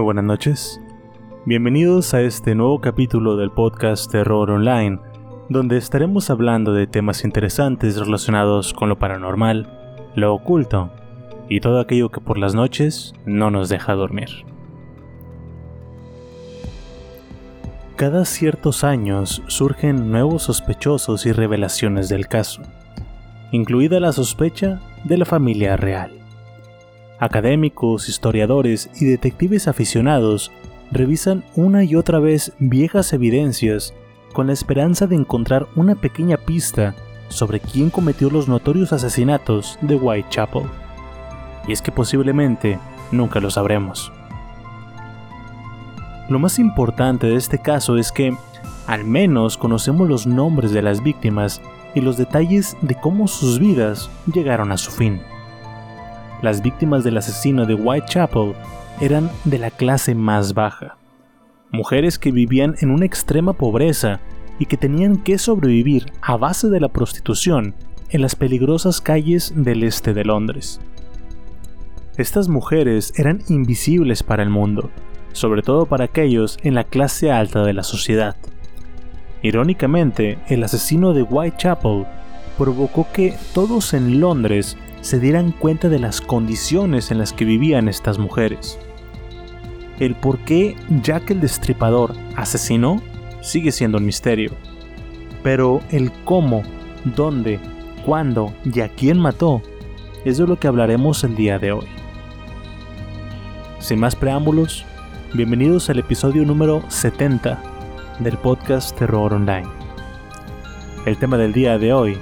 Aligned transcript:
Muy 0.00 0.06
buenas 0.06 0.24
noches. 0.24 0.80
Bienvenidos 1.44 2.14
a 2.14 2.22
este 2.22 2.54
nuevo 2.54 2.80
capítulo 2.80 3.36
del 3.36 3.50
podcast 3.50 4.10
Terror 4.10 4.50
Online, 4.50 4.98
donde 5.50 5.76
estaremos 5.76 6.30
hablando 6.30 6.72
de 6.72 6.86
temas 6.86 7.22
interesantes 7.22 7.98
relacionados 7.98 8.72
con 8.72 8.88
lo 8.88 8.98
paranormal, 8.98 9.68
lo 10.14 10.32
oculto 10.32 10.90
y 11.50 11.60
todo 11.60 11.80
aquello 11.80 12.08
que 12.08 12.22
por 12.22 12.38
las 12.38 12.54
noches 12.54 13.12
no 13.26 13.50
nos 13.50 13.68
deja 13.68 13.92
dormir. 13.92 14.30
Cada 17.96 18.24
ciertos 18.24 18.84
años 18.84 19.42
surgen 19.48 20.10
nuevos 20.10 20.44
sospechosos 20.44 21.26
y 21.26 21.32
revelaciones 21.32 22.08
del 22.08 22.26
caso, 22.26 22.62
incluida 23.52 24.00
la 24.00 24.12
sospecha 24.12 24.80
de 25.04 25.18
la 25.18 25.26
familia 25.26 25.76
real. 25.76 26.19
Académicos, 27.20 28.08
historiadores 28.08 28.88
y 28.98 29.04
detectives 29.04 29.68
aficionados 29.68 30.50
revisan 30.90 31.44
una 31.54 31.84
y 31.84 31.94
otra 31.94 32.18
vez 32.18 32.54
viejas 32.58 33.12
evidencias 33.12 33.92
con 34.32 34.46
la 34.46 34.54
esperanza 34.54 35.06
de 35.06 35.16
encontrar 35.16 35.68
una 35.76 35.96
pequeña 35.96 36.38
pista 36.38 36.94
sobre 37.28 37.60
quién 37.60 37.90
cometió 37.90 38.30
los 38.30 38.48
notorios 38.48 38.94
asesinatos 38.94 39.78
de 39.82 39.96
Whitechapel. 39.96 40.62
Y 41.68 41.72
es 41.72 41.82
que 41.82 41.92
posiblemente 41.92 42.78
nunca 43.12 43.38
lo 43.38 43.50
sabremos. 43.50 44.10
Lo 46.30 46.38
más 46.38 46.58
importante 46.58 47.26
de 47.26 47.36
este 47.36 47.58
caso 47.58 47.98
es 47.98 48.12
que 48.12 48.34
al 48.86 49.04
menos 49.04 49.58
conocemos 49.58 50.08
los 50.08 50.26
nombres 50.26 50.72
de 50.72 50.80
las 50.80 51.02
víctimas 51.02 51.60
y 51.94 52.00
los 52.00 52.16
detalles 52.16 52.78
de 52.80 52.94
cómo 52.94 53.28
sus 53.28 53.58
vidas 53.58 54.08
llegaron 54.32 54.72
a 54.72 54.78
su 54.78 54.90
fin. 54.90 55.20
Las 56.42 56.62
víctimas 56.62 57.04
del 57.04 57.18
asesino 57.18 57.66
de 57.66 57.74
Whitechapel 57.74 58.54
eran 59.00 59.30
de 59.44 59.58
la 59.58 59.70
clase 59.70 60.14
más 60.14 60.54
baja, 60.54 60.96
mujeres 61.70 62.18
que 62.18 62.32
vivían 62.32 62.76
en 62.80 62.90
una 62.90 63.04
extrema 63.04 63.52
pobreza 63.52 64.20
y 64.58 64.66
que 64.66 64.76
tenían 64.76 65.18
que 65.18 65.38
sobrevivir 65.38 66.12
a 66.22 66.36
base 66.36 66.68
de 66.68 66.80
la 66.80 66.88
prostitución 66.88 67.74
en 68.08 68.22
las 68.22 68.36
peligrosas 68.36 69.00
calles 69.00 69.52
del 69.54 69.82
este 69.82 70.14
de 70.14 70.24
Londres. 70.24 70.80
Estas 72.16 72.48
mujeres 72.48 73.12
eran 73.16 73.42
invisibles 73.48 74.22
para 74.22 74.42
el 74.42 74.50
mundo, 74.50 74.90
sobre 75.32 75.62
todo 75.62 75.86
para 75.86 76.04
aquellos 76.04 76.58
en 76.62 76.74
la 76.74 76.84
clase 76.84 77.30
alta 77.30 77.62
de 77.64 77.72
la 77.72 77.82
sociedad. 77.82 78.36
Irónicamente, 79.42 80.38
el 80.48 80.64
asesino 80.64 81.12
de 81.12 81.22
Whitechapel 81.22 82.06
provocó 82.58 83.06
que 83.12 83.34
todos 83.54 83.94
en 83.94 84.20
Londres 84.20 84.76
se 85.00 85.18
dieran 85.18 85.52
cuenta 85.52 85.88
de 85.88 85.98
las 85.98 86.20
condiciones 86.20 87.10
en 87.10 87.18
las 87.18 87.32
que 87.32 87.44
vivían 87.44 87.88
estas 87.88 88.18
mujeres. 88.18 88.78
El 89.98 90.14
por 90.14 90.38
qué 90.38 90.76
Jack 91.02 91.30
el 91.30 91.40
Destripador 91.40 92.14
asesinó 92.36 93.02
sigue 93.40 93.72
siendo 93.72 93.98
un 93.98 94.06
misterio, 94.06 94.52
pero 95.42 95.80
el 95.90 96.12
cómo, 96.24 96.62
dónde, 97.04 97.58
cuándo 98.04 98.52
y 98.64 98.80
a 98.80 98.88
quién 98.88 99.18
mató 99.18 99.62
es 100.24 100.38
de 100.38 100.46
lo 100.46 100.58
que 100.58 100.68
hablaremos 100.68 101.24
el 101.24 101.34
día 101.34 101.58
de 101.58 101.72
hoy. 101.72 101.86
Sin 103.78 103.98
más 103.98 104.14
preámbulos, 104.14 104.84
bienvenidos 105.32 105.88
al 105.88 105.98
episodio 105.98 106.44
número 106.44 106.82
70 106.88 107.62
del 108.18 108.36
podcast 108.36 108.96
Terror 108.98 109.32
Online. 109.32 109.68
El 111.06 111.16
tema 111.16 111.38
del 111.38 111.54
día 111.54 111.78
de 111.78 111.94
hoy, 111.94 112.18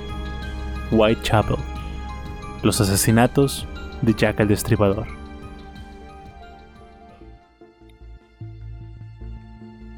Whitechapel, 0.92 1.56
los 2.62 2.80
asesinatos 2.80 3.66
de 4.02 4.14
Jack 4.14 4.40
el 4.40 4.48
Destripador. 4.48 5.06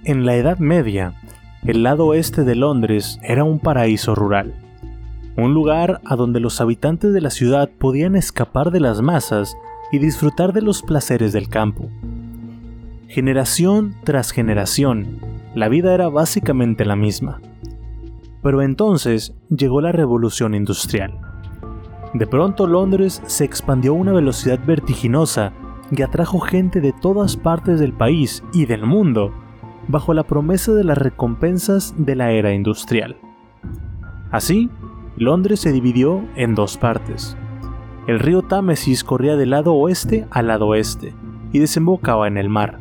En 0.04 0.26
la 0.26 0.34
Edad 0.34 0.59
Media, 0.59 1.15
el 1.65 1.82
lado 1.82 2.06
oeste 2.06 2.44
de 2.44 2.54
Londres 2.54 3.19
era 3.22 3.44
un 3.44 3.60
paraíso 3.60 4.15
rural, 4.15 4.54
un 5.37 5.54
lugar 5.54 6.00
a 6.04 6.16
donde 6.16 6.41
los 6.41 6.60
habitantes 6.60 7.12
de 7.12 7.21
la 7.21 7.31
ciudad 7.31 7.69
podían 7.69 8.16
escapar 8.16 8.71
de 8.71 8.81
las 8.81 9.03
masas 9.03 9.56
y 9.92 9.98
disfrutar 9.98 10.53
de 10.53 10.62
los 10.62 10.82
placeres 10.82 11.32
del 11.32 11.48
campo. 11.48 11.88
Generación 13.09 13.94
tras 14.04 14.31
generación, 14.31 15.19
la 15.54 15.69
vida 15.69 15.94
era 15.94 16.09
básicamente 16.09 16.84
la 16.84 16.97
misma. 16.97 17.41
Pero 18.42 18.62
entonces 18.62 19.34
llegó 19.50 19.81
la 19.81 19.92
revolución 19.92 20.54
industrial. 20.54 21.29
De 22.15 22.26
pronto 22.26 22.66
Londres 22.66 23.22
se 23.26 23.44
expandió 23.44 23.93
a 23.93 23.97
una 23.97 24.12
velocidad 24.12 24.59
vertiginosa 24.66 25.53
y 25.91 26.03
atrajo 26.03 26.41
gente 26.41 26.81
de 26.81 26.93
todas 26.93 27.37
partes 27.37 27.78
del 27.78 27.93
país 27.93 28.43
y 28.53 28.66
del 28.66 28.84
mundo 28.84 29.32
bajo 29.88 30.15
la 30.15 30.25
promesa 30.25 30.72
de 30.72 30.84
las 30.84 30.98
recompensas 30.98 31.94
de 31.97 32.15
la 32.15 32.32
era 32.32 32.53
industrial. 32.53 33.16
Así, 34.31 34.71
Londres 35.16 35.60
se 35.60 35.72
dividió 35.72 36.22
en 36.37 36.54
dos 36.54 36.76
partes. 36.76 37.37
El 38.07 38.18
río 38.18 38.42
Támesis 38.42 39.04
corría 39.04 39.36
del 39.36 39.51
lado 39.51 39.74
oeste 39.74 40.27
al 40.30 40.48
lado 40.48 40.68
oeste 40.68 41.15
y 41.53 41.59
desembocaba 41.59 42.28
en 42.28 42.39
el 42.39 42.48
mar, 42.48 42.80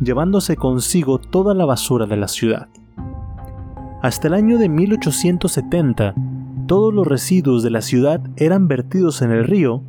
llevándose 0.00 0.56
consigo 0.56 1.18
toda 1.18 1.54
la 1.54 1.64
basura 1.64 2.06
de 2.06 2.16
la 2.16 2.28
ciudad. 2.28 2.68
Hasta 4.02 4.28
el 4.28 4.34
año 4.34 4.58
de 4.58 4.68
1870, 4.68 6.14
todos 6.66 6.94
los 6.94 7.06
residuos 7.06 7.62
de 7.62 7.70
la 7.70 7.82
ciudad 7.82 8.20
eran 8.36 8.68
vertidos 8.68 9.22
en 9.22 9.30
el 9.30 9.44
río, 9.44 9.82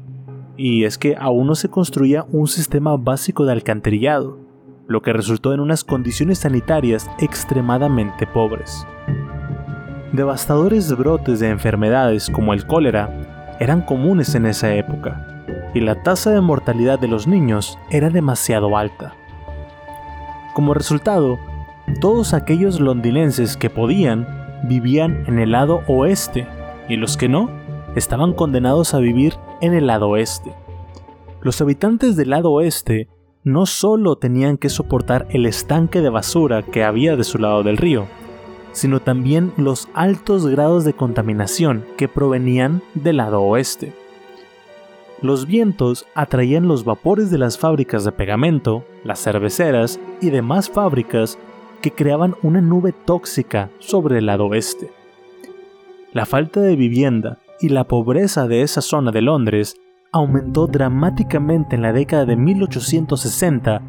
y 0.58 0.84
es 0.84 0.98
que 0.98 1.16
aún 1.20 1.48
no 1.48 1.56
se 1.56 1.70
construía 1.70 2.26
un 2.32 2.48
sistema 2.48 2.96
básico 2.98 3.46
de 3.46 3.52
alcantarillado, 3.52 4.40
lo 4.88 5.02
que 5.02 5.14
resultó 5.14 5.54
en 5.54 5.60
unas 5.60 5.84
condiciones 5.84 6.40
sanitarias 6.40 7.10
extremadamente 7.20 8.28
pobres. 8.28 8.86
Devastadores 10.14 10.96
brotes 10.96 11.40
de 11.40 11.50
enfermedades 11.50 12.30
como 12.30 12.54
el 12.54 12.66
cólera 12.66 13.58
eran 13.60 13.82
comunes 13.82 14.36
en 14.36 14.46
esa 14.46 14.74
época, 14.76 15.46
y 15.74 15.82
la 15.82 16.04
tasa 16.04 16.32
de 16.32 16.42
mortalidad 16.42 17.00
de 17.00 17.08
los 17.08 17.28
niños 17.28 17.78
era 17.90 18.10
demasiado 18.10 18.78
alta. 18.78 19.14
Como 20.54 20.74
resultado, 20.74 21.38
todos 22.00 22.34
aquellos 22.34 22.80
londinenses 22.80 23.58
que 23.58 23.70
podían 23.70 24.26
vivían 24.64 25.26
en 25.28 25.40
el 25.40 25.52
lado 25.52 25.82
oeste 25.88 26.48
y 26.90 26.98
los 26.98 27.18
que 27.18 27.30
no 27.30 27.50
estaban 27.96 28.34
condenados 28.34 28.94
a 28.94 29.00
vivir 29.00 29.36
en 29.62 29.74
el 29.74 29.88
lado 29.88 30.10
oeste. 30.10 30.54
Los 31.42 31.62
habitantes 31.62 32.16
del 32.16 32.32
lado 32.32 32.52
oeste 32.52 33.08
no 33.44 33.66
solo 33.66 34.16
tenían 34.16 34.58
que 34.58 34.70
soportar 34.70 35.28
el 35.30 35.46
estanque 35.46 36.02
de 36.02 36.10
basura 36.10 36.64
que 36.64 36.84
había 36.84 37.16
de 37.16 37.24
su 37.24 37.38
lado 37.38 37.64
del 37.64 37.78
río, 37.78 38.08
sino 38.72 39.00
también 39.00 39.54
los 39.56 39.88
altos 39.94 40.48
grados 40.48 40.84
de 40.84 40.94
contaminación 40.94 41.86
que 41.98 42.08
provenían 42.08 42.82
del 42.96 43.18
lado 43.18 43.42
oeste. 43.42 43.94
Los 45.22 45.46
vientos 45.46 46.06
atraían 46.14 46.68
los 46.68 46.84
vapores 46.84 47.32
de 47.32 47.38
las 47.38 47.58
fábricas 47.58 48.04
de 48.04 48.12
pegamento, 48.12 48.84
las 49.04 49.24
cerveceras 49.24 50.00
y 50.22 50.30
demás 50.30 50.70
fábricas 50.70 51.38
que 51.82 51.92
creaban 51.92 52.36
una 52.42 52.62
nube 52.62 52.92
tóxica 52.92 53.70
sobre 53.80 54.18
el 54.18 54.26
lado 54.26 54.48
oeste. 54.48 54.92
La 56.16 56.26
falta 56.26 56.62
de 56.62 56.78
vivienda 56.78 57.40
y 57.60 57.68
la 57.68 57.90
pobreza 57.90 58.48
de 58.48 58.62
esa 58.62 58.80
zona 58.80 59.12
de 59.12 59.22
Londres 59.22 59.76
aumentó 60.14 60.66
dramáticamente 60.66 61.76
en 61.76 61.82
la 61.82 61.92
década 61.92 62.24
de 62.24 62.38
1860 62.38 63.82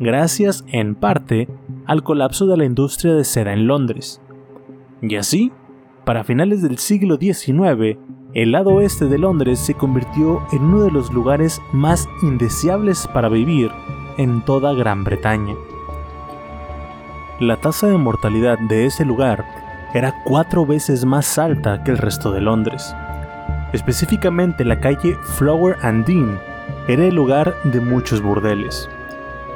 gracias, 0.00 0.64
en 0.68 0.94
parte, 0.94 1.50
al 1.84 2.02
colapso 2.02 2.46
de 2.46 2.56
la 2.56 2.64
industria 2.64 3.12
de 3.12 3.24
seda 3.24 3.52
en 3.52 3.66
Londres. 3.66 4.22
Y 5.02 5.16
así, 5.16 5.52
para 6.06 6.24
finales 6.24 6.62
del 6.62 6.78
siglo 6.78 7.18
XIX, 7.18 7.98
el 8.32 8.52
lado 8.52 8.70
oeste 8.70 9.04
de 9.04 9.18
Londres 9.18 9.58
se 9.58 9.74
convirtió 9.74 10.46
en 10.52 10.62
uno 10.62 10.80
de 10.80 10.90
los 10.90 11.12
lugares 11.12 11.60
más 11.74 12.08
indeseables 12.22 13.06
para 13.06 13.28
vivir 13.28 13.70
en 14.16 14.42
toda 14.46 14.72
Gran 14.72 15.04
Bretaña. 15.04 15.54
La 17.38 17.58
tasa 17.58 17.88
de 17.88 17.98
mortalidad 17.98 18.58
de 18.60 18.86
ese 18.86 19.04
lugar 19.04 19.65
era 19.94 20.14
cuatro 20.24 20.66
veces 20.66 21.04
más 21.04 21.38
alta 21.38 21.82
que 21.82 21.90
el 21.90 21.98
resto 21.98 22.32
de 22.32 22.40
Londres. 22.40 22.94
Específicamente 23.72 24.64
la 24.64 24.80
calle 24.80 25.16
Flower 25.22 25.76
and 25.82 26.06
Dean 26.06 26.38
era 26.88 27.04
el 27.04 27.14
lugar 27.14 27.54
de 27.64 27.80
muchos 27.80 28.22
burdeles. 28.22 28.88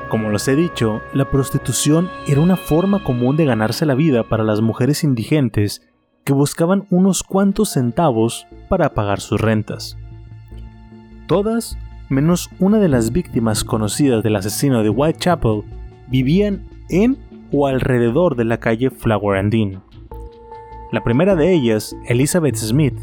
Como 0.09 0.31
les 0.31 0.49
he 0.49 0.57
dicho, 0.57 1.03
la 1.15 1.31
prostitución 1.31 2.11
era 2.27 2.41
una 2.41 2.57
forma 2.57 3.05
común 3.05 3.37
de 3.37 3.45
ganarse 3.45 3.87
la 3.87 3.95
vida 3.95 4.25
para 4.25 4.43
las 4.43 4.61
mujeres 4.61 5.05
indigentes 5.05 5.83
que 6.25 6.33
buscaban 6.33 6.87
unos 6.91 7.23
cuantos 7.23 7.71
centavos 7.71 8.47
para 8.69 8.95
pagar 8.95 9.21
sus 9.21 9.41
rentas. 9.41 9.97
Todas, 11.29 11.79
menos 12.09 12.51
una 12.59 12.79
de 12.79 12.89
las 12.89 13.13
víctimas 13.13 13.63
conocidas 13.63 14.25
del 14.25 14.35
asesino 14.35 14.83
de 14.83 14.91
Whitechapel, 14.91 15.63
vivían 16.09 16.69
en 16.89 17.17
o 17.53 17.69
alrededor 17.69 18.35
de 18.35 18.45
la 18.45 18.59
calle 18.59 18.91
Flower 18.91 19.39
and 19.39 19.53
Dean. 19.53 19.90
La 20.93 21.05
primera 21.05 21.37
de 21.37 21.53
ellas, 21.53 21.97
Elizabeth 22.05 22.57
Smith, 22.57 22.99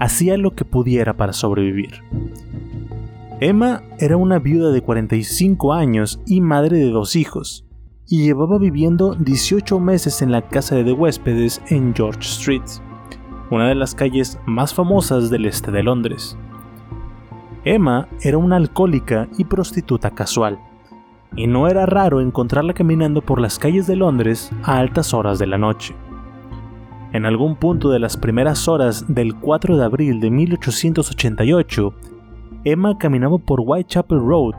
hacía 0.00 0.36
lo 0.36 0.56
que 0.56 0.64
pudiera 0.64 1.16
para 1.16 1.32
sobrevivir. 1.32 2.02
Emma 3.38 3.82
era 4.00 4.16
una 4.16 4.40
viuda 4.40 4.72
de 4.72 4.82
45 4.82 5.72
años 5.72 6.20
y 6.26 6.40
madre 6.40 6.78
de 6.78 6.90
dos 6.90 7.14
hijos, 7.14 7.64
y 8.08 8.24
llevaba 8.24 8.58
viviendo 8.58 9.14
18 9.14 9.78
meses 9.78 10.22
en 10.22 10.32
la 10.32 10.48
casa 10.48 10.74
de 10.74 10.92
huéspedes 10.92 11.62
en 11.68 11.94
George 11.94 12.22
Street, 12.22 12.64
una 13.52 13.68
de 13.68 13.76
las 13.76 13.94
calles 13.94 14.40
más 14.44 14.74
famosas 14.74 15.30
del 15.30 15.46
este 15.46 15.70
de 15.70 15.84
Londres. 15.84 16.36
Emma 17.64 18.08
era 18.22 18.38
una 18.38 18.56
alcohólica 18.56 19.28
y 19.38 19.44
prostituta 19.44 20.10
casual, 20.10 20.58
y 21.36 21.46
no 21.46 21.68
era 21.68 21.86
raro 21.86 22.20
encontrarla 22.20 22.74
caminando 22.74 23.22
por 23.22 23.40
las 23.40 23.60
calles 23.60 23.86
de 23.86 23.94
Londres 23.94 24.50
a 24.64 24.78
altas 24.78 25.14
horas 25.14 25.38
de 25.38 25.46
la 25.46 25.58
noche. 25.58 25.94
En 27.12 27.26
algún 27.26 27.56
punto 27.56 27.90
de 27.90 27.98
las 27.98 28.16
primeras 28.16 28.68
horas 28.68 29.04
del 29.08 29.34
4 29.34 29.76
de 29.76 29.84
abril 29.84 30.20
de 30.20 30.30
1888, 30.30 31.94
Emma 32.64 32.98
caminaba 32.98 33.38
por 33.38 33.60
Whitechapel 33.60 34.20
Road 34.20 34.54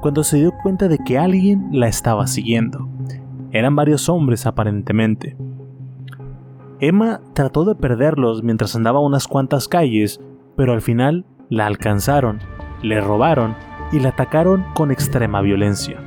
cuando 0.00 0.22
se 0.22 0.36
dio 0.36 0.52
cuenta 0.62 0.86
de 0.86 0.98
que 0.98 1.18
alguien 1.18 1.70
la 1.72 1.88
estaba 1.88 2.26
siguiendo. 2.28 2.88
Eran 3.50 3.74
varios 3.74 4.08
hombres 4.08 4.46
aparentemente. 4.46 5.36
Emma 6.80 7.20
trató 7.32 7.64
de 7.64 7.74
perderlos 7.74 8.44
mientras 8.44 8.76
andaba 8.76 9.00
unas 9.00 9.26
cuantas 9.26 9.66
calles, 9.66 10.20
pero 10.56 10.72
al 10.72 10.82
final 10.82 11.26
la 11.48 11.66
alcanzaron, 11.66 12.38
le 12.82 13.00
robaron 13.00 13.56
y 13.90 13.98
la 13.98 14.10
atacaron 14.10 14.64
con 14.74 14.92
extrema 14.92 15.40
violencia. 15.40 15.98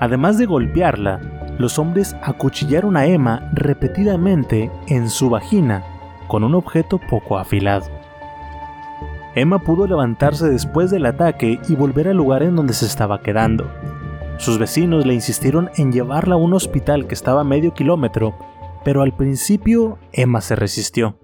Además 0.00 0.38
de 0.38 0.46
golpearla, 0.46 1.39
los 1.60 1.78
hombres 1.78 2.16
acuchillaron 2.22 2.96
a 2.96 3.04
Emma 3.04 3.50
repetidamente 3.52 4.70
en 4.86 5.10
su 5.10 5.28
vagina 5.28 5.84
con 6.26 6.42
un 6.42 6.54
objeto 6.54 6.98
poco 6.98 7.38
afilado. 7.38 7.86
Emma 9.34 9.58
pudo 9.58 9.86
levantarse 9.86 10.48
después 10.48 10.90
del 10.90 11.04
ataque 11.04 11.60
y 11.68 11.74
volver 11.74 12.08
al 12.08 12.16
lugar 12.16 12.42
en 12.42 12.56
donde 12.56 12.72
se 12.72 12.86
estaba 12.86 13.20
quedando. 13.20 13.70
Sus 14.38 14.58
vecinos 14.58 15.04
le 15.04 15.12
insistieron 15.12 15.70
en 15.76 15.92
llevarla 15.92 16.36
a 16.36 16.38
un 16.38 16.54
hospital 16.54 17.06
que 17.06 17.14
estaba 17.14 17.42
a 17.42 17.44
medio 17.44 17.74
kilómetro, 17.74 18.34
pero 18.82 19.02
al 19.02 19.14
principio 19.14 19.98
Emma 20.12 20.40
se 20.40 20.56
resistió. 20.56 21.18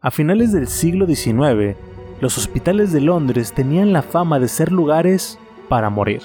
A 0.00 0.10
finales 0.10 0.52
del 0.52 0.68
siglo 0.68 1.06
XIX, 1.06 1.76
los 2.22 2.38
hospitales 2.38 2.92
de 2.92 3.02
Londres 3.02 3.52
tenían 3.52 3.92
la 3.92 4.00
fama 4.00 4.40
de 4.40 4.48
ser 4.48 4.72
lugares 4.72 5.38
para 5.68 5.90
morir. 5.90 6.22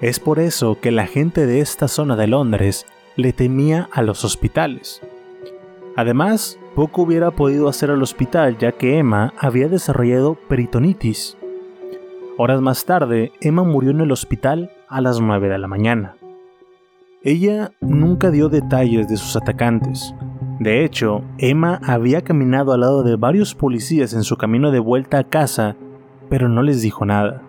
Es 0.00 0.18
por 0.18 0.38
eso 0.38 0.78
que 0.80 0.90
la 0.90 1.06
gente 1.06 1.44
de 1.44 1.60
esta 1.60 1.86
zona 1.86 2.16
de 2.16 2.26
Londres 2.26 2.86
le 3.16 3.34
temía 3.34 3.90
a 3.92 4.00
los 4.00 4.24
hospitales. 4.24 5.02
Además, 5.94 6.58
poco 6.74 7.02
hubiera 7.02 7.30
podido 7.32 7.68
hacer 7.68 7.90
al 7.90 8.02
hospital 8.02 8.56
ya 8.56 8.72
que 8.72 8.98
Emma 8.98 9.34
había 9.38 9.68
desarrollado 9.68 10.36
peritonitis. 10.48 11.36
Horas 12.38 12.62
más 12.62 12.86
tarde, 12.86 13.32
Emma 13.42 13.62
murió 13.62 13.90
en 13.90 14.00
el 14.00 14.10
hospital 14.10 14.72
a 14.88 15.02
las 15.02 15.20
9 15.20 15.50
de 15.50 15.58
la 15.58 15.68
mañana. 15.68 16.16
Ella 17.22 17.72
nunca 17.82 18.30
dio 18.30 18.48
detalles 18.48 19.06
de 19.06 19.18
sus 19.18 19.36
atacantes. 19.36 20.14
De 20.58 20.82
hecho, 20.82 21.22
Emma 21.36 21.78
había 21.84 22.22
caminado 22.22 22.72
al 22.72 22.80
lado 22.80 23.02
de 23.02 23.16
varios 23.16 23.54
policías 23.54 24.14
en 24.14 24.22
su 24.22 24.38
camino 24.38 24.70
de 24.70 24.78
vuelta 24.78 25.18
a 25.18 25.24
casa, 25.24 25.76
pero 26.30 26.48
no 26.48 26.62
les 26.62 26.80
dijo 26.80 27.04
nada. 27.04 27.42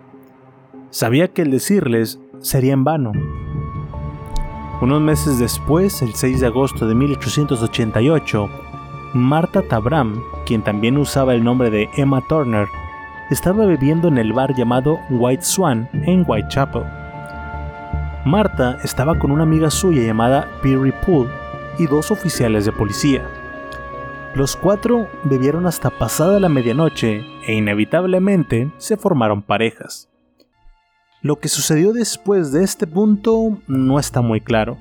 Sabía 0.90 1.28
que 1.28 1.40
el 1.40 1.50
decirles 1.50 2.20
sería 2.42 2.74
en 2.74 2.84
vano. 2.84 3.12
Unos 4.80 5.00
meses 5.00 5.38
después, 5.38 6.02
el 6.02 6.14
6 6.14 6.40
de 6.40 6.46
agosto 6.46 6.86
de 6.86 6.94
1888, 6.94 8.50
Marta 9.14 9.62
Tabram, 9.62 10.20
quien 10.44 10.62
también 10.62 10.98
usaba 10.98 11.34
el 11.34 11.44
nombre 11.44 11.70
de 11.70 11.88
Emma 11.96 12.20
Turner, 12.28 12.66
estaba 13.30 13.64
bebiendo 13.64 14.08
en 14.08 14.18
el 14.18 14.32
bar 14.32 14.54
llamado 14.54 14.98
White 15.08 15.44
Swan 15.44 15.88
en 15.92 16.24
Whitechapel. 16.26 16.82
Marta 18.24 18.78
estaba 18.84 19.18
con 19.18 19.30
una 19.30 19.44
amiga 19.44 19.70
suya 19.70 20.02
llamada 20.02 20.48
Perry 20.62 20.92
Poole 21.06 21.30
y 21.78 21.86
dos 21.86 22.10
oficiales 22.10 22.64
de 22.64 22.72
policía. 22.72 23.22
Los 24.34 24.56
cuatro 24.56 25.08
bebieron 25.24 25.66
hasta 25.66 25.90
pasada 25.90 26.40
la 26.40 26.48
medianoche 26.48 27.24
e 27.46 27.54
inevitablemente 27.54 28.70
se 28.78 28.96
formaron 28.96 29.42
parejas. 29.42 30.11
Lo 31.22 31.38
que 31.38 31.48
sucedió 31.48 31.92
después 31.92 32.50
de 32.50 32.64
este 32.64 32.88
punto 32.88 33.56
no 33.68 34.00
está 34.00 34.22
muy 34.22 34.40
claro. 34.40 34.76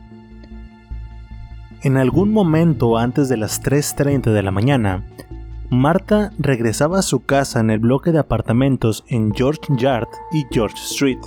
En 1.83 1.98
algún 1.98 2.31
momento 2.31 2.98
antes 2.98 3.29
de 3.29 3.38
las 3.38 3.62
3.30 3.62 4.31
de 4.31 4.41
la 4.41 4.50
mañana, 4.50 5.03
Marta 5.69 6.31
regresaba 6.39 6.98
a 6.98 7.03
su 7.03 7.24
casa 7.24 7.60
en 7.60 7.69
el 7.69 7.77
bloque 7.77 8.12
de 8.12 8.17
apartamentos 8.17 9.03
en 9.07 9.33
George 9.36 9.62
Yard 9.77 10.07
y 10.31 10.45
George 10.50 10.77
Street, 10.77 11.19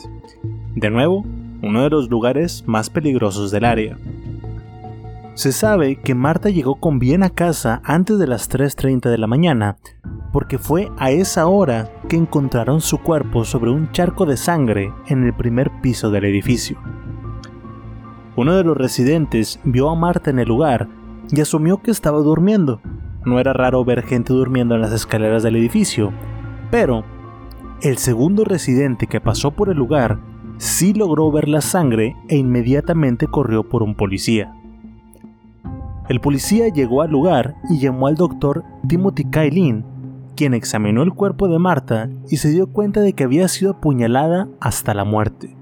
de 0.74 0.90
nuevo, 0.90 1.24
uno 1.62 1.84
de 1.84 1.90
los 1.90 2.10
lugares 2.10 2.64
más 2.66 2.90
peligrosos 2.90 3.52
del 3.52 3.64
área. 3.64 3.96
Se 5.34 5.52
sabe 5.52 5.96
que 5.96 6.16
Marta 6.16 6.50
llegó 6.50 6.74
con 6.74 6.98
bien 6.98 7.22
a 7.22 7.30
casa 7.30 7.80
antes 7.84 8.18
de 8.18 8.26
las 8.26 8.50
3.30 8.50 9.10
de 9.10 9.18
la 9.18 9.28
mañana 9.28 9.76
porque 10.34 10.58
fue 10.58 10.90
a 10.98 11.12
esa 11.12 11.46
hora 11.46 11.88
que 12.08 12.16
encontraron 12.16 12.80
su 12.80 12.98
cuerpo 12.98 13.44
sobre 13.44 13.70
un 13.70 13.92
charco 13.92 14.26
de 14.26 14.36
sangre 14.36 14.92
en 15.06 15.22
el 15.22 15.32
primer 15.32 15.70
piso 15.80 16.10
del 16.10 16.24
edificio. 16.24 16.76
Uno 18.34 18.56
de 18.56 18.64
los 18.64 18.76
residentes 18.76 19.60
vio 19.62 19.88
a 19.88 19.94
Marta 19.94 20.30
en 20.30 20.40
el 20.40 20.48
lugar 20.48 20.88
y 21.30 21.40
asumió 21.40 21.80
que 21.82 21.92
estaba 21.92 22.18
durmiendo. 22.18 22.80
No 23.24 23.38
era 23.38 23.52
raro 23.52 23.84
ver 23.84 24.02
gente 24.02 24.32
durmiendo 24.32 24.74
en 24.74 24.80
las 24.80 24.92
escaleras 24.92 25.44
del 25.44 25.54
edificio, 25.54 26.12
pero 26.68 27.04
el 27.80 27.96
segundo 27.98 28.44
residente 28.44 29.06
que 29.06 29.20
pasó 29.20 29.52
por 29.52 29.68
el 29.68 29.76
lugar 29.76 30.18
sí 30.58 30.94
logró 30.94 31.30
ver 31.30 31.48
la 31.48 31.60
sangre 31.60 32.16
e 32.28 32.36
inmediatamente 32.36 33.28
corrió 33.28 33.68
por 33.68 33.84
un 33.84 33.94
policía. 33.94 34.52
El 36.08 36.20
policía 36.20 36.70
llegó 36.70 37.02
al 37.02 37.12
lugar 37.12 37.54
y 37.70 37.78
llamó 37.78 38.08
al 38.08 38.16
doctor 38.16 38.64
Timothy 38.88 39.30
Kailin 39.30 39.93
quien 40.34 40.54
examinó 40.54 41.02
el 41.02 41.12
cuerpo 41.12 41.48
de 41.48 41.58
Marta 41.58 42.08
y 42.28 42.38
se 42.38 42.50
dio 42.50 42.66
cuenta 42.66 43.00
de 43.00 43.12
que 43.12 43.24
había 43.24 43.48
sido 43.48 43.72
apuñalada 43.72 44.48
hasta 44.60 44.94
la 44.94 45.04
muerte. 45.04 45.56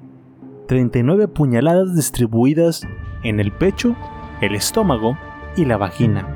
39 0.69 1.29
puñaladas 1.29 1.95
distribuidas 1.95 2.83
en 3.23 3.41
el 3.41 3.53
pecho, 3.53 3.95
el 4.41 4.55
estómago 4.55 5.19
y 5.57 5.65
la 5.65 5.77
vagina. 5.77 6.27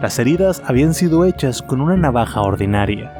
Las 0.00 0.18
heridas 0.18 0.62
habían 0.66 0.94
sido 0.94 1.24
hechas 1.24 1.62
con 1.62 1.80
una 1.80 1.96
navaja 1.96 2.42
ordinaria. 2.42 3.12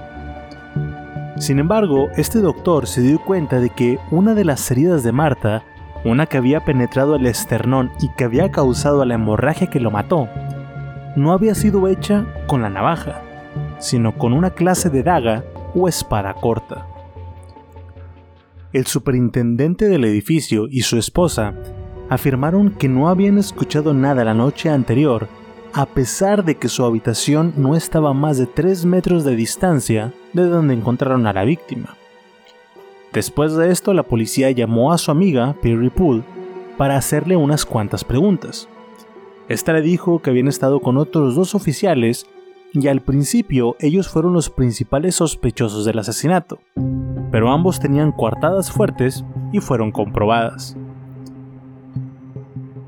Sin 1.38 1.58
embargo, 1.58 2.08
este 2.16 2.40
doctor 2.40 2.86
se 2.86 3.02
dio 3.02 3.18
cuenta 3.18 3.60
de 3.60 3.70
que 3.70 3.98
una 4.10 4.34
de 4.34 4.44
las 4.44 4.70
heridas 4.70 5.02
de 5.02 5.12
Marta, 5.12 5.62
una 6.04 6.26
que 6.26 6.38
había 6.38 6.64
penetrado 6.64 7.16
el 7.16 7.26
esternón 7.26 7.92
y 8.00 8.08
que 8.10 8.24
había 8.24 8.50
causado 8.50 9.04
la 9.04 9.14
hemorragia 9.14 9.68
que 9.68 9.80
lo 9.80 9.90
mató, 9.90 10.28
no 11.14 11.32
había 11.32 11.54
sido 11.54 11.88
hecha 11.88 12.26
con 12.46 12.62
la 12.62 12.68
navaja, 12.68 13.22
sino 13.78 14.16
con 14.16 14.32
una 14.32 14.50
clase 14.50 14.90
de 14.90 15.02
daga 15.02 15.44
o 15.74 15.88
espada 15.88 16.34
corta. 16.34 16.86
El 18.72 18.86
superintendente 18.86 19.88
del 19.88 20.04
edificio 20.04 20.66
y 20.68 20.82
su 20.82 20.98
esposa 20.98 21.54
afirmaron 22.08 22.70
que 22.70 22.88
no 22.88 23.08
habían 23.08 23.38
escuchado 23.38 23.94
nada 23.94 24.24
la 24.24 24.34
noche 24.34 24.68
anterior, 24.68 25.28
a 25.72 25.86
pesar 25.86 26.44
de 26.44 26.56
que 26.56 26.68
su 26.68 26.84
habitación 26.84 27.52
no 27.56 27.76
estaba 27.76 28.10
a 28.10 28.14
más 28.14 28.38
de 28.38 28.46
3 28.46 28.84
metros 28.84 29.24
de 29.24 29.36
distancia 29.36 30.12
de 30.32 30.44
donde 30.44 30.74
encontraron 30.74 31.26
a 31.26 31.32
la 31.32 31.44
víctima. 31.44 31.96
Después 33.12 33.54
de 33.54 33.70
esto, 33.70 33.94
la 33.94 34.02
policía 34.02 34.50
llamó 34.50 34.92
a 34.92 34.98
su 34.98 35.10
amiga, 35.10 35.54
Perry 35.62 35.90
Poole, 35.90 36.22
para 36.76 36.96
hacerle 36.96 37.36
unas 37.36 37.64
cuantas 37.64 38.04
preguntas. 38.04 38.68
Esta 39.48 39.72
le 39.72 39.80
dijo 39.80 40.20
que 40.20 40.30
habían 40.30 40.48
estado 40.48 40.80
con 40.80 40.96
otros 40.96 41.34
dos 41.34 41.54
oficiales 41.54 42.26
y 42.78 42.88
al 42.88 43.00
principio 43.00 43.74
ellos 43.80 44.06
fueron 44.06 44.34
los 44.34 44.50
principales 44.50 45.14
sospechosos 45.14 45.86
del 45.86 45.98
asesinato, 45.98 46.58
pero 47.30 47.50
ambos 47.50 47.80
tenían 47.80 48.12
coartadas 48.12 48.70
fuertes 48.70 49.24
y 49.50 49.60
fueron 49.60 49.92
comprobadas. 49.92 50.76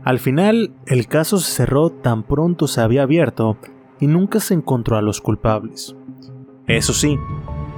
Al 0.05 0.19
final, 0.19 0.75
el 0.87 1.07
caso 1.07 1.39
se 1.39 1.51
cerró 1.51 1.89
tan 1.89 2.23
pronto 2.23 2.67
se 2.67 2.83
había 2.83 3.03
abierto 3.03 3.57
y 3.99 4.07
nunca 4.09 4.41
se 4.41 4.53
encontró 4.53 4.97
a 4.97 5.03
los 5.03 5.23
culpables. 5.23 5.97
Eso 6.67 6.93
sí, 6.93 7.19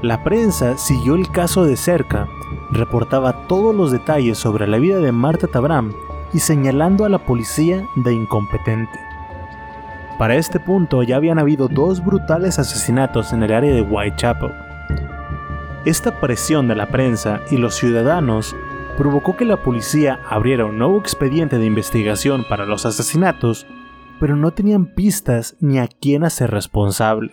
la 0.03 0.25
prensa 0.25 0.79
siguió 0.79 1.15
el 1.15 1.31
caso 1.31 1.65
de 1.65 1.77
cerca, 1.77 2.27
reportaba 2.73 3.47
todos 3.47 3.73
los 3.73 3.93
detalles 3.93 4.37
sobre 4.37 4.67
la 4.67 4.79
vida 4.79 4.99
de 4.99 5.13
Marta 5.13 5.47
Tabram 5.47 5.93
y 6.33 6.41
señalando 6.41 7.05
a 7.05 7.09
la 7.09 7.25
policía 7.25 7.87
de 8.05 8.15
incompetente. 8.15 9.10
Para 10.21 10.37
este 10.37 10.61
punto 10.61 11.03
ya 11.03 11.17
habían 11.17 11.39
habido 11.39 11.67
dos 11.67 12.05
brutales 12.05 12.59
asesinatos 12.59 13.33
en 13.33 13.43
el 13.43 13.55
área 13.55 13.73
de 13.73 13.81
Whitechapel. 13.81 14.53
Esta 15.87 16.21
presión 16.21 16.69
de 16.69 16.75
la 16.75 16.91
prensa 16.91 17.41
y 17.51 17.57
los 17.57 17.77
ciudadanos 17.77 18.55
provocó 18.99 19.39
que 19.39 19.47
la 19.47 19.63
policía 19.63 20.21
abriera 20.29 20.67
un 20.67 20.77
nuevo 20.77 20.99
expediente 21.01 21.57
de 21.57 21.65
investigación 21.65 22.45
para 22.47 22.67
los 22.67 22.85
asesinatos, 22.85 23.67
pero 24.21 24.37
no 24.37 24.51
tenían 24.51 24.85
pistas 24.85 25.57
ni 25.59 25.79
a 25.79 25.89
quién 25.89 26.23
hacer 26.23 26.51
responsable. 26.51 27.33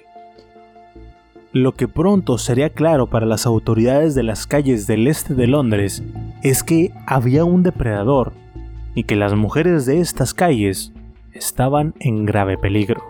Lo 1.52 1.74
que 1.74 1.90
pronto 1.90 2.38
sería 2.38 2.70
claro 2.70 3.08
para 3.08 3.26
las 3.26 3.46
autoridades 3.46 4.16
de 4.16 4.24
las 4.24 4.48
calles 4.48 4.88
del 4.88 5.08
este 5.08 5.34
de 5.36 5.48
Londres 5.48 6.04
es 6.42 6.64
que 6.64 6.94
había 7.06 7.44
un 7.44 7.64
depredador 7.64 8.32
y 8.96 9.04
que 9.04 9.18
las 9.18 9.36
mujeres 9.36 9.86
de 9.86 10.00
estas 10.00 10.34
calles 10.34 10.94
estaban 11.38 11.94
en 12.00 12.26
grave 12.26 12.58
peligro. 12.58 13.02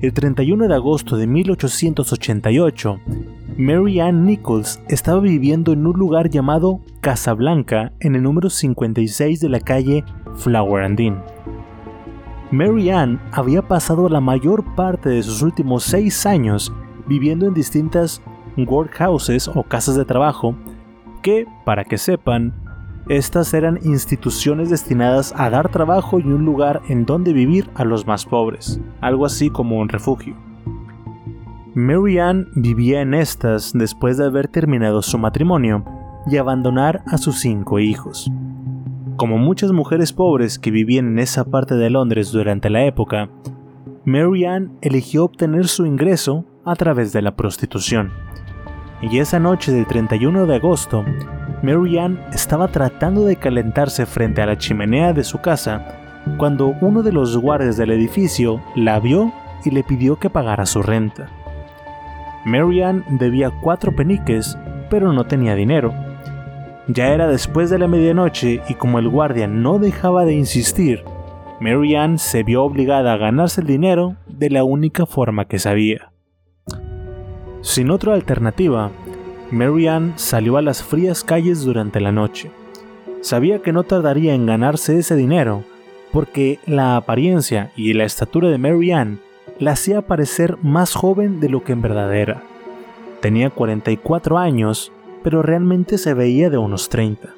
El 0.00 0.12
31 0.12 0.68
de 0.68 0.74
agosto 0.74 1.16
de 1.16 1.26
1888, 1.26 3.00
Mary 3.56 3.98
Ann 3.98 4.24
Nichols 4.24 4.80
estaba 4.88 5.18
viviendo 5.18 5.72
en 5.72 5.84
un 5.86 5.98
lugar 5.98 6.30
llamado 6.30 6.80
Casablanca 7.00 7.92
en 7.98 8.14
el 8.14 8.22
número 8.22 8.50
56 8.50 9.40
de 9.40 9.48
la 9.48 9.58
calle 9.58 10.04
Flower 10.36 10.84
and 10.84 10.96
Dean. 10.96 11.24
Mary 12.52 12.90
Ann 12.90 13.20
había 13.32 13.66
pasado 13.66 14.08
la 14.08 14.20
mayor 14.20 14.64
parte 14.76 15.08
de 15.08 15.22
sus 15.22 15.42
últimos 15.42 15.82
seis 15.82 16.24
años 16.24 16.72
viviendo 17.08 17.46
en 17.46 17.54
distintas 17.54 18.22
workhouses 18.56 19.48
o 19.48 19.62
casas 19.64 19.96
de 19.96 20.04
trabajo 20.04 20.54
que, 21.22 21.46
para 21.64 21.84
que 21.84 21.98
sepan, 21.98 22.54
estas 23.08 23.54
eran 23.54 23.78
instituciones 23.84 24.68
destinadas 24.68 25.32
a 25.36 25.48
dar 25.48 25.70
trabajo 25.70 26.18
y 26.18 26.24
un 26.24 26.44
lugar 26.44 26.82
en 26.88 27.06
donde 27.06 27.32
vivir 27.32 27.70
a 27.74 27.84
los 27.84 28.06
más 28.06 28.26
pobres, 28.26 28.80
algo 29.00 29.24
así 29.24 29.48
como 29.48 29.78
un 29.78 29.88
refugio. 29.88 30.36
Mary 31.74 32.18
Ann 32.18 32.48
vivía 32.54 33.00
en 33.00 33.14
estas 33.14 33.72
después 33.72 34.18
de 34.18 34.26
haber 34.26 34.48
terminado 34.48 35.00
su 35.00 35.16
matrimonio 35.16 35.84
y 36.26 36.36
abandonar 36.36 37.02
a 37.06 37.16
sus 37.18 37.38
cinco 37.38 37.78
hijos. 37.78 38.30
Como 39.16 39.38
muchas 39.38 39.72
mujeres 39.72 40.12
pobres 40.12 40.58
que 40.58 40.70
vivían 40.70 41.06
en 41.06 41.18
esa 41.18 41.44
parte 41.44 41.76
de 41.76 41.88
Londres 41.88 42.30
durante 42.30 42.68
la 42.68 42.84
época, 42.84 43.30
Mary 44.04 44.44
Ann 44.44 44.76
eligió 44.82 45.24
obtener 45.24 45.68
su 45.68 45.86
ingreso 45.86 46.44
a 46.64 46.76
través 46.76 47.12
de 47.12 47.22
la 47.22 47.36
prostitución. 47.36 48.10
Y 49.00 49.18
esa 49.18 49.38
noche 49.38 49.72
del 49.72 49.86
31 49.86 50.46
de 50.46 50.56
agosto, 50.56 51.04
Mary 51.62 51.98
Ann 51.98 52.20
estaba 52.32 52.68
tratando 52.68 53.24
de 53.24 53.36
calentarse 53.36 54.06
frente 54.06 54.40
a 54.40 54.46
la 54.46 54.58
chimenea 54.58 55.12
de 55.12 55.24
su 55.24 55.40
casa 55.40 55.98
cuando 56.36 56.68
uno 56.80 57.02
de 57.02 57.12
los 57.12 57.36
guardias 57.36 57.76
del 57.76 57.90
edificio 57.90 58.62
la 58.76 59.00
vio 59.00 59.32
y 59.64 59.70
le 59.70 59.82
pidió 59.82 60.16
que 60.16 60.30
pagara 60.30 60.66
su 60.66 60.82
renta. 60.82 61.28
Mary 62.44 62.82
Ann 62.82 63.04
debía 63.18 63.50
cuatro 63.50 63.94
peniques, 63.94 64.56
pero 64.88 65.12
no 65.12 65.24
tenía 65.24 65.54
dinero. 65.54 65.92
Ya 66.86 67.08
era 67.08 67.26
después 67.26 67.70
de 67.70 67.78
la 67.78 67.88
medianoche 67.88 68.62
y 68.68 68.74
como 68.74 68.98
el 68.98 69.08
guardia 69.08 69.46
no 69.48 69.78
dejaba 69.78 70.24
de 70.24 70.34
insistir, 70.34 71.04
Mary 71.60 71.96
Ann 71.96 72.18
se 72.18 72.44
vio 72.44 72.62
obligada 72.62 73.14
a 73.14 73.16
ganarse 73.16 73.62
el 73.62 73.66
dinero 73.66 74.14
de 74.28 74.48
la 74.48 74.62
única 74.62 75.06
forma 75.06 75.46
que 75.46 75.58
sabía. 75.58 76.12
Sin 77.62 77.90
otra 77.90 78.14
alternativa, 78.14 78.92
Mary 79.50 79.86
Ann 79.86 80.12
salió 80.16 80.58
a 80.58 80.62
las 80.62 80.82
frías 80.82 81.24
calles 81.24 81.64
durante 81.64 82.00
la 82.00 82.12
noche. 82.12 82.50
Sabía 83.22 83.60
que 83.60 83.72
no 83.72 83.82
tardaría 83.82 84.34
en 84.34 84.44
ganarse 84.44 84.98
ese 84.98 85.16
dinero, 85.16 85.64
porque 86.12 86.58
la 86.66 86.96
apariencia 86.96 87.72
y 87.74 87.94
la 87.94 88.04
estatura 88.04 88.50
de 88.50 88.58
Mary 88.58 88.92
Ann 88.92 89.20
la 89.58 89.72
hacía 89.72 90.02
parecer 90.02 90.58
más 90.62 90.94
joven 90.94 91.40
de 91.40 91.48
lo 91.48 91.64
que 91.64 91.72
en 91.72 91.80
verdad 91.80 92.14
era. 92.14 92.42
Tenía 93.20 93.48
44 93.48 94.36
años, 94.36 94.92
pero 95.22 95.42
realmente 95.42 95.96
se 95.96 96.12
veía 96.12 96.50
de 96.50 96.58
unos 96.58 96.90
30. 96.90 97.30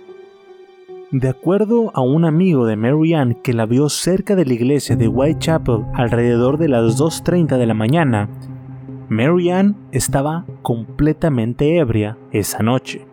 De 1.13 1.29
acuerdo 1.29 1.93
a 1.95 2.03
un 2.03 2.25
amigo 2.25 2.67
de 2.67 2.77
Mary 2.77 3.15
Ann 3.15 3.35
que 3.35 3.53
la 3.53 3.67
vio 3.67 3.89
cerca 3.89 4.35
de 4.35 4.47
la 4.47 4.53
iglesia 4.53 4.97
de 4.97 5.09
Whitechapel 5.09 5.85
alrededor 5.95 6.59
de 6.59 6.69
las 6.69 6.99
2.30 6.99 7.57
de 7.57 7.67
la 7.67 7.75
mañana, 7.75 8.29
Mary 9.11 9.51
Ann 9.51 9.75
estaba 9.91 10.45
completamente 10.63 11.79
ebria 11.79 12.17
esa 12.31 12.63
noche. 12.63 13.05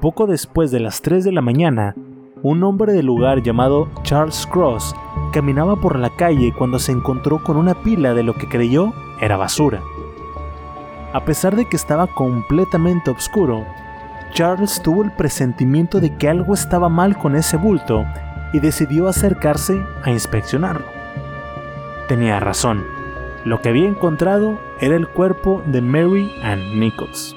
Poco 0.00 0.26
después 0.26 0.72
de 0.72 0.80
las 0.80 1.00
3 1.00 1.22
de 1.22 1.30
la 1.30 1.40
mañana, 1.40 1.94
un 2.42 2.64
hombre 2.64 2.92
del 2.92 3.06
lugar 3.06 3.40
llamado 3.44 3.88
Charles 4.02 4.48
Cross 4.48 4.96
caminaba 5.32 5.80
por 5.80 5.96
la 5.96 6.10
calle 6.10 6.52
cuando 6.58 6.80
se 6.80 6.90
encontró 6.90 7.40
con 7.44 7.56
una 7.56 7.84
pila 7.84 8.14
de 8.14 8.24
lo 8.24 8.34
que 8.34 8.48
creyó 8.48 8.92
era 9.20 9.36
basura. 9.36 9.80
A 11.12 11.24
pesar 11.24 11.54
de 11.54 11.68
que 11.68 11.76
estaba 11.76 12.08
completamente 12.08 13.12
oscuro, 13.12 13.64
Charles 14.32 14.82
tuvo 14.82 15.04
el 15.04 15.12
presentimiento 15.12 16.00
de 16.00 16.16
que 16.16 16.28
algo 16.28 16.52
estaba 16.54 16.88
mal 16.88 17.16
con 17.16 17.36
ese 17.36 17.56
bulto 17.56 18.04
y 18.52 18.58
decidió 18.58 19.06
acercarse 19.06 19.80
a 20.02 20.10
inspeccionarlo. 20.10 20.84
Tenía 22.08 22.40
razón 22.40 22.97
lo 23.44 23.60
que 23.62 23.68
había 23.68 23.88
encontrado 23.88 24.58
era 24.80 24.96
el 24.96 25.08
cuerpo 25.08 25.62
de 25.66 25.80
Mary 25.80 26.30
Ann 26.42 26.80
Nichols. 26.80 27.34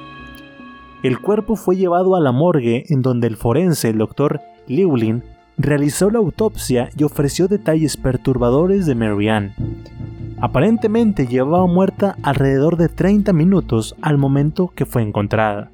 El 1.04 1.20
cuerpo 1.20 1.56
fue 1.56 1.76
llevado 1.76 2.16
a 2.16 2.20
la 2.20 2.32
morgue 2.32 2.86
en 2.90 3.02
donde 3.02 3.28
el 3.28 3.38
forense, 3.38 3.90
el 3.90 3.98
doctor 3.98 4.42
Llewellyn, 4.68 5.24
realizó 5.58 6.10
la 6.10 6.20
autopsia 6.20 6.90
y 6.98 7.04
ofreció 7.04 7.48
detalles 7.48 7.98
perturbadores 7.98 8.86
de 8.86 8.96
Mary 8.96 9.30
Ann. 9.30 9.54
Aparentemente 10.40 11.28
llevaba 11.28 11.66
muerta 11.68 12.18
alrededor 12.24 12.78
de 12.78 12.90
30 12.90 13.32
minutos 13.34 13.96
al 14.02 14.18
momento 14.18 14.72
que 14.76 14.86
fue 14.86 15.04
encontrada. 15.04 15.72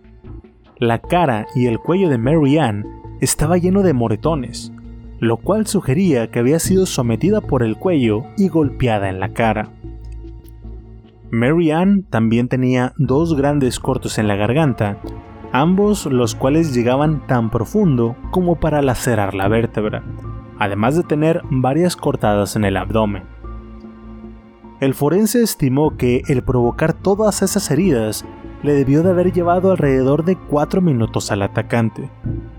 La 0.77 0.99
cara 0.99 1.47
y 1.55 1.65
el 1.65 1.79
cuello 1.79 2.09
de 2.09 2.17
Mary 2.17 2.57
Ann 2.57 2.85
estaba 3.21 3.57
lleno 3.57 3.81
de 3.81 3.93
moretones, 3.93 4.71
lo 5.19 5.37
cual 5.37 5.67
sugería 5.67 6.29
que 6.29 6.39
había 6.39 6.59
sido 6.59 6.85
sometida 6.85 7.41
por 7.41 7.63
el 7.63 7.77
cuello 7.77 8.23
y 8.37 8.49
golpeada 8.49 9.09
en 9.09 9.19
la 9.19 9.29
cara. 9.29 9.69
Mary 11.31 11.71
Ann 11.71 12.03
también 12.03 12.47
tenía 12.47 12.93
dos 12.97 13.35
grandes 13.35 13.79
cortos 13.79 14.17
en 14.17 14.27
la 14.27 14.35
garganta, 14.35 15.01
ambos 15.51 16.05
los 16.05 16.35
cuales 16.35 16.73
llegaban 16.73 17.27
tan 17.27 17.49
profundo 17.49 18.15
como 18.31 18.59
para 18.59 18.81
lacerar 18.81 19.33
la 19.33 19.49
vértebra, 19.49 20.03
además 20.57 20.95
de 20.95 21.03
tener 21.03 21.41
varias 21.49 21.97
cortadas 21.97 22.55
en 22.55 22.63
el 22.63 22.77
abdomen. 22.77 23.23
El 24.79 24.93
forense 24.93 25.41
estimó 25.41 25.97
que 25.97 26.21
el 26.27 26.43
provocar 26.43 26.93
todas 26.93 27.41
esas 27.41 27.69
heridas 27.71 28.25
le 28.63 28.73
debió 28.73 29.03
de 29.03 29.09
haber 29.09 29.33
llevado 29.33 29.71
alrededor 29.71 30.23
de 30.23 30.35
4 30.35 30.81
minutos 30.81 31.31
al 31.31 31.41
atacante, 31.41 32.09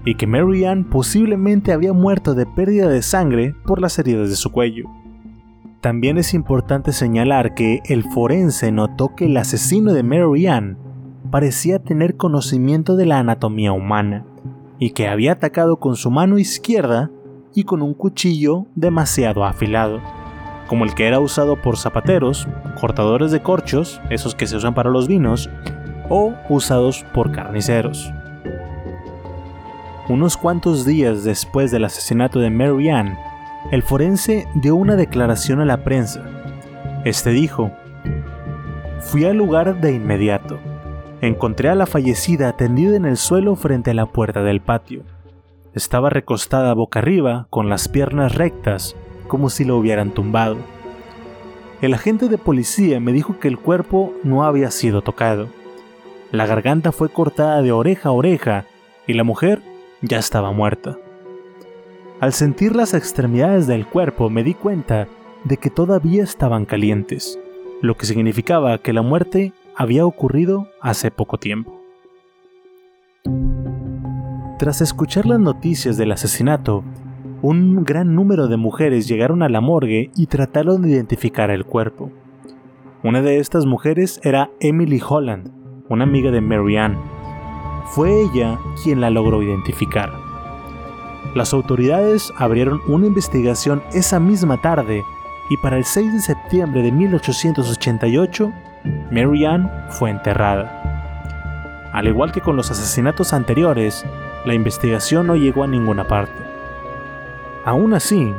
y 0.04 0.16
que 0.16 0.26
Mary 0.26 0.64
Ann 0.66 0.84
posiblemente 0.84 1.72
había 1.72 1.92
muerto 1.92 2.34
de 2.34 2.44
pérdida 2.44 2.88
de 2.88 3.02
sangre 3.02 3.54
por 3.64 3.80
las 3.80 3.98
heridas 3.98 4.28
de 4.28 4.36
su 4.36 4.52
cuello. 4.52 4.84
También 5.80 6.18
es 6.18 6.34
importante 6.34 6.92
señalar 6.92 7.54
que 7.54 7.82
el 7.84 8.02
forense 8.02 8.72
notó 8.72 9.14
que 9.14 9.26
el 9.26 9.36
asesino 9.36 9.92
de 9.92 10.02
Mary 10.02 10.48
Ann 10.48 10.76
parecía 11.30 11.78
tener 11.78 12.16
conocimiento 12.16 12.96
de 12.96 13.06
la 13.06 13.20
anatomía 13.20 13.70
humana 13.72 14.24
y 14.80 14.90
que 14.90 15.06
había 15.06 15.32
atacado 15.32 15.76
con 15.76 15.94
su 15.94 16.10
mano 16.10 16.38
izquierda 16.38 17.12
y 17.54 17.62
con 17.62 17.82
un 17.82 17.94
cuchillo 17.94 18.66
demasiado 18.74 19.44
afilado, 19.44 20.00
como 20.66 20.84
el 20.84 20.94
que 20.94 21.06
era 21.06 21.20
usado 21.20 21.54
por 21.62 21.76
zapateros, 21.76 22.48
cortadores 22.80 23.30
de 23.30 23.40
corchos, 23.40 24.00
esos 24.10 24.34
que 24.34 24.48
se 24.48 24.56
usan 24.56 24.74
para 24.74 24.90
los 24.90 25.06
vinos, 25.06 25.48
o 26.08 26.34
usados 26.48 27.04
por 27.14 27.30
carniceros. 27.30 28.12
Unos 30.08 30.36
cuantos 30.36 30.84
días 30.84 31.22
después 31.22 31.70
del 31.70 31.84
asesinato 31.84 32.40
de 32.40 32.50
Mary 32.50 32.88
Ann, 32.88 33.16
el 33.70 33.82
forense 33.82 34.48
dio 34.54 34.74
una 34.76 34.96
declaración 34.96 35.60
a 35.60 35.66
la 35.66 35.84
prensa. 35.84 36.24
Este 37.04 37.30
dijo, 37.30 37.70
Fui 39.00 39.24
al 39.26 39.36
lugar 39.36 39.80
de 39.80 39.92
inmediato. 39.92 40.58
Encontré 41.20 41.68
a 41.68 41.74
la 41.74 41.84
fallecida 41.84 42.56
tendida 42.56 42.96
en 42.96 43.04
el 43.04 43.18
suelo 43.18 43.56
frente 43.56 43.90
a 43.90 43.94
la 43.94 44.06
puerta 44.06 44.42
del 44.42 44.60
patio. 44.60 45.02
Estaba 45.74 46.08
recostada 46.08 46.72
boca 46.72 47.00
arriba, 47.00 47.46
con 47.50 47.68
las 47.68 47.88
piernas 47.88 48.34
rectas, 48.34 48.96
como 49.26 49.50
si 49.50 49.64
lo 49.64 49.76
hubieran 49.76 50.12
tumbado. 50.12 50.56
El 51.82 51.92
agente 51.92 52.28
de 52.28 52.38
policía 52.38 53.00
me 53.00 53.12
dijo 53.12 53.38
que 53.38 53.48
el 53.48 53.58
cuerpo 53.58 54.14
no 54.24 54.44
había 54.44 54.70
sido 54.70 55.02
tocado. 55.02 55.48
La 56.32 56.46
garganta 56.46 56.90
fue 56.90 57.10
cortada 57.10 57.60
de 57.60 57.72
oreja 57.72 58.08
a 58.08 58.12
oreja 58.12 58.64
y 59.06 59.12
la 59.12 59.24
mujer 59.24 59.60
ya 60.00 60.18
estaba 60.18 60.52
muerta. 60.52 60.96
Al 62.20 62.32
sentir 62.32 62.74
las 62.74 62.94
extremidades 62.94 63.68
del 63.68 63.86
cuerpo 63.86 64.28
me 64.28 64.42
di 64.42 64.54
cuenta 64.54 65.06
de 65.44 65.56
que 65.56 65.70
todavía 65.70 66.24
estaban 66.24 66.64
calientes, 66.64 67.38
lo 67.80 67.96
que 67.96 68.06
significaba 68.06 68.78
que 68.78 68.92
la 68.92 69.02
muerte 69.02 69.52
había 69.76 70.04
ocurrido 70.04 70.66
hace 70.80 71.12
poco 71.12 71.38
tiempo. 71.38 71.80
Tras 74.58 74.80
escuchar 74.80 75.26
las 75.26 75.38
noticias 75.38 75.96
del 75.96 76.10
asesinato, 76.10 76.82
un 77.40 77.84
gran 77.84 78.16
número 78.16 78.48
de 78.48 78.56
mujeres 78.56 79.06
llegaron 79.06 79.44
a 79.44 79.48
la 79.48 79.60
morgue 79.60 80.10
y 80.16 80.26
trataron 80.26 80.82
de 80.82 80.90
identificar 80.90 81.52
el 81.52 81.64
cuerpo. 81.64 82.10
Una 83.04 83.22
de 83.22 83.38
estas 83.38 83.64
mujeres 83.64 84.20
era 84.24 84.50
Emily 84.58 85.00
Holland, 85.08 85.52
una 85.88 86.02
amiga 86.02 86.32
de 86.32 86.40
Mary 86.40 86.78
Ann. 86.78 86.98
Fue 87.84 88.22
ella 88.22 88.58
quien 88.82 89.00
la 89.00 89.10
logró 89.10 89.40
identificar. 89.40 90.27
Las 91.34 91.52
autoridades 91.52 92.32
abrieron 92.36 92.80
una 92.86 93.06
investigación 93.06 93.82
esa 93.92 94.18
misma 94.18 94.60
tarde 94.60 95.04
y 95.50 95.56
para 95.58 95.76
el 95.76 95.84
6 95.84 96.12
de 96.12 96.20
septiembre 96.20 96.82
de 96.82 96.92
1888, 96.92 98.52
Mary 99.10 99.44
Ann 99.44 99.70
fue 99.90 100.10
enterrada. 100.10 101.90
Al 101.92 102.06
igual 102.06 102.32
que 102.32 102.40
con 102.40 102.56
los 102.56 102.70
asesinatos 102.70 103.32
anteriores, 103.32 104.04
la 104.44 104.54
investigación 104.54 105.26
no 105.26 105.36
llegó 105.36 105.64
a 105.64 105.66
ninguna 105.66 106.06
parte. 106.06 106.42
Aún 107.64 107.94
así, 107.94 108.32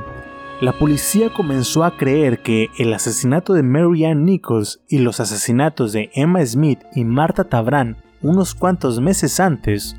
la 0.61 0.73
policía 0.73 1.31
comenzó 1.33 1.83
a 1.83 1.97
creer 1.97 2.41
que 2.41 2.69
el 2.77 2.93
asesinato 2.93 3.53
de 3.53 3.63
Mary 3.63 4.05
Ann 4.05 4.25
Nichols 4.25 4.81
y 4.87 4.99
los 4.99 5.19
asesinatos 5.19 5.93
de 5.93 6.09
Emma 6.13 6.45
Smith 6.45 6.79
y 6.93 7.05
Marta 7.05 7.45
Tabran 7.45 7.97
unos 8.21 8.53
cuantos 8.53 8.99
meses 8.99 9.39
antes 9.39 9.95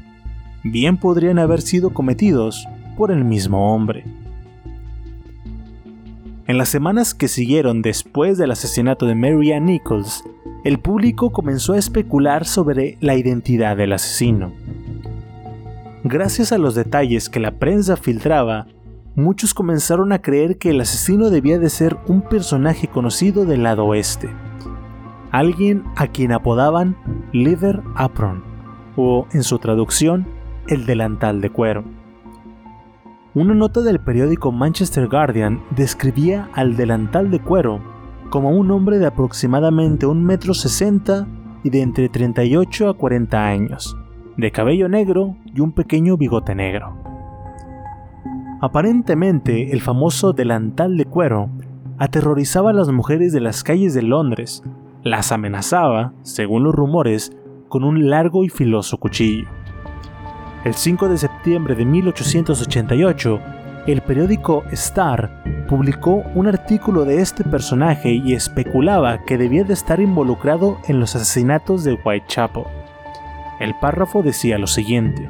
bien 0.64 0.96
podrían 0.96 1.38
haber 1.38 1.60
sido 1.60 1.90
cometidos 1.90 2.66
por 2.96 3.10
el 3.10 3.24
mismo 3.24 3.74
hombre. 3.74 4.04
En 6.46 6.58
las 6.58 6.68
semanas 6.68 7.14
que 7.14 7.28
siguieron 7.28 7.80
después 7.80 8.36
del 8.36 8.50
asesinato 8.50 9.06
de 9.06 9.14
Mary 9.14 9.52
Ann 9.52 9.66
Nichols, 9.66 10.24
el 10.64 10.80
público 10.80 11.30
comenzó 11.30 11.74
a 11.74 11.78
especular 11.78 12.44
sobre 12.44 12.98
la 13.00 13.14
identidad 13.14 13.76
del 13.76 13.92
asesino. 13.92 14.52
Gracias 16.02 16.50
a 16.50 16.58
los 16.58 16.74
detalles 16.74 17.28
que 17.28 17.40
la 17.40 17.52
prensa 17.52 17.96
filtraba, 17.96 18.66
muchos 19.14 19.54
comenzaron 19.54 20.12
a 20.12 20.22
creer 20.22 20.58
que 20.58 20.70
el 20.70 20.80
asesino 20.80 21.30
debía 21.30 21.58
de 21.58 21.70
ser 21.70 21.96
un 22.08 22.22
personaje 22.22 22.88
conocido 22.88 23.44
del 23.44 23.62
lado 23.62 23.84
oeste, 23.84 24.28
alguien 25.30 25.84
a 25.96 26.08
quien 26.08 26.32
apodaban 26.32 26.96
Leather 27.32 27.80
Apron, 27.94 28.42
o 28.96 29.28
en 29.32 29.42
su 29.42 29.58
traducción, 29.58 30.26
el 30.70 30.86
delantal 30.86 31.40
de 31.40 31.50
cuero. 31.50 31.84
Una 33.34 33.54
nota 33.54 33.80
del 33.80 33.98
periódico 33.98 34.52
Manchester 34.52 35.08
Guardian 35.08 35.62
describía 35.74 36.48
al 36.54 36.76
delantal 36.76 37.30
de 37.30 37.40
cuero 37.40 37.80
como 38.30 38.50
un 38.50 38.70
hombre 38.70 39.00
de 39.00 39.06
aproximadamente 39.06 40.06
un 40.06 40.24
metro 40.24 40.54
sesenta 40.54 41.26
y 41.64 41.70
de 41.70 41.82
entre 41.82 42.08
38 42.08 42.88
a 42.88 42.94
40 42.94 43.44
años, 43.44 43.96
de 44.36 44.52
cabello 44.52 44.88
negro 44.88 45.36
y 45.44 45.60
un 45.60 45.72
pequeño 45.72 46.16
bigote 46.16 46.54
negro. 46.54 46.96
Aparentemente, 48.62 49.72
el 49.72 49.80
famoso 49.80 50.32
delantal 50.32 50.96
de 50.96 51.04
cuero 51.04 51.50
aterrorizaba 51.98 52.70
a 52.70 52.74
las 52.74 52.90
mujeres 52.90 53.32
de 53.32 53.40
las 53.40 53.64
calles 53.64 53.92
de 53.92 54.02
Londres, 54.02 54.62
las 55.02 55.32
amenazaba, 55.32 56.12
según 56.22 56.62
los 56.62 56.74
rumores, 56.74 57.36
con 57.68 57.82
un 57.82 58.08
largo 58.08 58.44
y 58.44 58.48
filoso 58.48 58.98
cuchillo. 58.98 59.48
El 60.62 60.74
5 60.74 61.08
de 61.08 61.16
septiembre 61.16 61.74
de 61.74 61.86
1888, 61.86 63.40
el 63.86 64.02
periódico 64.02 64.62
Star 64.72 65.42
publicó 65.66 66.22
un 66.34 66.48
artículo 66.48 67.06
de 67.06 67.22
este 67.22 67.44
personaje 67.44 68.12
y 68.12 68.34
especulaba 68.34 69.24
que 69.24 69.38
debía 69.38 69.64
de 69.64 69.72
estar 69.72 70.00
involucrado 70.00 70.78
en 70.86 71.00
los 71.00 71.16
asesinatos 71.16 71.82
de 71.82 71.94
Whitechapel. 72.04 72.64
El 73.58 73.74
párrafo 73.80 74.22
decía 74.22 74.58
lo 74.58 74.66
siguiente. 74.66 75.26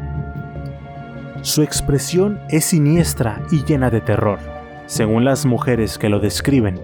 Su 1.42 1.62
expresión 1.62 2.40
es 2.48 2.64
siniestra 2.64 3.40
y 3.52 3.62
llena 3.62 3.88
de 3.88 4.00
terror, 4.00 4.40
según 4.86 5.24
las 5.24 5.46
mujeres 5.46 5.96
que 5.96 6.08
lo 6.08 6.18
describen. 6.18 6.80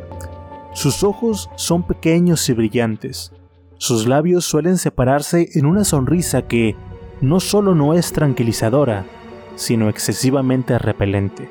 Sus 0.72 1.02
ojos 1.02 1.50
son 1.56 1.82
pequeños 1.82 2.48
y 2.48 2.52
brillantes. 2.52 3.32
Sus 3.78 4.06
labios 4.06 4.44
suelen 4.44 4.78
separarse 4.78 5.48
en 5.54 5.66
una 5.66 5.84
sonrisa 5.84 6.42
que, 6.42 6.76
no 7.20 7.40
solo 7.40 7.74
no 7.74 7.94
es 7.94 8.12
tranquilizadora, 8.12 9.04
sino 9.54 9.88
excesivamente 9.88 10.78
repelente. 10.78 11.48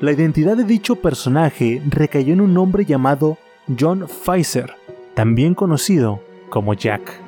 La 0.00 0.12
identidad 0.12 0.56
de 0.56 0.64
dicho 0.64 0.96
personaje 0.96 1.80
recayó 1.88 2.32
en 2.32 2.40
un 2.40 2.56
hombre 2.58 2.84
llamado 2.84 3.38
John 3.78 4.06
Pfizer, 4.08 4.74
también 5.14 5.54
conocido 5.54 6.20
como 6.48 6.74
Jack. 6.74 7.20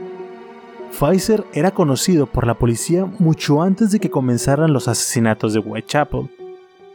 Pfizer 0.90 1.44
era 1.52 1.72
conocido 1.72 2.26
por 2.26 2.46
la 2.46 2.54
policía 2.54 3.04
mucho 3.04 3.62
antes 3.62 3.90
de 3.90 4.00
que 4.00 4.10
comenzaran 4.10 4.72
los 4.72 4.88
asesinatos 4.88 5.52
de 5.52 5.60
Whitechapel, 5.60 6.28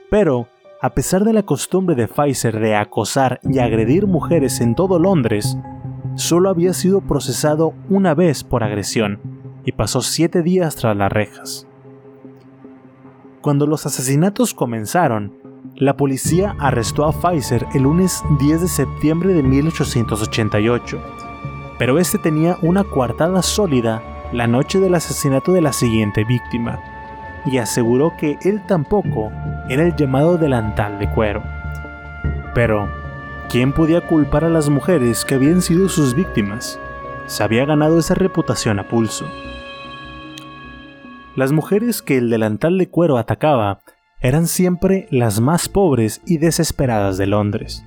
pero 0.09 0.47
a 0.81 0.91
pesar 0.91 1.23
de 1.23 1.33
la 1.33 1.43
costumbre 1.43 1.95
de 1.95 2.07
Pfizer 2.07 2.59
de 2.59 2.75
acosar 2.75 3.39
y 3.43 3.59
agredir 3.59 4.07
mujeres 4.07 4.61
en 4.61 4.75
todo 4.75 4.99
Londres, 4.99 5.57
solo 6.19 6.49
había 6.49 6.73
sido 6.73 7.01
procesado 7.01 7.73
una 7.89 8.13
vez 8.13 8.43
por 8.43 8.63
agresión 8.63 9.19
y 9.65 9.71
pasó 9.71 10.01
siete 10.01 10.43
días 10.43 10.75
tras 10.75 10.95
las 10.95 11.12
rejas. 11.12 11.67
Cuando 13.41 13.65
los 13.65 13.86
asesinatos 13.86 14.53
comenzaron, 14.53 15.34
la 15.75 15.95
policía 15.95 16.55
arrestó 16.60 17.05
a 17.05 17.13
Pfizer 17.13 17.65
el 17.73 17.84
lunes 17.84 18.21
10 18.39 18.62
de 18.62 18.67
septiembre 18.67 19.34
de 19.34 19.43
1888, 19.43 20.99
pero 21.77 21.99
este 21.99 22.17
tenía 22.17 22.58
una 22.62 22.84
coartada 22.84 23.41
sólida 23.41 24.03
la 24.34 24.45
noche 24.45 24.79
del 24.79 24.95
asesinato 24.95 25.53
de 25.53 25.62
la 25.62 25.71
siguiente 25.71 26.25
víctima, 26.25 26.79
y 27.45 27.58
aseguró 27.58 28.12
que 28.17 28.38
él 28.43 28.62
tampoco 28.67 29.32
era 29.69 29.84
el 29.84 29.95
llamado 29.95 30.38
delantal 30.38 30.99
de 30.99 31.10
cuero. 31.12 31.41
Pero, 32.53 32.89
¿Quién 33.49 33.73
podía 33.73 34.05
culpar 34.05 34.45
a 34.45 34.49
las 34.49 34.69
mujeres 34.69 35.25
que 35.25 35.33
habían 35.33 35.63
sido 35.63 35.89
sus 35.89 36.13
víctimas? 36.13 36.79
Se 37.25 37.41
había 37.41 37.65
ganado 37.65 37.97
esa 37.97 38.13
reputación 38.13 38.77
a 38.77 38.88
pulso. 38.88 39.25
Las 41.35 41.51
mujeres 41.51 42.03
que 42.03 42.19
el 42.19 42.29
delantal 42.29 42.77
de 42.77 42.89
cuero 42.89 43.17
atacaba 43.17 43.79
eran 44.21 44.45
siempre 44.45 45.07
las 45.09 45.41
más 45.41 45.67
pobres 45.67 46.21
y 46.27 46.38
desesperadas 46.38 47.17
de 47.17 47.25
Londres. 47.25 47.83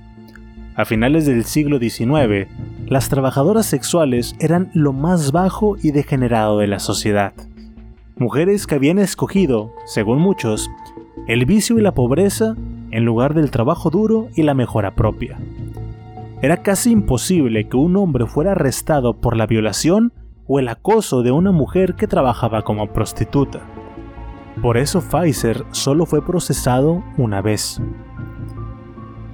A 0.75 0.83
finales 0.83 1.25
del 1.25 1.45
siglo 1.45 1.79
XIX, 1.79 2.49
las 2.87 3.07
trabajadoras 3.07 3.65
sexuales 3.65 4.35
eran 4.41 4.69
lo 4.73 4.91
más 4.91 5.31
bajo 5.31 5.77
y 5.81 5.91
degenerado 5.91 6.57
de 6.57 6.67
la 6.67 6.79
sociedad. 6.79 7.31
Mujeres 8.17 8.67
que 8.67 8.75
habían 8.75 8.99
escogido, 8.99 9.71
según 9.85 10.19
muchos, 10.19 10.69
el 11.29 11.45
vicio 11.45 11.79
y 11.79 11.81
la 11.81 11.93
pobreza 11.93 12.57
en 12.93 13.05
lugar 13.05 13.33
del 13.33 13.51
trabajo 13.51 13.89
duro 13.89 14.29
y 14.35 14.43
la 14.43 14.53
mejora 14.53 14.95
propia. 14.95 15.39
Era 16.41 16.57
casi 16.57 16.91
imposible 16.91 17.67
que 17.67 17.77
un 17.77 17.95
hombre 17.97 18.27
fuera 18.27 18.51
arrestado 18.51 19.19
por 19.19 19.35
la 19.35 19.47
violación 19.47 20.13
o 20.47 20.59
el 20.59 20.67
acoso 20.67 21.23
de 21.23 21.31
una 21.31 21.51
mujer 21.51 21.95
que 21.95 22.07
trabajaba 22.07 22.61
como 22.61 22.93
prostituta. 22.93 23.61
Por 24.61 24.77
eso 24.77 25.01
Pfizer 25.01 25.65
solo 25.71 26.05
fue 26.05 26.23
procesado 26.23 27.03
una 27.17 27.41
vez. 27.41 27.81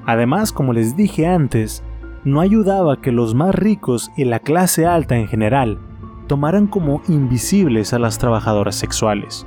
Además, 0.05 0.53
como 0.53 0.71
les 0.71 0.95
dije 0.95 1.27
antes, 1.27 1.83
no 2.23 2.41
ayudaba 2.41 3.01
que 3.01 3.11
los 3.11 3.35
más 3.35 3.53
ricos 3.53 4.09
y 4.15 4.23
la 4.23 4.39
clase 4.39 4.85
alta 4.85 5.17
en 5.17 5.27
general 5.27 5.79
tomaran 6.27 6.67
como 6.67 7.01
invisibles 7.07 7.93
a 7.93 7.99
las 7.99 8.19
trabajadoras 8.19 8.75
sexuales. 8.75 9.45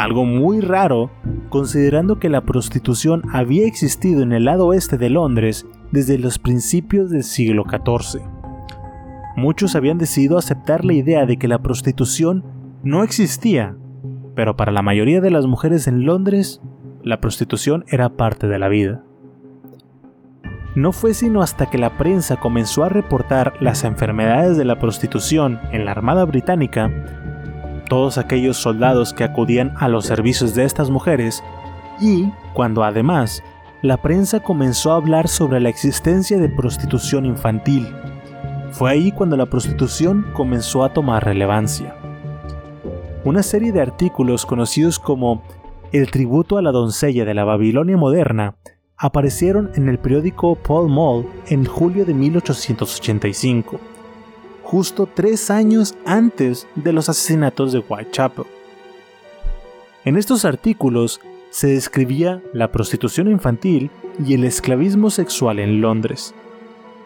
Algo 0.00 0.24
muy 0.24 0.62
raro, 0.62 1.10
considerando 1.50 2.18
que 2.18 2.30
la 2.30 2.40
prostitución 2.40 3.22
había 3.34 3.66
existido 3.66 4.22
en 4.22 4.32
el 4.32 4.46
lado 4.46 4.68
oeste 4.68 4.96
de 4.96 5.10
Londres 5.10 5.66
desde 5.92 6.16
los 6.16 6.38
principios 6.38 7.10
del 7.10 7.22
siglo 7.22 7.64
XIV. 7.68 8.22
Muchos 9.36 9.76
habían 9.76 9.98
decidido 9.98 10.38
aceptar 10.38 10.86
la 10.86 10.94
idea 10.94 11.26
de 11.26 11.36
que 11.36 11.48
la 11.48 11.58
prostitución 11.58 12.44
no 12.82 13.02
existía, 13.02 13.76
pero 14.34 14.56
para 14.56 14.72
la 14.72 14.80
mayoría 14.80 15.20
de 15.20 15.30
las 15.30 15.44
mujeres 15.44 15.86
en 15.86 16.06
Londres, 16.06 16.62
la 17.02 17.20
prostitución 17.20 17.84
era 17.86 18.08
parte 18.08 18.48
de 18.48 18.58
la 18.58 18.68
vida. 18.68 19.04
No 20.74 20.92
fue 20.92 21.12
sino 21.12 21.42
hasta 21.42 21.66
que 21.66 21.76
la 21.76 21.98
prensa 21.98 22.36
comenzó 22.36 22.84
a 22.84 22.88
reportar 22.88 23.52
las 23.60 23.84
enfermedades 23.84 24.56
de 24.56 24.64
la 24.64 24.78
prostitución 24.78 25.60
en 25.72 25.84
la 25.84 25.90
Armada 25.90 26.24
Británica, 26.24 26.90
todos 27.90 28.16
aquellos 28.16 28.56
soldados 28.56 29.12
que 29.12 29.24
acudían 29.24 29.74
a 29.76 29.88
los 29.88 30.06
servicios 30.06 30.54
de 30.54 30.64
estas 30.64 30.88
mujeres, 30.88 31.42
y 32.00 32.30
cuando 32.54 32.84
además 32.84 33.42
la 33.82 33.96
prensa 33.96 34.40
comenzó 34.40 34.92
a 34.92 34.96
hablar 34.96 35.26
sobre 35.26 35.58
la 35.58 35.68
existencia 35.68 36.38
de 36.38 36.48
prostitución 36.48 37.26
infantil. 37.26 37.88
Fue 38.70 38.92
ahí 38.92 39.10
cuando 39.10 39.36
la 39.36 39.46
prostitución 39.46 40.26
comenzó 40.32 40.84
a 40.84 40.92
tomar 40.92 41.24
relevancia. 41.24 41.96
Una 43.24 43.42
serie 43.42 43.72
de 43.72 43.82
artículos 43.82 44.46
conocidos 44.46 44.98
como 44.98 45.42
El 45.92 46.10
tributo 46.12 46.58
a 46.58 46.62
la 46.62 46.70
doncella 46.70 47.24
de 47.24 47.34
la 47.34 47.44
Babilonia 47.44 47.96
moderna 47.96 48.54
aparecieron 48.96 49.72
en 49.74 49.88
el 49.88 49.98
periódico 49.98 50.54
Paul 50.54 50.88
Mall 50.88 51.26
en 51.48 51.64
julio 51.64 52.04
de 52.04 52.14
1885, 52.14 53.80
justo 54.70 55.08
tres 55.12 55.50
años 55.50 55.96
antes 56.06 56.68
de 56.76 56.92
los 56.92 57.08
asesinatos 57.08 57.72
de 57.72 57.80
Whitechapel. 57.80 58.44
En 60.04 60.16
estos 60.16 60.44
artículos 60.44 61.20
se 61.50 61.66
describía 61.66 62.40
la 62.52 62.70
prostitución 62.70 63.28
infantil 63.28 63.90
y 64.24 64.34
el 64.34 64.44
esclavismo 64.44 65.10
sexual 65.10 65.58
en 65.58 65.80
Londres. 65.80 66.36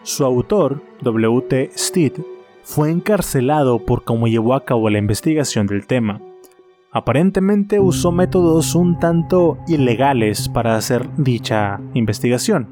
Su 0.03 0.25
autor, 0.25 0.83
W.T. 1.01 1.71
Stead, 1.75 2.13
fue 2.61 2.91
encarcelado 2.91 3.79
por 3.79 4.03
cómo 4.03 4.27
llevó 4.27 4.53
a 4.53 4.63
cabo 4.63 4.91
la 4.91 4.99
investigación 4.99 5.65
del 5.65 5.87
tema 5.87 6.21
aparentemente 6.95 7.81
usó 7.81 8.13
métodos 8.13 8.73
un 8.73 8.97
tanto 8.99 9.57
ilegales 9.67 10.47
para 10.47 10.77
hacer 10.77 11.09
dicha 11.17 11.81
investigación, 11.93 12.69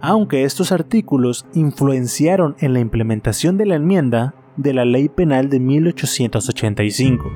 aunque 0.00 0.44
estos 0.44 0.72
artículos 0.72 1.46
influenciaron 1.54 2.56
en 2.58 2.72
la 2.72 2.80
implementación 2.80 3.58
de 3.58 3.66
la 3.66 3.76
enmienda 3.76 4.34
de 4.56 4.74
la 4.74 4.84
Ley 4.84 5.08
Penal 5.08 5.48
de 5.48 5.60
1885. 5.60 7.30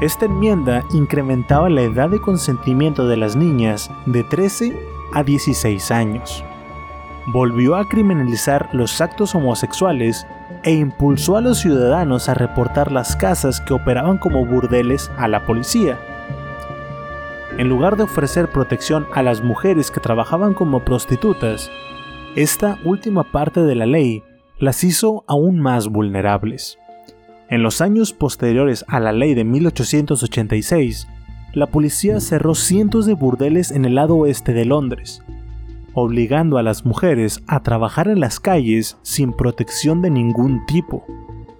Esta 0.00 0.26
enmienda 0.26 0.84
incrementaba 0.92 1.70
la 1.70 1.82
edad 1.82 2.10
de 2.10 2.20
consentimiento 2.20 3.08
de 3.08 3.16
las 3.16 3.34
niñas 3.34 3.90
de 4.06 4.24
13 4.24 4.76
a 5.14 5.22
16 5.22 5.90
años. 5.90 6.44
Volvió 7.28 7.76
a 7.76 7.88
criminalizar 7.88 8.68
los 8.72 9.00
actos 9.00 9.34
homosexuales 9.34 10.26
e 10.64 10.72
impulsó 10.72 11.36
a 11.36 11.40
los 11.40 11.58
ciudadanos 11.58 12.28
a 12.28 12.34
reportar 12.34 12.92
las 12.92 13.16
casas 13.16 13.60
que 13.60 13.74
operaban 13.74 14.18
como 14.18 14.44
burdeles 14.44 15.10
a 15.16 15.28
la 15.28 15.46
policía. 15.46 15.98
En 17.58 17.70
lugar 17.70 17.96
de 17.96 18.02
ofrecer 18.02 18.48
protección 18.48 19.06
a 19.14 19.22
las 19.22 19.42
mujeres 19.42 19.90
que 19.90 20.00
trabajaban 20.00 20.52
como 20.52 20.84
prostitutas, 20.84 21.70
esta 22.34 22.78
última 22.84 23.32
parte 23.32 23.62
de 23.62 23.74
la 23.74 23.86
ley 23.86 24.22
las 24.58 24.84
hizo 24.84 25.24
aún 25.26 25.58
más 25.58 25.88
vulnerables. 25.88 26.78
En 27.48 27.62
los 27.62 27.80
años 27.80 28.12
posteriores 28.12 28.84
a 28.88 29.00
la 29.00 29.12
ley 29.12 29.32
de 29.32 29.44
1886, 29.44 31.08
la 31.54 31.66
policía 31.66 32.20
cerró 32.20 32.54
cientos 32.54 33.06
de 33.06 33.14
burdeles 33.14 33.70
en 33.70 33.86
el 33.86 33.94
lado 33.94 34.16
oeste 34.16 34.52
de 34.52 34.66
Londres, 34.66 35.22
obligando 35.94 36.58
a 36.58 36.62
las 36.62 36.84
mujeres 36.84 37.42
a 37.46 37.62
trabajar 37.62 38.08
en 38.08 38.20
las 38.20 38.38
calles 38.38 38.98
sin 39.00 39.32
protección 39.32 40.02
de 40.02 40.10
ningún 40.10 40.66
tipo. 40.66 41.06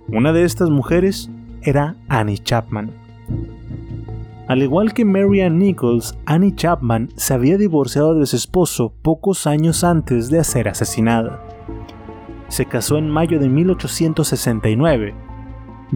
Una 0.09 0.35
de 0.35 0.45
estas 0.45 0.69
mujeres 0.69 1.31
era 1.63 1.97
Annie 2.09 2.37
Chapman. 2.37 2.91
Al 4.49 4.63
igual 4.63 4.95
que 4.95 5.05
Marianne 5.05 5.59
Nichols, 5.59 6.17
Annie 6.25 6.55
Chapman 6.55 7.09
se 7.17 7.35
había 7.35 7.59
divorciado 7.59 8.15
de 8.15 8.27
su 8.27 8.37
esposo 8.37 8.93
pocos 9.03 9.47
años 9.49 9.83
antes 9.83 10.31
de 10.31 10.45
ser 10.45 10.69
asesinada. 10.69 11.43
Se 12.47 12.65
casó 12.65 12.97
en 12.97 13.11
mayo 13.11 13.41
de 13.41 13.49
1869. 13.49 15.15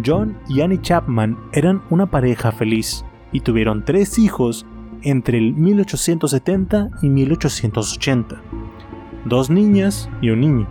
John 0.05 0.37
y 0.49 0.63
Annie 0.63 0.81
Chapman 0.81 1.39
eran 1.53 1.83
una 1.91 2.11
pareja 2.11 2.51
feliz 2.51 3.05
y 3.31 3.41
tuvieron 3.41 3.85
tres 3.85 4.19
hijos 4.19 4.67
entre 5.03 5.39
el 5.39 5.55
1870 5.55 6.91
y 7.03 7.09
1880, 7.09 8.43
dos 9.27 9.49
niñas 9.49 10.11
y 10.21 10.31
un 10.31 10.41
niño. 10.41 10.69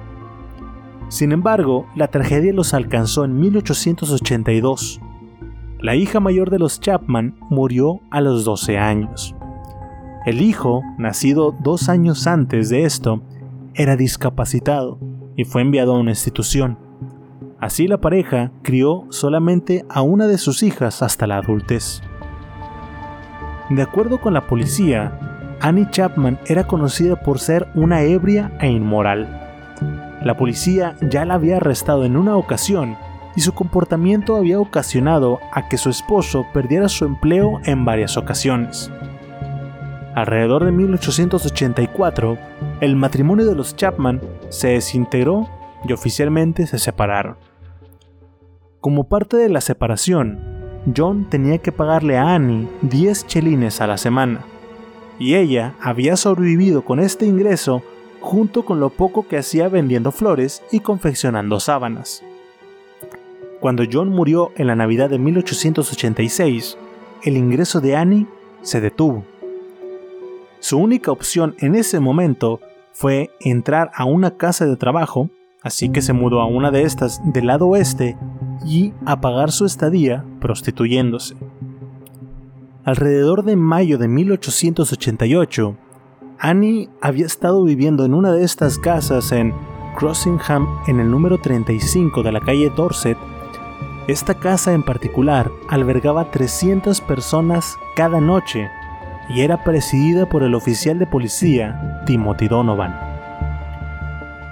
Sin 1.07 1.31
embargo, 1.31 1.87
la 1.95 2.09
tragedia 2.09 2.53
los 2.53 2.73
alcanzó 2.73 3.23
en 3.23 3.39
1882. 3.39 4.99
La 5.81 5.95
hija 5.95 6.19
mayor 6.19 6.49
de 6.49 6.59
los 6.59 6.81
Chapman 6.81 7.37
murió 7.49 8.01
a 8.11 8.19
los 8.19 8.43
12 8.43 8.77
años. 8.77 9.33
El 10.25 10.41
hijo, 10.41 10.83
nacido 10.97 11.55
dos 11.57 11.87
años 11.87 12.27
antes 12.27 12.67
de 12.67 12.83
esto, 12.83 13.21
era 13.75 13.95
discapacitado 13.95 14.99
y 15.37 15.45
fue 15.45 15.61
enviado 15.61 15.95
a 15.95 15.99
una 15.99 16.11
institución. 16.11 16.77
Así 17.61 17.87
la 17.87 18.01
pareja 18.01 18.51
crió 18.61 19.05
solamente 19.07 19.85
a 19.87 20.01
una 20.01 20.27
de 20.27 20.37
sus 20.37 20.63
hijas 20.63 21.01
hasta 21.01 21.27
la 21.27 21.37
adultez. 21.37 22.01
De 23.69 23.81
acuerdo 23.81 24.19
con 24.19 24.33
la 24.33 24.47
policía, 24.47 25.17
Annie 25.61 25.87
Chapman 25.91 26.39
era 26.45 26.67
conocida 26.67 27.21
por 27.21 27.39
ser 27.39 27.69
una 27.73 28.01
ebria 28.01 28.51
e 28.59 28.67
inmoral. 28.67 29.29
La 30.25 30.35
policía 30.35 30.97
ya 31.09 31.23
la 31.23 31.35
había 31.35 31.55
arrestado 31.55 32.03
en 32.03 32.17
una 32.17 32.35
ocasión 32.35 32.97
y 33.39 33.41
su 33.41 33.53
comportamiento 33.53 34.35
había 34.35 34.59
ocasionado 34.59 35.39
a 35.53 35.69
que 35.69 35.77
su 35.77 35.89
esposo 35.89 36.45
perdiera 36.53 36.89
su 36.89 37.05
empleo 37.05 37.61
en 37.63 37.85
varias 37.85 38.17
ocasiones. 38.17 38.91
Alrededor 40.13 40.65
de 40.65 40.73
1884, 40.73 42.37
el 42.81 42.97
matrimonio 42.97 43.45
de 43.45 43.55
los 43.55 43.77
Chapman 43.77 44.19
se 44.49 44.71
desintegró 44.71 45.47
y 45.87 45.93
oficialmente 45.93 46.67
se 46.67 46.79
separaron. 46.79 47.37
Como 48.81 49.05
parte 49.05 49.37
de 49.37 49.47
la 49.47 49.61
separación, 49.61 50.41
John 50.93 51.29
tenía 51.29 51.59
que 51.59 51.71
pagarle 51.71 52.17
a 52.17 52.35
Annie 52.35 52.67
10 52.81 53.25
chelines 53.25 53.79
a 53.79 53.87
la 53.87 53.97
semana, 53.97 54.41
y 55.17 55.35
ella 55.35 55.75
había 55.81 56.17
sobrevivido 56.17 56.83
con 56.83 56.99
este 56.99 57.25
ingreso 57.25 57.83
junto 58.19 58.65
con 58.65 58.81
lo 58.81 58.89
poco 58.89 59.29
que 59.29 59.37
hacía 59.37 59.69
vendiendo 59.69 60.11
flores 60.11 60.61
y 60.73 60.81
confeccionando 60.81 61.61
sábanas. 61.61 62.21
Cuando 63.59 63.83
John 63.91 64.09
murió 64.09 64.51
en 64.55 64.67
la 64.67 64.75
Navidad 64.75 65.09
de 65.09 65.19
1886, 65.19 66.77
el 67.23 67.37
ingreso 67.37 67.81
de 67.81 67.95
Annie 67.95 68.27
se 68.61 68.79
detuvo. 68.79 69.25
Su 70.59 70.77
única 70.77 71.11
opción 71.11 71.55
en 71.59 71.75
ese 71.75 71.99
momento 71.99 72.59
fue 72.93 73.31
entrar 73.39 73.91
a 73.95 74.05
una 74.05 74.37
casa 74.37 74.65
de 74.65 74.75
trabajo, 74.75 75.29
así 75.61 75.89
que 75.89 76.01
se 76.01 76.13
mudó 76.13 76.41
a 76.41 76.47
una 76.47 76.71
de 76.71 76.83
estas 76.83 77.21
del 77.33 77.47
lado 77.47 77.67
oeste 77.67 78.17
y 78.65 78.93
a 79.05 79.21
pagar 79.21 79.51
su 79.51 79.65
estadía 79.65 80.25
prostituyéndose. 80.39 81.35
Alrededor 82.83 83.43
de 83.43 83.55
mayo 83.55 83.97
de 83.97 84.07
1888, 84.07 85.75
Annie 86.39 86.89
había 87.01 87.25
estado 87.25 87.63
viviendo 87.63 88.05
en 88.05 88.13
una 88.13 88.31
de 88.31 88.43
estas 88.43 88.79
casas 88.79 89.33
en 89.33 89.53
Crossingham 89.97 90.67
en 90.87 91.01
el 91.01 91.11
número 91.11 91.37
35 91.37 92.23
de 92.23 92.31
la 92.31 92.39
calle 92.39 92.71
Dorset. 92.75 93.17
Esta 94.09 94.33
casa 94.33 94.73
en 94.73 94.81
particular 94.81 95.51
albergaba 95.67 96.31
300 96.31 96.99
personas 97.01 97.77
cada 97.95 98.19
noche 98.19 98.67
y 99.29 99.41
era 99.41 99.63
presidida 99.63 100.27
por 100.27 100.41
el 100.41 100.55
oficial 100.55 100.97
de 100.97 101.05
policía 101.05 102.01
Timothy 102.07 102.47
Donovan. 102.47 102.99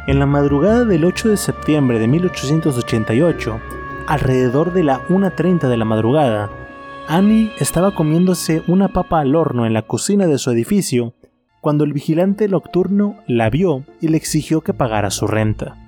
En 0.06 0.20
la 0.20 0.28
madrugada 0.28 0.86
del 0.86 1.04
8 1.04 1.30
de 1.30 1.38
septiembre 1.38 1.98
de 1.98 2.08
1888, 2.08 3.60
alrededor 4.06 4.74
de 4.74 4.84
la 4.84 5.02
1.30 5.08 5.67
de 5.67 5.78
la 5.78 5.86
madrugada, 5.86 6.52
Annie 7.08 7.52
estaba 7.58 7.96
comiéndose 7.96 8.62
una 8.67 8.89
papa 8.89 9.22
al 9.22 9.36
horno 9.36 9.65
en 9.65 9.74
la 9.74 9.82
cocina 9.82 10.28
de 10.28 10.38
su 10.38 10.52
edificio 10.52 11.15
cuando 11.62 11.84
el 11.84 11.93
vigilante 11.93 12.48
nocturno 12.48 13.15
la 13.26 13.50
vio 13.50 13.86
y 14.02 14.10
le 14.10 14.17
exigió 14.17 14.62
que 14.62 14.76
pagara 14.76 15.10
su 15.10 15.26
renta. 15.26 15.87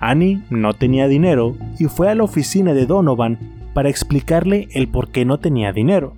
Annie 0.00 0.42
no 0.48 0.72
tenía 0.72 1.06
dinero 1.08 1.56
y 1.78 1.84
fue 1.84 2.08
a 2.08 2.14
la 2.14 2.24
oficina 2.24 2.72
de 2.72 2.86
Donovan 2.86 3.38
para 3.74 3.90
explicarle 3.90 4.68
el 4.72 4.88
por 4.88 5.10
qué 5.10 5.24
no 5.24 5.38
tenía 5.38 5.72
dinero. 5.72 6.14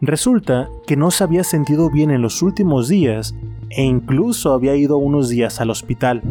Resulta 0.00 0.68
que 0.86 0.96
no 0.96 1.10
se 1.10 1.24
había 1.24 1.44
sentido 1.44 1.90
bien 1.90 2.10
en 2.10 2.22
los 2.22 2.40
últimos 2.40 2.88
días 2.88 3.34
e 3.70 3.82
incluso 3.82 4.52
había 4.52 4.76
ido 4.76 4.96
unos 4.96 5.28
días 5.28 5.60
al 5.60 5.70
hospital. 5.70 6.22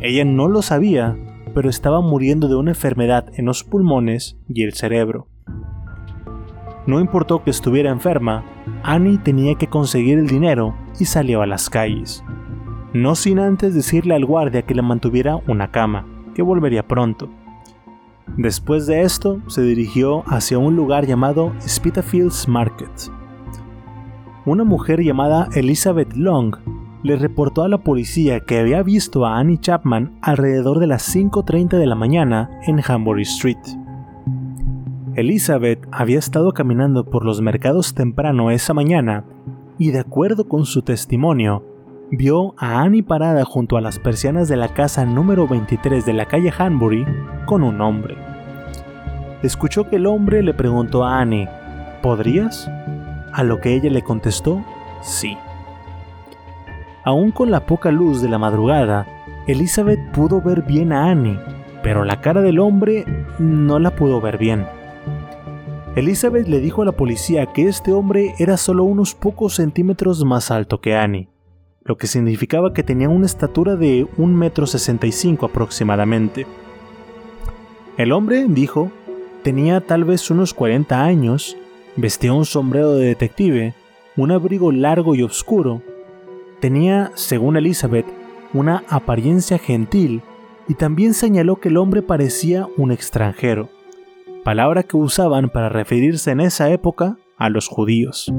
Ella 0.00 0.24
no 0.24 0.48
lo 0.48 0.62
sabía, 0.62 1.16
pero 1.54 1.70
estaba 1.70 2.00
muriendo 2.00 2.48
de 2.48 2.56
una 2.56 2.72
enfermedad 2.72 3.26
en 3.34 3.46
los 3.46 3.64
pulmones 3.64 4.36
y 4.48 4.62
el 4.62 4.74
cerebro. 4.74 5.28
No 6.86 7.00
importó 7.00 7.42
que 7.42 7.50
estuviera 7.50 7.90
enferma, 7.90 8.44
Annie 8.84 9.18
tenía 9.18 9.56
que 9.56 9.66
conseguir 9.66 10.18
el 10.18 10.28
dinero 10.28 10.76
y 11.00 11.06
salió 11.06 11.42
a 11.42 11.46
las 11.46 11.68
calles. 11.68 12.22
No 12.96 13.14
sin 13.14 13.38
antes 13.38 13.74
decirle 13.74 14.14
al 14.14 14.24
guardia 14.24 14.62
que 14.62 14.74
le 14.74 14.80
mantuviera 14.80 15.38
una 15.46 15.70
cama, 15.70 16.06
que 16.34 16.40
volvería 16.40 16.88
pronto. 16.88 17.28
Después 18.38 18.86
de 18.86 19.02
esto, 19.02 19.42
se 19.48 19.60
dirigió 19.60 20.22
hacia 20.26 20.56
un 20.56 20.76
lugar 20.76 21.04
llamado 21.04 21.52
Spitalfields 21.60 22.48
Market. 22.48 22.88
Una 24.46 24.64
mujer 24.64 25.02
llamada 25.02 25.46
Elizabeth 25.54 26.14
Long 26.14 26.56
le 27.02 27.16
reportó 27.16 27.64
a 27.64 27.68
la 27.68 27.82
policía 27.82 28.40
que 28.40 28.60
había 28.60 28.82
visto 28.82 29.26
a 29.26 29.36
Annie 29.36 29.58
Chapman 29.58 30.16
alrededor 30.22 30.78
de 30.78 30.86
las 30.86 31.14
5.30 31.14 31.76
de 31.76 31.86
la 31.86 31.96
mañana 31.96 32.48
en 32.66 32.80
Hambury 32.80 33.24
Street. 33.24 33.58
Elizabeth 35.16 35.86
había 35.92 36.18
estado 36.18 36.52
caminando 36.52 37.04
por 37.04 37.26
los 37.26 37.42
mercados 37.42 37.92
temprano 37.92 38.50
esa 38.50 38.72
mañana 38.72 39.26
y 39.78 39.90
de 39.90 39.98
acuerdo 39.98 40.48
con 40.48 40.64
su 40.64 40.80
testimonio, 40.80 41.75
vio 42.10 42.54
a 42.56 42.82
Annie 42.82 43.02
parada 43.02 43.44
junto 43.44 43.76
a 43.76 43.80
las 43.80 43.98
persianas 43.98 44.48
de 44.48 44.56
la 44.56 44.68
casa 44.68 45.04
número 45.04 45.48
23 45.48 46.06
de 46.06 46.12
la 46.12 46.26
calle 46.26 46.52
Hanbury 46.56 47.04
con 47.46 47.62
un 47.62 47.80
hombre. 47.80 48.16
Escuchó 49.42 49.88
que 49.88 49.96
el 49.96 50.06
hombre 50.06 50.42
le 50.42 50.54
preguntó 50.54 51.04
a 51.04 51.20
Annie, 51.20 51.48
¿podrías? 52.02 52.68
A 53.32 53.42
lo 53.42 53.60
que 53.60 53.74
ella 53.74 53.90
le 53.90 54.02
contestó, 54.02 54.64
sí. 55.02 55.36
Aún 57.04 57.32
con 57.32 57.50
la 57.50 57.66
poca 57.66 57.90
luz 57.90 58.22
de 58.22 58.28
la 58.28 58.38
madrugada, 58.38 59.06
Elizabeth 59.46 60.00
pudo 60.12 60.40
ver 60.40 60.62
bien 60.62 60.92
a 60.92 61.10
Annie, 61.10 61.38
pero 61.82 62.04
la 62.04 62.20
cara 62.20 62.40
del 62.40 62.58
hombre 62.58 63.04
no 63.38 63.78
la 63.78 63.94
pudo 63.94 64.20
ver 64.20 64.38
bien. 64.38 64.66
Elizabeth 65.94 66.46
le 66.48 66.60
dijo 66.60 66.82
a 66.82 66.84
la 66.84 66.92
policía 66.92 67.46
que 67.46 67.68
este 67.68 67.92
hombre 67.92 68.34
era 68.38 68.56
solo 68.56 68.84
unos 68.84 69.14
pocos 69.14 69.54
centímetros 69.54 70.24
más 70.24 70.50
alto 70.50 70.80
que 70.80 70.94
Annie 70.94 71.28
lo 71.86 71.96
que 71.96 72.06
significaba 72.06 72.72
que 72.72 72.82
tenía 72.82 73.08
una 73.08 73.26
estatura 73.26 73.76
de 73.76 74.06
1,65 74.18 75.28
m 75.28 75.38
aproximadamente. 75.42 76.46
El 77.96 78.12
hombre, 78.12 78.46
dijo, 78.48 78.90
tenía 79.42 79.80
tal 79.80 80.04
vez 80.04 80.30
unos 80.30 80.52
40 80.52 81.02
años, 81.02 81.56
vestía 81.96 82.32
un 82.32 82.44
sombrero 82.44 82.94
de 82.94 83.06
detective, 83.06 83.74
un 84.16 84.32
abrigo 84.32 84.72
largo 84.72 85.14
y 85.14 85.22
oscuro, 85.22 85.82
tenía, 86.60 87.12
según 87.14 87.56
Elizabeth, 87.56 88.06
una 88.52 88.84
apariencia 88.88 89.58
gentil 89.58 90.22
y 90.68 90.74
también 90.74 91.14
señaló 91.14 91.56
que 91.56 91.68
el 91.68 91.76
hombre 91.76 92.02
parecía 92.02 92.66
un 92.76 92.90
extranjero, 92.90 93.68
palabra 94.44 94.82
que 94.82 94.96
usaban 94.96 95.48
para 95.48 95.68
referirse 95.68 96.32
en 96.32 96.40
esa 96.40 96.70
época 96.70 97.18
a 97.36 97.48
los 97.50 97.68
judíos. 97.68 98.32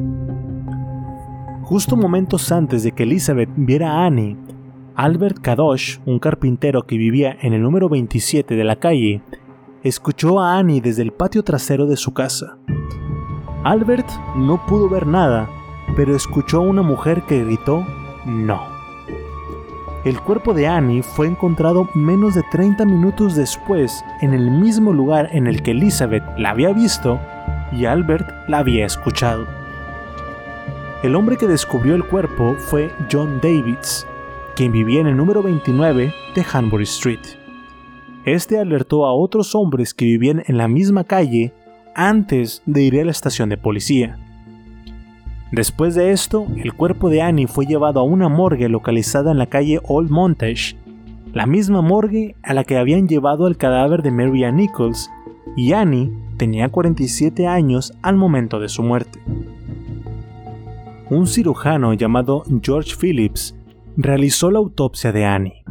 Justo 1.68 1.98
momentos 1.98 2.50
antes 2.54 2.84
de 2.84 2.94
que 2.94 3.04
Elizabeth 3.04 3.50
viera 3.58 3.92
a 3.92 4.06
Annie, 4.06 4.38
Albert 4.96 5.40
Kadosh, 5.42 5.98
un 6.06 6.18
carpintero 6.18 6.84
que 6.84 6.98
vivía 6.98 7.36
en 7.42 7.52
el 7.52 7.62
número 7.62 7.90
27 7.90 8.56
de 8.56 8.64
la 8.64 8.78
calle, 8.78 9.22
escuchó 9.84 10.40
a 10.40 10.58
Annie 10.58 10.80
desde 10.80 11.02
el 11.02 11.12
patio 11.12 11.44
trasero 11.44 11.86
de 11.86 11.98
su 11.98 12.14
casa. 12.14 12.58
Albert 13.66 14.08
no 14.38 14.66
pudo 14.66 14.88
ver 14.88 15.08
nada, 15.08 15.50
pero 15.98 16.16
escuchó 16.16 16.60
a 16.60 16.62
una 16.62 16.84
mujer 16.84 17.24
que 17.24 17.44
gritó 17.44 17.86
no. 18.26 18.62
El 20.06 20.22
cuerpo 20.22 20.54
de 20.54 20.68
Annie 20.68 21.04
fue 21.04 21.28
encontrado 21.28 21.90
menos 21.94 22.34
de 22.34 22.44
30 22.50 22.86
minutos 22.86 23.36
después 23.36 24.06
en 24.22 24.34
el 24.34 24.52
mismo 24.52 24.94
lugar 24.94 25.28
en 25.34 25.48
el 25.48 25.62
que 25.62 25.72
Elizabeth 25.72 26.24
la 26.38 26.52
había 26.52 26.72
visto 26.72 27.20
y 27.74 27.84
Albert 27.84 28.48
la 28.48 28.60
había 28.60 28.86
escuchado. 28.86 29.57
El 31.08 31.16
hombre 31.16 31.38
que 31.38 31.48
descubrió 31.48 31.96
el 31.96 32.04
cuerpo 32.04 32.56
fue 32.58 32.92
John 33.10 33.40
Davids, 33.42 34.06
quien 34.58 34.74
vivía 34.74 35.00
en 35.00 35.08
el 35.08 35.16
número 35.16 35.42
29 35.42 36.14
de 36.36 36.44
Hanbury 36.44 36.84
Street. 36.84 37.22
Este 38.26 38.60
alertó 38.60 39.06
a 39.06 39.14
otros 39.14 39.56
hombres 39.56 39.94
que 39.94 40.04
vivían 40.04 40.44
en 40.48 40.58
la 40.58 40.68
misma 40.68 41.06
calle 41.06 41.54
antes 41.96 42.62
de 42.66 42.84
ir 42.84 43.00
a 43.00 43.06
la 43.06 43.12
estación 43.12 43.48
de 43.48 43.56
policía. 43.56 44.20
Después 45.54 45.96
de 45.96 46.12
esto, 46.12 46.46
el 46.58 46.74
cuerpo 46.74 47.10
de 47.10 47.22
Annie 47.22 47.48
fue 47.48 47.66
llevado 47.66 48.02
a 48.02 48.04
una 48.04 48.28
morgue 48.28 48.68
localizada 48.68 49.32
en 49.32 49.38
la 49.38 49.46
calle 49.46 49.80
Old 49.88 50.10
Montage, 50.10 50.76
la 51.34 51.46
misma 51.46 51.82
morgue 51.82 52.36
a 52.44 52.54
la 52.54 52.66
que 52.66 52.78
habían 52.78 53.08
llevado 53.08 53.48
el 53.48 53.56
cadáver 53.56 54.02
de 54.02 54.12
Mary 54.12 54.44
Ann 54.44 54.58
Nichols, 54.58 55.10
y 55.56 55.72
Annie 55.72 56.12
tenía 56.36 56.68
47 56.68 57.48
años 57.48 57.94
al 58.02 58.18
momento 58.18 58.60
de 58.60 58.68
su 58.68 58.84
muerte 58.84 59.22
un 61.10 61.26
cirujano 61.26 61.94
llamado 61.94 62.44
George 62.62 62.96
Phillips 63.00 63.56
realizó 63.96 64.52
la 64.52 64.60
autopsia 64.60 65.12
de 65.12 65.26
Annie. 65.26 65.64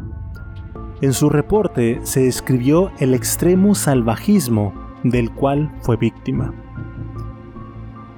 En 1.03 1.13
su 1.13 1.29
reporte 1.29 2.01
se 2.05 2.21
describió 2.21 2.91
el 2.99 3.13
extremo 3.13 3.75
salvajismo 3.75 4.73
del 5.05 5.31
cual 5.31 5.71
fue 5.83 5.97
víctima. 5.97 6.55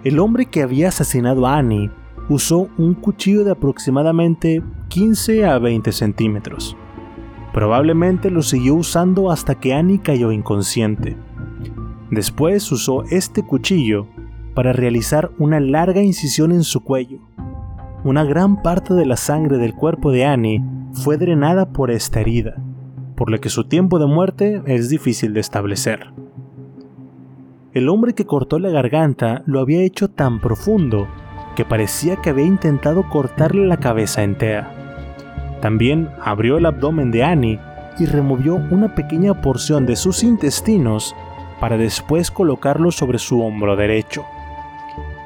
El 0.04 0.20
hombre 0.20 0.46
que 0.46 0.62
había 0.62 0.88
asesinado 0.88 1.46
a 1.46 1.59
Annie 1.59 1.90
usó 2.28 2.68
un 2.78 2.94
cuchillo 2.94 3.42
de 3.42 3.50
aproximadamente 3.50 4.62
15 4.88 5.44
a 5.44 5.59
20 5.59 5.90
centímetros. 5.90 6.76
Probablemente 7.52 8.31
lo 8.31 8.42
siguió 8.42 8.76
usando 8.76 9.33
hasta 9.33 9.57
que 9.57 9.74
Annie 9.74 9.98
cayó 9.98 10.31
inconsciente. 10.31 11.16
Después 12.11 12.70
usó 12.70 13.02
este 13.11 13.42
cuchillo 13.42 14.07
para 14.58 14.72
realizar 14.72 15.30
una 15.38 15.60
larga 15.60 16.02
incisión 16.02 16.50
en 16.50 16.64
su 16.64 16.82
cuello. 16.82 17.20
Una 18.02 18.24
gran 18.24 18.60
parte 18.60 18.92
de 18.92 19.06
la 19.06 19.16
sangre 19.16 19.56
del 19.56 19.72
cuerpo 19.72 20.10
de 20.10 20.24
Annie 20.24 20.64
fue 20.94 21.16
drenada 21.16 21.72
por 21.72 21.92
esta 21.92 22.18
herida, 22.18 22.56
por 23.14 23.30
lo 23.30 23.38
que 23.38 23.50
su 23.50 23.68
tiempo 23.68 24.00
de 24.00 24.06
muerte 24.06 24.60
es 24.66 24.88
difícil 24.88 25.32
de 25.32 25.38
establecer. 25.38 26.12
El 27.72 27.88
hombre 27.88 28.14
que 28.14 28.26
cortó 28.26 28.58
la 28.58 28.70
garganta 28.70 29.44
lo 29.46 29.60
había 29.60 29.82
hecho 29.82 30.08
tan 30.08 30.40
profundo 30.40 31.06
que 31.54 31.64
parecía 31.64 32.16
que 32.16 32.30
había 32.30 32.46
intentado 32.46 33.08
cortarle 33.08 33.64
la 33.64 33.76
cabeza 33.76 34.24
entera. 34.24 34.74
También 35.60 36.08
abrió 36.20 36.58
el 36.58 36.66
abdomen 36.66 37.12
de 37.12 37.22
Annie 37.22 37.60
y 38.00 38.06
removió 38.06 38.56
una 38.56 38.96
pequeña 38.96 39.40
porción 39.40 39.86
de 39.86 39.94
sus 39.94 40.24
intestinos 40.24 41.14
para 41.60 41.76
después 41.76 42.32
colocarlo 42.32 42.90
sobre 42.90 43.20
su 43.20 43.40
hombro 43.40 43.76
derecho. 43.76 44.24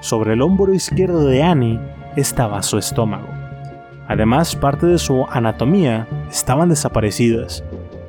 Sobre 0.02 0.32
el 0.32 0.42
hombro 0.42 0.74
izquierdo 0.74 1.26
de 1.26 1.44
Annie 1.44 1.78
estaba 2.16 2.64
su 2.64 2.76
estómago. 2.76 3.28
Además, 4.08 4.56
parte 4.56 4.84
de 4.86 4.98
su 4.98 5.26
anatomía 5.30 6.08
estaban 6.28 6.70
desaparecidas, 6.70 7.62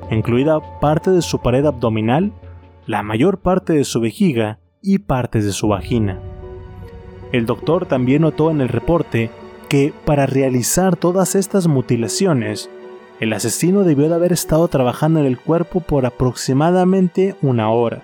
incluida 0.09 0.59
parte 0.79 1.11
de 1.11 1.21
su 1.21 1.39
pared 1.39 1.63
abdominal, 1.67 2.33
la 2.87 3.03
mayor 3.03 3.41
parte 3.41 3.73
de 3.73 3.83
su 3.83 4.01
vejiga 4.01 4.57
y 4.81 4.97
partes 4.97 5.45
de 5.45 5.51
su 5.51 5.67
vagina. 5.67 6.19
El 7.31 7.45
doctor 7.45 7.85
también 7.85 8.23
notó 8.23 8.49
en 8.49 8.61
el 8.61 8.69
reporte 8.69 9.29
que 9.69 9.93
para 10.03 10.25
realizar 10.25 10.95
todas 10.95 11.35
estas 11.35 11.67
mutilaciones, 11.67 12.71
el 13.19 13.33
asesino 13.33 13.83
debió 13.83 14.09
de 14.09 14.15
haber 14.15 14.33
estado 14.33 14.67
trabajando 14.67 15.19
en 15.19 15.27
el 15.27 15.37
cuerpo 15.37 15.79
por 15.79 16.07
aproximadamente 16.07 17.35
una 17.43 17.69
hora, 17.69 18.01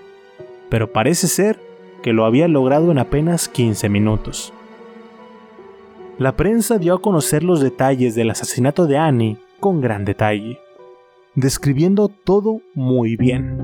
pero 0.70 0.94
parece 0.94 1.28
ser 1.28 1.69
que 2.02 2.14
lo 2.14 2.26
había 2.26 2.48
logrado 2.48 2.92
en 2.92 3.00
apenas 3.00 3.50
15 3.50 3.90
minutos. 3.90 4.54
La 6.18 6.36
prensa 6.36 6.78
dio 6.78 6.96
a 6.96 7.02
conocer 7.02 7.44
los 7.44 7.62
detalles 7.62 8.16
del 8.16 8.30
asesinato 8.30 8.88
de 8.88 8.98
Annie 8.98 9.38
con 9.60 9.80
gran 9.82 10.06
detalle, 10.06 10.60
describiendo 11.36 12.10
todo 12.10 12.62
muy 12.74 13.16
bien. 13.16 13.58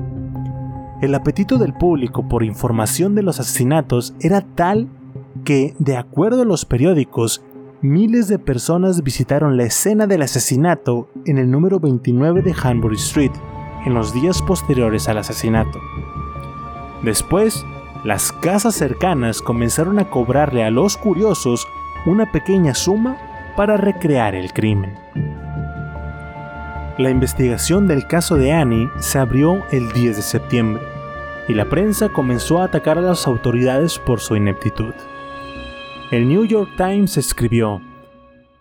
El 1.02 1.14
apetito 1.14 1.58
del 1.58 1.74
público 1.74 2.26
por 2.26 2.42
información 2.42 3.14
de 3.14 3.22
los 3.22 3.38
asesinatos 3.40 4.14
era 4.20 4.40
tal 4.40 4.88
que, 5.44 5.74
de 5.78 5.96
acuerdo 5.96 6.42
a 6.42 6.46
los 6.46 6.64
periódicos, 6.64 7.44
miles 7.82 8.28
de 8.28 8.38
personas 8.38 9.02
visitaron 9.02 9.58
la 9.58 9.64
escena 9.64 10.06
del 10.06 10.22
asesinato 10.22 11.10
en 11.26 11.36
el 11.36 11.50
número 11.50 11.78
29 11.78 12.40
de 12.40 12.54
Hanbury 12.54 12.96
Street 12.96 13.32
en 13.84 13.92
los 13.92 14.14
días 14.14 14.40
posteriores 14.42 15.08
al 15.08 15.18
asesinato. 15.18 15.78
Después, 17.02 17.64
las 18.06 18.30
casas 18.30 18.76
cercanas 18.76 19.42
comenzaron 19.42 19.98
a 19.98 20.08
cobrarle 20.08 20.62
a 20.62 20.70
los 20.70 20.96
curiosos 20.96 21.66
una 22.06 22.30
pequeña 22.30 22.72
suma 22.72 23.18
para 23.56 23.76
recrear 23.76 24.36
el 24.36 24.52
crimen. 24.52 24.94
La 26.98 27.10
investigación 27.10 27.88
del 27.88 28.06
caso 28.06 28.36
de 28.36 28.52
Annie 28.52 28.88
se 29.00 29.18
abrió 29.18 29.64
el 29.72 29.90
10 29.90 30.18
de 30.18 30.22
septiembre 30.22 30.84
y 31.48 31.54
la 31.54 31.64
prensa 31.68 32.08
comenzó 32.08 32.60
a 32.60 32.66
atacar 32.66 32.96
a 32.96 33.00
las 33.00 33.26
autoridades 33.26 33.98
por 33.98 34.20
su 34.20 34.36
ineptitud. 34.36 34.94
El 36.12 36.28
New 36.28 36.44
York 36.44 36.70
Times 36.76 37.16
escribió, 37.16 37.82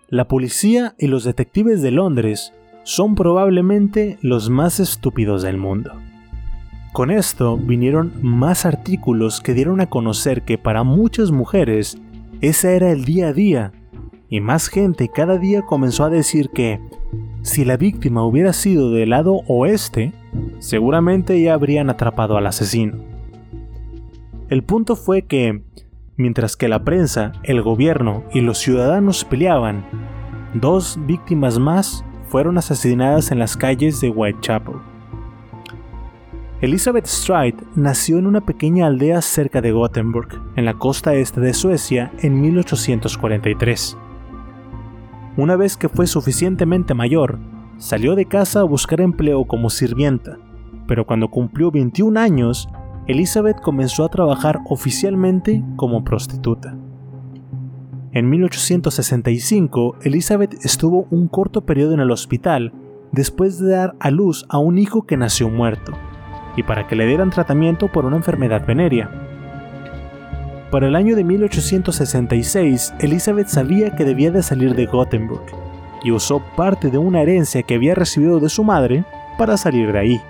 La 0.10 0.28
policía 0.28 0.96
y 0.98 1.06
los 1.06 1.24
detectives 1.24 1.84
de 1.84 1.92
Londres 1.92 2.52
son 2.82 3.14
probablemente 3.14 4.18
los 4.24 4.50
más 4.50 4.80
estúpidos 4.80 5.44
del 5.44 5.58
mundo. 5.58 6.02
Con 6.96 7.12
esto 7.12 7.58
vinieron 7.58 8.14
más 8.22 8.66
artículos 8.66 9.42
que 9.42 9.54
dieron 9.54 9.82
a 9.82 9.88
conocer 9.88 10.44
que 10.44 10.58
para 10.58 10.84
muchas 10.84 11.30
mujeres 11.30 11.98
ese 12.40 12.78
era 12.78 12.90
el 12.90 13.04
día 13.04 13.28
a 13.28 13.34
día, 13.34 13.74
y 14.30 14.40
más 14.40 14.70
gente 14.70 15.10
cada 15.14 15.38
día 15.38 15.64
comenzó 15.64 16.06
a 16.06 16.10
decir 16.10 16.52
que 16.52 16.80
si 17.42 17.66
la 17.66 17.76
víctima 17.76 18.26
hubiera 18.26 18.54
sido 18.54 18.92
del 18.92 19.10
lado 19.10 19.42
oeste, 19.50 20.14
seguramente 20.60 21.42
ya 21.42 21.56
habrían 21.56 21.90
atrapado 21.90 22.38
al 22.38 22.48
asesino. 22.48 22.96
El 24.48 24.64
punto 24.64 24.96
fue 24.96 25.24
que, 25.24 25.64
mientras 26.16 26.56
que 26.56 26.70
la 26.70 26.86
prensa, 26.86 27.34
el 27.44 27.62
gobierno 27.62 28.24
y 28.32 28.40
los 28.40 28.60
ciudadanos 28.60 29.26
peleaban, 29.26 29.86
dos 30.54 30.98
víctimas 31.06 31.60
más 31.60 32.06
fueron 32.30 32.58
asesinadas 32.58 33.34
en 33.34 33.40
las 33.40 33.58
calles 33.58 34.00
de 34.00 34.12
Whitechapel. 34.12 34.95
Elizabeth 36.66 37.06
Stride 37.06 37.58
nació 37.76 38.18
en 38.18 38.26
una 38.26 38.42
pequeña 38.42 38.88
aldea 38.88 39.22
cerca 39.22 39.62
de 39.62 39.72
Gothenburg, 39.72 40.30
en 40.56 40.66
la 40.66 40.74
costa 40.74 41.14
este 41.14 41.40
de 41.40 41.54
Suecia, 41.54 42.12
en 42.24 42.42
1843. 42.42 43.96
Una 45.38 45.56
vez 45.58 45.78
que 45.78 45.90
fue 45.90 46.08
suficientemente 46.08 46.96
mayor, 46.96 47.38
salió 47.78 48.16
de 48.16 48.26
casa 48.26 48.62
a 48.62 48.64
buscar 48.64 49.00
empleo 49.00 49.46
como 49.46 49.70
sirvienta, 49.70 50.40
pero 50.88 51.06
cuando 51.06 51.30
cumplió 51.30 51.70
21 51.70 52.20
años, 52.20 52.68
Elizabeth 53.06 53.62
comenzó 53.62 54.04
a 54.04 54.10
trabajar 54.10 54.62
oficialmente 54.68 55.64
como 55.76 56.04
prostituta. 56.04 56.76
En 58.12 58.28
1865, 58.28 59.98
Elizabeth 60.02 60.66
estuvo 60.66 61.06
un 61.12 61.28
corto 61.28 61.64
periodo 61.64 61.94
en 61.94 62.00
el 62.00 62.10
hospital 62.10 62.74
después 63.12 63.60
de 63.60 63.70
dar 63.70 63.96
a 64.00 64.10
luz 64.10 64.48
a 64.50 64.58
un 64.58 64.80
hijo 64.80 65.04
que 65.06 65.16
nació 65.16 65.48
muerto, 65.48 65.94
y 66.56 66.64
para 66.64 66.88
que 66.88 66.96
le 66.96 67.08
dieran 67.08 67.30
tratamiento 67.30 67.88
por 67.88 68.06
una 68.06 68.18
enfermedad 68.18 68.66
venérea. 68.66 69.10
Para 70.72 70.88
el 70.88 70.96
año 70.96 71.16
de 71.16 71.24
1866, 71.24 72.96
Elizabeth 73.00 73.48
sabía 73.48 73.96
que 73.96 74.04
debía 74.04 74.32
de 74.32 74.44
salir 74.44 74.76
de 74.76 74.86
Gothenburg 74.86 75.46
y 76.04 76.12
usó 76.12 76.42
parte 76.56 76.90
de 76.90 76.98
una 76.98 77.22
herencia 77.22 77.64
que 77.64 77.76
había 77.76 77.96
recibido 77.96 78.40
de 78.40 78.50
su 78.50 78.64
madre 78.64 79.06
para 79.38 79.58
salir 79.58 79.92
de 79.92 80.00
ahí. 80.00 80.22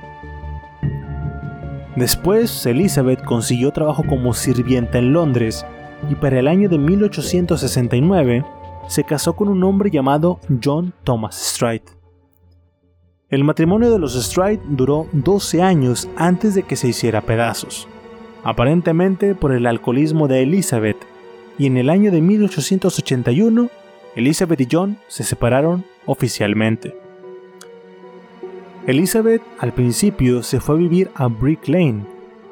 Después, 1.96 2.66
Elizabeth 2.66 3.24
consiguió 3.24 3.72
trabajo 3.72 4.04
como 4.04 4.34
sirvienta 4.34 4.98
en 4.98 5.14
Londres 5.14 5.66
y 6.10 6.16
para 6.16 6.40
el 6.40 6.48
año 6.48 6.70
de 6.70 6.78
1869 6.78 8.46
se 8.88 9.04
casó 9.04 9.36
con 9.36 9.48
un 9.48 9.64
hombre 9.64 9.90
llamado 9.90 10.40
John 10.64 10.94
Thomas 11.04 11.36
Stride. 11.36 11.95
El 13.30 13.44
matrimonio 13.44 13.92
de 13.92 14.00
los 14.00 14.14
Stride 14.14 14.62
duró 14.68 15.08
12 15.14 15.62
años 15.62 16.10
antes 16.16 16.56
de 16.56 16.64
que 16.64 16.76
se 16.76 16.88
hiciera 16.88 17.22
pedazos 17.22 17.88
aparentemente 18.46 19.34
por 19.34 19.52
el 19.52 19.66
alcoholismo 19.66 20.28
de 20.28 20.44
Elizabeth, 20.44 20.98
y 21.58 21.66
en 21.66 21.78
el 21.78 21.90
año 21.90 22.12
de 22.12 22.22
1881, 22.22 23.70
Elizabeth 24.16 24.62
y 24.62 24.68
John 24.72 24.98
se 25.08 25.24
separaron 25.24 25.84
oficialmente. 26.06 26.96
Elizabeth 28.86 29.42
al 29.58 29.74
principio 29.74 30.44
se 30.44 30.60
fue 30.60 30.76
a 30.76 30.78
vivir 30.78 31.10
a 31.16 31.26
Brick 31.26 31.68
Lane, 31.68 32.06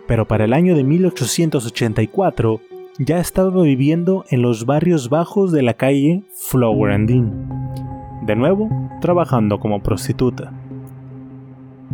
pero 0.08 0.28
para 0.28 0.46
el 0.46 0.54
año 0.54 0.76
de 0.76 0.84
1884 0.84 2.60
ya 2.98 3.20
estaba 3.20 3.62
viviendo 3.62 4.26
en 4.30 4.42
los 4.42 4.66
barrios 4.66 5.10
bajos 5.10 5.52
de 5.52 5.62
la 5.62 5.76
calle 5.76 6.24
Flower 6.50 6.92
and 6.92 7.08
Dean, 7.08 8.26
de 8.26 8.36
nuevo 8.36 8.68
trabajando 9.00 9.60
como 9.60 9.84
prostituta. 9.84 10.52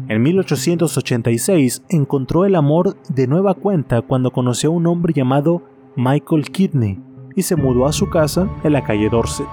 En 0.10 0.24
1886 0.24 1.84
encontró 1.88 2.44
el 2.44 2.56
amor 2.56 2.98
de 3.10 3.28
nueva 3.28 3.54
cuenta 3.54 4.02
cuando 4.02 4.32
conoció 4.32 4.72
a 4.72 4.74
un 4.74 4.88
hombre 4.88 5.14
llamado 5.14 5.62
Michael 5.96 6.50
Kidney 6.50 7.00
y 7.36 7.44
se 7.44 7.56
mudó 7.56 7.86
a 7.86 7.94
su 7.94 8.10
casa 8.10 8.50
en 8.64 8.74
la 8.74 8.84
calle 8.84 9.08
Dorset. 9.08 9.46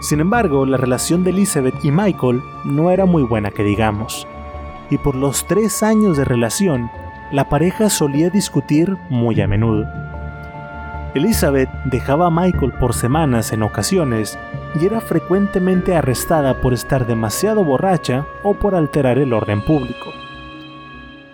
Sin 0.00 0.18
embargo, 0.18 0.66
la 0.66 0.76
relación 0.76 1.22
de 1.22 1.30
Elizabeth 1.30 1.84
y 1.84 1.92
Michael 1.92 2.40
no 2.64 2.90
era 2.90 3.06
muy 3.06 3.22
buena 3.22 3.52
que 3.52 3.62
digamos, 3.62 4.26
y 4.90 4.98
por 4.98 5.14
los 5.14 5.46
tres 5.46 5.84
años 5.84 6.16
de 6.16 6.24
relación, 6.24 6.90
la 7.30 7.48
pareja 7.48 7.90
solía 7.90 8.28
discutir 8.28 8.96
muy 9.08 9.40
a 9.40 9.46
menudo. 9.46 9.84
Elizabeth 11.16 11.70
dejaba 11.86 12.26
a 12.26 12.30
Michael 12.30 12.74
por 12.78 12.92
semanas 12.92 13.54
en 13.54 13.62
ocasiones 13.62 14.38
y 14.78 14.84
era 14.84 15.00
frecuentemente 15.00 15.96
arrestada 15.96 16.60
por 16.60 16.74
estar 16.74 17.06
demasiado 17.06 17.64
borracha 17.64 18.26
o 18.42 18.52
por 18.52 18.74
alterar 18.74 19.16
el 19.16 19.32
orden 19.32 19.64
público. 19.64 20.12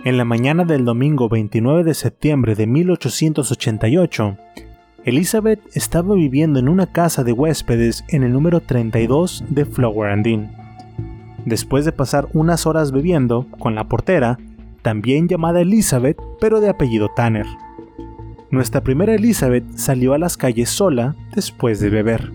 En 0.04 0.18
la 0.18 0.24
mañana 0.24 0.64
del 0.64 0.84
domingo 0.84 1.28
29 1.28 1.82
de 1.82 1.94
septiembre 1.94 2.54
de 2.54 2.68
1888, 2.68 4.36
Elizabeth 5.04 5.58
estaba 5.74 6.14
viviendo 6.14 6.60
en 6.60 6.68
una 6.68 6.86
casa 6.86 7.24
de 7.24 7.32
huéspedes 7.32 8.04
en 8.06 8.22
el 8.22 8.32
número 8.32 8.60
32 8.60 9.42
de 9.48 9.64
Flower 9.64 10.12
and. 10.12 10.48
Después 11.44 11.84
de 11.84 11.90
pasar 11.90 12.28
unas 12.34 12.66
horas 12.66 12.92
bebiendo 12.92 13.48
con 13.58 13.74
la 13.74 13.88
portera, 13.88 14.38
también 14.82 15.26
llamada 15.26 15.60
Elizabeth, 15.60 16.18
pero 16.40 16.60
de 16.60 16.68
apellido 16.68 17.08
Tanner. 17.16 17.46
Nuestra 18.52 18.82
primera 18.82 19.14
Elizabeth 19.14 19.64
salió 19.76 20.12
a 20.12 20.18
las 20.18 20.36
calles 20.36 20.68
sola 20.68 21.16
después 21.34 21.80
de 21.80 21.88
beber. 21.88 22.34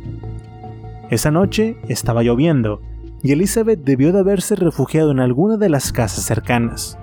Esa 1.11 1.29
noche 1.29 1.77
estaba 1.89 2.23
lloviendo 2.23 2.81
y 3.21 3.33
Elizabeth 3.33 3.81
debió 3.83 4.11
de 4.11 4.21
haberse 4.21 4.55
refugiado 4.55 5.11
en 5.11 5.19
alguna 5.19 5.57
de 5.57 5.69
las 5.69 5.91
casas 5.93 6.25
cercanas. 6.25 6.97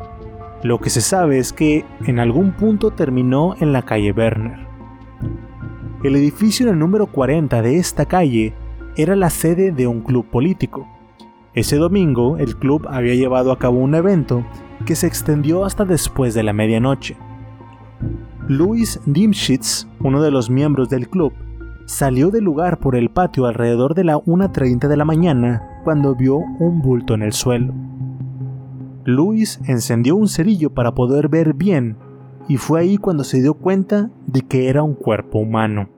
Lo 0.64 0.80
que 0.80 0.90
se 0.90 1.00
sabe 1.00 1.38
es 1.38 1.52
que 1.52 1.84
en 2.08 2.18
algún 2.18 2.56
punto 2.56 2.90
terminó 2.90 3.54
en 3.60 3.72
la 3.72 3.82
calle 3.82 4.10
Werner. 4.10 4.66
El 6.02 6.16
edificio 6.16 6.66
en 6.66 6.72
el 6.72 6.80
número 6.80 7.06
40 7.06 7.62
de 7.62 7.76
esta 7.76 8.06
calle 8.06 8.52
era 8.96 9.14
la 9.14 9.30
sede 9.30 9.70
de 9.70 9.86
un 9.86 10.00
club 10.00 10.26
político. 10.26 10.88
Ese 11.54 11.76
domingo 11.76 12.36
el 12.38 12.56
club 12.56 12.88
había 12.90 13.14
llevado 13.14 13.52
a 13.52 13.60
cabo 13.60 13.78
un 13.78 13.94
evento 13.94 14.44
que 14.84 14.96
se 14.96 15.06
extendió 15.06 15.64
hasta 15.64 15.84
después 15.84 16.34
de 16.34 16.42
la 16.42 16.52
medianoche. 16.52 17.16
Louis 18.48 19.00
Dimschitz, 19.06 19.86
uno 20.00 20.20
de 20.20 20.30
los 20.30 20.50
miembros 20.50 20.90
del 20.90 21.08
club, 21.08 21.32
salió 21.86 22.30
del 22.30 22.44
lugar 22.44 22.78
por 22.78 22.94
el 22.94 23.08
patio 23.08 23.46
alrededor 23.46 23.94
de 23.94 24.04
la 24.04 24.16
1.30 24.18 24.86
de 24.86 24.96
la 24.98 25.06
mañana 25.06 25.62
cuando 25.82 26.14
vio 26.14 26.36
un 26.36 26.82
bulto 26.82 27.14
en 27.14 27.22
el 27.22 27.32
suelo. 27.32 27.72
Louis 29.06 29.60
encendió 29.66 30.14
un 30.16 30.28
cerillo 30.28 30.74
para 30.74 30.94
poder 30.94 31.28
ver 31.28 31.54
bien 31.54 31.96
y 32.46 32.58
fue 32.58 32.80
ahí 32.80 32.98
cuando 32.98 33.24
se 33.24 33.40
dio 33.40 33.54
cuenta 33.54 34.10
de 34.26 34.42
que 34.42 34.68
era 34.68 34.82
un 34.82 34.94
cuerpo 34.94 35.38
humano. 35.38 35.88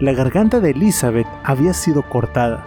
La 0.00 0.12
garganta 0.12 0.58
de 0.60 0.70
Elizabeth 0.70 1.26
había 1.44 1.74
sido 1.74 2.02
cortada. 2.08 2.64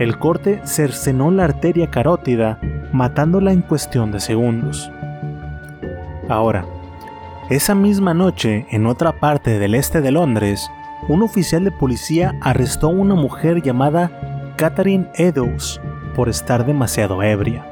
El 0.00 0.18
corte 0.18 0.60
cercenó 0.64 1.30
la 1.30 1.44
arteria 1.44 1.92
carótida, 1.92 2.60
matándola 2.92 3.52
en 3.52 3.62
cuestión 3.62 4.10
de 4.10 4.18
segundos. 4.18 4.90
Ahora, 6.28 6.66
esa 7.48 7.76
misma 7.76 8.12
noche, 8.12 8.66
en 8.70 8.86
otra 8.86 9.20
parte 9.20 9.60
del 9.60 9.76
este 9.76 10.00
de 10.00 10.10
Londres, 10.10 10.68
un 11.08 11.22
oficial 11.22 11.62
de 11.62 11.70
policía 11.70 12.36
arrestó 12.40 12.88
a 12.88 12.90
una 12.90 13.14
mujer 13.14 13.62
llamada 13.62 14.52
Catherine 14.56 15.08
Eddowes 15.14 15.80
por 16.16 16.28
estar 16.28 16.66
demasiado 16.66 17.22
ebria. 17.22 17.64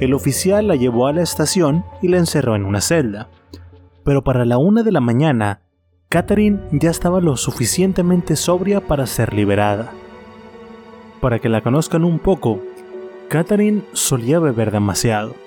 El 0.00 0.14
oficial 0.14 0.68
la 0.68 0.74
llevó 0.74 1.06
a 1.06 1.12
la 1.12 1.20
estación 1.20 1.84
y 2.00 2.08
la 2.08 2.16
encerró 2.16 2.56
en 2.56 2.64
una 2.64 2.80
celda, 2.80 3.28
pero 4.04 4.24
para 4.24 4.46
la 4.46 4.56
una 4.56 4.82
de 4.82 4.92
la 4.92 5.00
mañana, 5.00 5.60
Catherine 6.08 6.60
ya 6.72 6.88
estaba 6.88 7.20
lo 7.20 7.36
suficientemente 7.36 8.36
sobria 8.36 8.80
para 8.80 9.06
ser 9.06 9.34
liberada. 9.34 9.92
Para 11.20 11.40
que 11.40 11.50
la 11.50 11.60
conozcan 11.60 12.04
un 12.04 12.18
poco, 12.18 12.60
Catherine 13.28 13.82
solía 13.92 14.38
beber 14.38 14.70
demasiado 14.70 15.45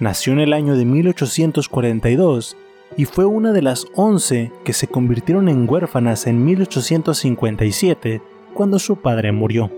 Nació 0.00 0.32
en 0.32 0.40
el 0.40 0.52
año 0.52 0.76
de 0.76 0.84
1842 0.84 2.56
y 2.96 3.04
fue 3.04 3.24
una 3.24 3.52
de 3.52 3.62
las 3.62 3.86
11 3.94 4.50
que 4.64 4.72
se 4.72 4.88
convirtieron 4.88 5.48
en 5.48 5.68
huérfanas 5.68 6.26
en 6.26 6.44
1857 6.44 8.20
cuando 8.54 8.78
su 8.78 8.96
padre 8.96 9.30
murió. 9.32 9.70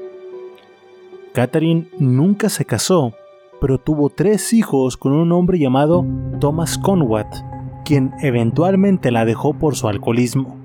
Catherine 1.32 1.88
nunca 1.98 2.48
se 2.48 2.64
casó, 2.64 3.12
pero 3.60 3.78
tuvo 3.78 4.08
tres 4.08 4.54
hijos 4.54 4.96
con 4.96 5.12
un 5.12 5.32
hombre 5.32 5.58
llamado 5.58 6.04
Thomas 6.40 6.78
Conwat, 6.78 7.26
quien 7.84 8.12
eventualmente 8.22 9.10
la 9.10 9.26
dejó 9.26 9.52
por 9.52 9.76
su 9.76 9.86
alcoholismo. 9.88 10.56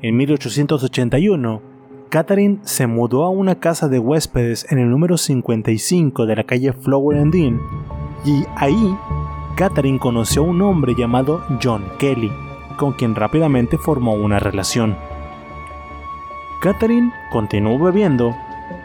En 0.00 0.16
1881, 0.16 1.60
Catherine 2.08 2.58
se 2.62 2.86
mudó 2.86 3.24
a 3.24 3.30
una 3.30 3.58
casa 3.58 3.88
de 3.88 3.98
huéspedes 3.98 4.70
en 4.70 4.78
el 4.78 4.88
número 4.88 5.16
55 5.18 6.26
de 6.26 6.36
la 6.36 6.44
calle 6.44 6.72
Flower 6.72 7.18
and 7.18 7.34
y 8.24 8.44
ahí 8.56 8.96
Catherine 9.56 9.98
conoció 9.98 10.42
a 10.42 10.46
un 10.46 10.62
hombre 10.62 10.94
llamado 10.94 11.44
John 11.62 11.84
Kelly, 11.98 12.32
con 12.76 12.92
quien 12.92 13.14
rápidamente 13.14 13.78
formó 13.78 14.14
una 14.14 14.38
relación. 14.38 14.96
Catherine 16.60 17.12
continuó 17.30 17.78
bebiendo, 17.78 18.34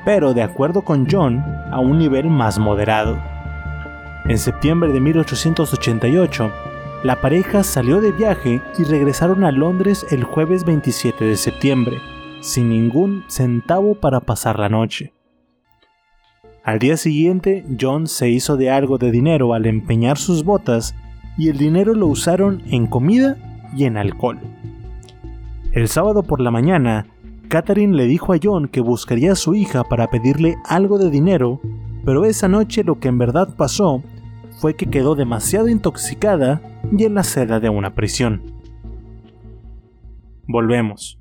pero 0.05 0.33
de 0.33 0.43
acuerdo 0.43 0.81
con 0.83 1.07
John, 1.09 1.43
a 1.71 1.79
un 1.79 1.97
nivel 1.97 2.29
más 2.29 2.59
moderado. 2.59 3.17
En 4.25 4.37
septiembre 4.37 4.91
de 4.91 4.99
1888, 4.99 6.51
la 7.03 7.21
pareja 7.21 7.63
salió 7.63 8.01
de 8.01 8.11
viaje 8.11 8.61
y 8.77 8.83
regresaron 8.83 9.43
a 9.45 9.51
Londres 9.51 10.05
el 10.11 10.23
jueves 10.23 10.65
27 10.65 11.23
de 11.23 11.37
septiembre, 11.37 11.97
sin 12.41 12.69
ningún 12.69 13.23
centavo 13.27 13.95
para 13.95 14.19
pasar 14.19 14.59
la 14.59 14.69
noche. 14.69 15.13
Al 16.63 16.79
día 16.79 16.97
siguiente, 16.97 17.65
John 17.79 18.07
se 18.07 18.29
hizo 18.29 18.57
de 18.57 18.69
algo 18.69 18.97
de 18.97 19.11
dinero 19.11 19.53
al 19.53 19.65
empeñar 19.65 20.17
sus 20.17 20.43
botas 20.43 20.93
y 21.37 21.49
el 21.49 21.57
dinero 21.57 21.93
lo 21.93 22.07
usaron 22.07 22.61
en 22.69 22.85
comida 22.85 23.37
y 23.75 23.85
en 23.85 23.97
alcohol. 23.97 24.39
El 25.71 25.87
sábado 25.87 26.23
por 26.23 26.41
la 26.41 26.51
mañana, 26.51 27.05
Catherine 27.47 27.95
le 27.95 28.05
dijo 28.05 28.33
a 28.33 28.37
John 28.41 28.67
que 28.67 28.81
buscaría 28.81 29.31
a 29.31 29.35
su 29.35 29.55
hija 29.55 29.83
para 29.83 30.07
pedirle 30.07 30.57
algo 30.65 30.97
de 30.97 31.09
dinero, 31.09 31.61
pero 32.05 32.25
esa 32.25 32.47
noche 32.47 32.83
lo 32.83 32.99
que 32.99 33.07
en 33.07 33.17
verdad 33.17 33.55
pasó 33.55 34.03
fue 34.59 34.75
que 34.75 34.87
quedó 34.87 35.15
demasiado 35.15 35.69
intoxicada 35.69 36.61
y 36.91 37.05
en 37.05 37.15
la 37.15 37.23
celda 37.23 37.59
de 37.59 37.69
una 37.69 37.95
prisión. 37.95 38.41
Volvemos. 40.47 41.19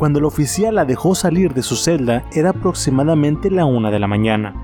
Cuando 0.00 0.18
el 0.18 0.24
oficial 0.24 0.76
la 0.76 0.86
dejó 0.86 1.14
salir 1.14 1.52
de 1.52 1.62
su 1.62 1.76
celda 1.76 2.24
era 2.32 2.50
aproximadamente 2.50 3.50
la 3.50 3.66
una 3.66 3.90
de 3.90 3.98
la 3.98 4.06
mañana. 4.06 4.54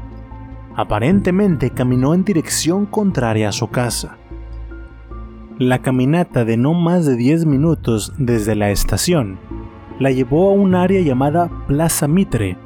Aparentemente 0.74 1.68
caminó 1.68 2.14
en 2.14 2.24
dirección 2.24 2.86
contraria 2.86 3.50
a 3.50 3.52
su 3.52 3.68
casa. 3.68 4.16
La 5.58 5.82
caminata 5.82 6.46
de 6.46 6.56
no 6.56 6.72
más 6.72 7.04
de 7.04 7.16
10 7.16 7.44
minutos 7.44 8.14
desde 8.16 8.54
la 8.54 8.70
estación 8.70 9.38
la 9.98 10.10
llevó 10.10 10.48
a 10.48 10.54
un 10.54 10.74
área 10.74 11.02
llamada 11.02 11.50
Plaza 11.66 12.08
Mitre, 12.08 12.56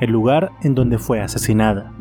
el 0.00 0.10
lugar 0.10 0.50
en 0.62 0.74
donde 0.74 0.96
fue 0.96 1.20
asesinada. 1.20 1.92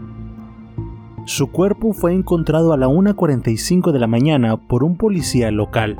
Su 1.25 1.51
cuerpo 1.51 1.91
fue 1.91 2.13
encontrado 2.13 2.71
a 2.71 2.77
la 2.77 2.87
1.45 2.87 3.91
de 3.91 3.99
la 3.99 4.07
mañana 4.07 4.55
por 4.55 4.85
un 4.85 4.95
policía 4.95 5.51
local. 5.51 5.99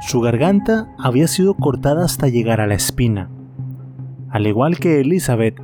Su 0.00 0.22
garganta 0.22 0.88
había 0.98 1.28
sido 1.28 1.52
cortada 1.52 2.06
hasta 2.06 2.28
llegar 2.28 2.62
a 2.62 2.66
la 2.66 2.74
espina. 2.74 3.28
Al 4.34 4.48
igual 4.48 4.80
que 4.80 5.00
Elizabeth, 5.00 5.62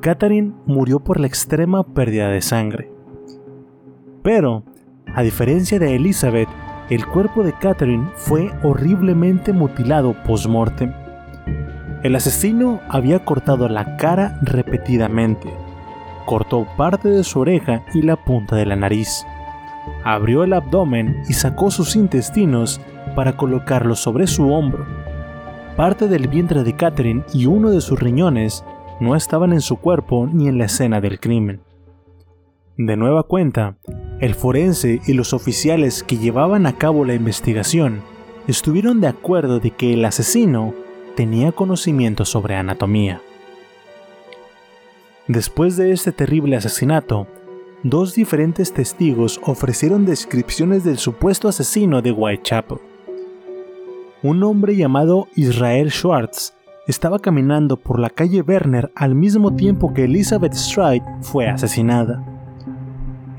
Catherine 0.00 0.52
murió 0.64 1.00
por 1.00 1.18
la 1.18 1.26
extrema 1.26 1.82
pérdida 1.82 2.28
de 2.28 2.40
sangre. 2.40 2.88
Pero, 4.22 4.62
a 5.12 5.22
diferencia 5.22 5.80
de 5.80 5.96
Elizabeth, 5.96 6.48
el 6.88 7.04
cuerpo 7.04 7.42
de 7.42 7.52
Catherine 7.52 8.06
fue 8.14 8.52
horriblemente 8.62 9.52
mutilado 9.52 10.14
post-mortem. 10.22 10.92
El 12.04 12.14
asesino 12.14 12.80
había 12.88 13.24
cortado 13.24 13.68
la 13.68 13.96
cara 13.96 14.38
repetidamente, 14.42 15.52
cortó 16.24 16.68
parte 16.76 17.08
de 17.08 17.24
su 17.24 17.40
oreja 17.40 17.82
y 17.92 18.02
la 18.02 18.14
punta 18.14 18.54
de 18.54 18.66
la 18.66 18.76
nariz, 18.76 19.26
abrió 20.04 20.44
el 20.44 20.52
abdomen 20.52 21.22
y 21.28 21.32
sacó 21.32 21.72
sus 21.72 21.96
intestinos 21.96 22.80
para 23.16 23.36
colocarlos 23.36 23.98
sobre 23.98 24.28
su 24.28 24.52
hombro. 24.52 24.86
Parte 25.76 26.06
del 26.06 26.28
vientre 26.28 26.64
de 26.64 26.76
Catherine 26.76 27.24
y 27.32 27.46
uno 27.46 27.70
de 27.70 27.80
sus 27.80 27.98
riñones 27.98 28.62
no 29.00 29.16
estaban 29.16 29.54
en 29.54 29.62
su 29.62 29.76
cuerpo 29.76 30.28
ni 30.30 30.46
en 30.46 30.58
la 30.58 30.66
escena 30.66 31.00
del 31.00 31.18
crimen. 31.18 31.62
De 32.76 32.94
nueva 32.96 33.22
cuenta, 33.22 33.76
el 34.20 34.34
forense 34.34 35.00
y 35.06 35.14
los 35.14 35.32
oficiales 35.32 36.02
que 36.02 36.18
llevaban 36.18 36.66
a 36.66 36.76
cabo 36.76 37.06
la 37.06 37.14
investigación 37.14 38.02
estuvieron 38.46 39.00
de 39.00 39.06
acuerdo 39.06 39.60
de 39.60 39.70
que 39.70 39.94
el 39.94 40.04
asesino 40.04 40.74
tenía 41.16 41.52
conocimiento 41.52 42.26
sobre 42.26 42.56
anatomía. 42.56 43.22
Después 45.26 45.78
de 45.78 45.92
este 45.92 46.12
terrible 46.12 46.56
asesinato, 46.56 47.26
dos 47.82 48.14
diferentes 48.14 48.74
testigos 48.74 49.40
ofrecieron 49.42 50.04
descripciones 50.04 50.84
del 50.84 50.98
supuesto 50.98 51.48
asesino 51.48 52.02
de 52.02 52.12
Whitechapel. 52.12 52.78
Un 54.24 54.44
hombre 54.44 54.76
llamado 54.76 55.26
Israel 55.34 55.90
Schwartz 55.90 56.54
estaba 56.86 57.18
caminando 57.18 57.76
por 57.76 57.98
la 57.98 58.08
calle 58.08 58.40
Werner 58.42 58.92
al 58.94 59.16
mismo 59.16 59.56
tiempo 59.56 59.92
que 59.92 60.04
Elizabeth 60.04 60.54
Stride 60.54 61.02
fue 61.22 61.48
asesinada. 61.48 62.24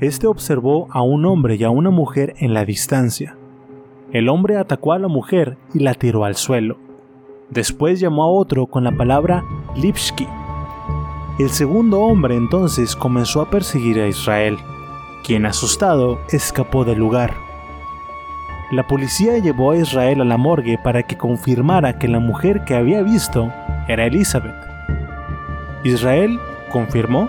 Este 0.00 0.26
observó 0.26 0.88
a 0.90 1.00
un 1.00 1.24
hombre 1.24 1.56
y 1.56 1.64
a 1.64 1.70
una 1.70 1.88
mujer 1.88 2.34
en 2.36 2.52
la 2.52 2.66
distancia. 2.66 3.34
El 4.12 4.28
hombre 4.28 4.58
atacó 4.58 4.92
a 4.92 4.98
la 4.98 5.08
mujer 5.08 5.56
y 5.72 5.78
la 5.78 5.94
tiró 5.94 6.26
al 6.26 6.36
suelo. 6.36 6.76
Después 7.48 7.98
llamó 7.98 8.24
a 8.24 8.28
otro 8.28 8.66
con 8.66 8.84
la 8.84 8.94
palabra 8.94 9.42
Lipsky. 9.76 10.28
El 11.38 11.48
segundo 11.48 12.02
hombre 12.02 12.36
entonces 12.36 12.94
comenzó 12.94 13.40
a 13.40 13.48
perseguir 13.48 14.00
a 14.00 14.06
Israel, 14.06 14.58
quien 15.24 15.46
asustado 15.46 16.20
escapó 16.28 16.84
del 16.84 16.98
lugar. 16.98 17.43
La 18.70 18.86
policía 18.86 19.38
llevó 19.38 19.72
a 19.72 19.76
Israel 19.76 20.20
a 20.20 20.24
la 20.24 20.36
morgue 20.36 20.78
para 20.82 21.02
que 21.02 21.16
confirmara 21.16 21.98
que 21.98 22.08
la 22.08 22.18
mujer 22.18 22.64
que 22.64 22.74
había 22.74 23.02
visto 23.02 23.52
era 23.88 24.06
Elizabeth. 24.06 24.54
Israel 25.84 26.38
confirmó 26.72 27.28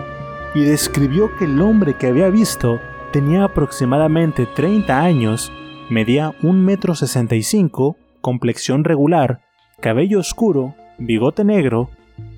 y 0.53 0.61
describió 0.61 1.35
que 1.37 1.45
el 1.45 1.61
hombre 1.61 1.95
que 1.95 2.07
había 2.07 2.29
visto 2.29 2.79
tenía 3.11 3.43
aproximadamente 3.43 4.45
30 4.45 4.99
años, 4.99 5.51
medía 5.89 6.31
1,65 6.41 7.95
m, 7.95 8.05
complexión 8.21 8.83
regular 8.83 9.41
cabello 9.81 10.19
oscuro, 10.19 10.73
bigote 10.97 11.43
negro, 11.43 11.89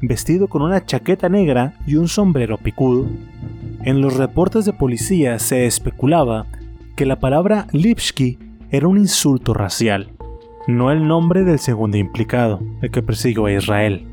vestido 0.02 0.48
con 0.48 0.64
una 0.64 0.86
chaqueta 0.86 1.30
negra 1.30 1.76
y 1.86 1.96
un 1.96 2.08
sombrero 2.08 2.58
picudo. 2.58 3.08
En 3.84 4.02
los 4.02 4.18
reportes 4.18 4.66
de 4.66 4.74
policía 4.74 5.40
se 5.40 5.66
especulaba 5.66 6.48
que 6.96 7.06
la 7.06 7.20
palabra 7.20 7.68
Lipsky 7.72 8.40
era 8.70 8.88
un 8.88 8.98
insulto 8.98 9.54
racial, 9.54 10.12
no 10.68 10.92
el 10.92 11.08
nombre 11.08 11.44
del 11.44 11.60
segundo 11.60 11.98
implicado, 11.98 12.60
el 12.82 12.92
que 12.92 13.02
persiguió 13.02 13.46
a 13.46 13.54
Israel. 13.54 14.06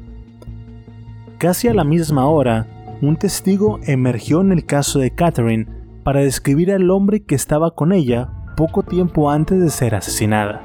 Casi 1.38 1.68
a 1.68 1.74
la 1.74 1.82
misma 1.82 2.26
hora, 2.26 2.66
un 3.02 3.16
testigo 3.16 3.80
emergió 3.82 4.40
en 4.40 4.52
el 4.52 4.64
caso 4.64 5.00
de 5.00 5.10
Catherine 5.10 5.66
para 6.04 6.20
describir 6.20 6.70
al 6.70 6.90
hombre 6.90 7.24
que 7.24 7.34
estaba 7.34 7.72
con 7.72 7.92
ella 7.92 8.30
poco 8.56 8.84
tiempo 8.84 9.30
antes 9.30 9.60
de 9.60 9.70
ser 9.70 9.96
asesinada. 9.96 10.62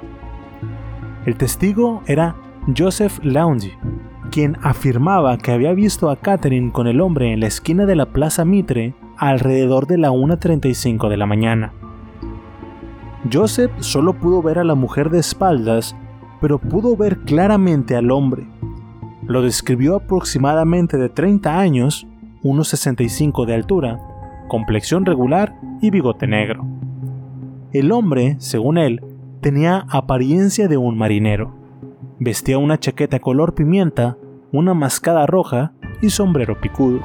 El 1.26 1.36
testigo 1.36 2.04
era 2.06 2.36
Joseph 2.78 3.20
Laundy, 3.24 3.72
quien 4.30 4.58
afirmaba 4.62 5.38
que 5.38 5.52
había 5.52 5.74
visto 5.74 6.12
a 6.12 6.18
Catherine 6.18 6.72
con 6.72 6.88
el 6.88 7.02
hombre 7.02 7.34
en 7.34 7.40
la 7.40 7.48
esquina 7.48 7.86
de 7.86 7.96
la 7.96 8.06
Plaza 8.06 8.46
Mitre 8.46 8.94
alrededor 9.18 9.88
de 9.88 9.98
la 9.98 10.12
1.35 10.12 11.10
de 11.10 11.18
la 11.18 11.26
mañana. 11.26 11.74
Joseph 13.32 13.72
solo 13.80 14.14
pudo 14.14 14.42
ver 14.42 14.60
a 14.60 14.64
la 14.64 14.76
mujer 14.76 15.10
de 15.10 15.20
espaldas, 15.20 15.96
pero 16.40 16.58
pudo 16.58 16.96
ver 16.96 17.20
claramente 17.20 17.96
al 17.96 18.12
hombre. 18.12 18.48
Lo 19.24 19.42
describió 19.42 19.98
aproximadamente 19.98 20.98
de 20.98 21.10
30 21.10 21.60
años, 21.60 22.08
1.65 22.44 23.46
de 23.46 23.54
altura, 23.54 24.00
complexión 24.48 25.06
regular 25.06 25.60
y 25.82 25.90
bigote 25.90 26.28
negro. 26.28 26.66
El 27.74 27.92
hombre, 27.92 28.38
según 28.40 28.78
él, 28.78 29.04
tenía 29.42 29.86
apariencia 29.90 30.68
de 30.68 30.78
un 30.78 30.98
marinero. 30.98 31.54
Vestía 32.20 32.58
una 32.58 32.80
chaqueta 32.80 33.20
color 33.20 33.54
pimienta, 33.54 34.18
una 34.52 34.74
mascada 34.74 35.26
roja 35.28 35.74
y 36.02 36.10
sombrero 36.10 36.60
picudo. 36.60 37.02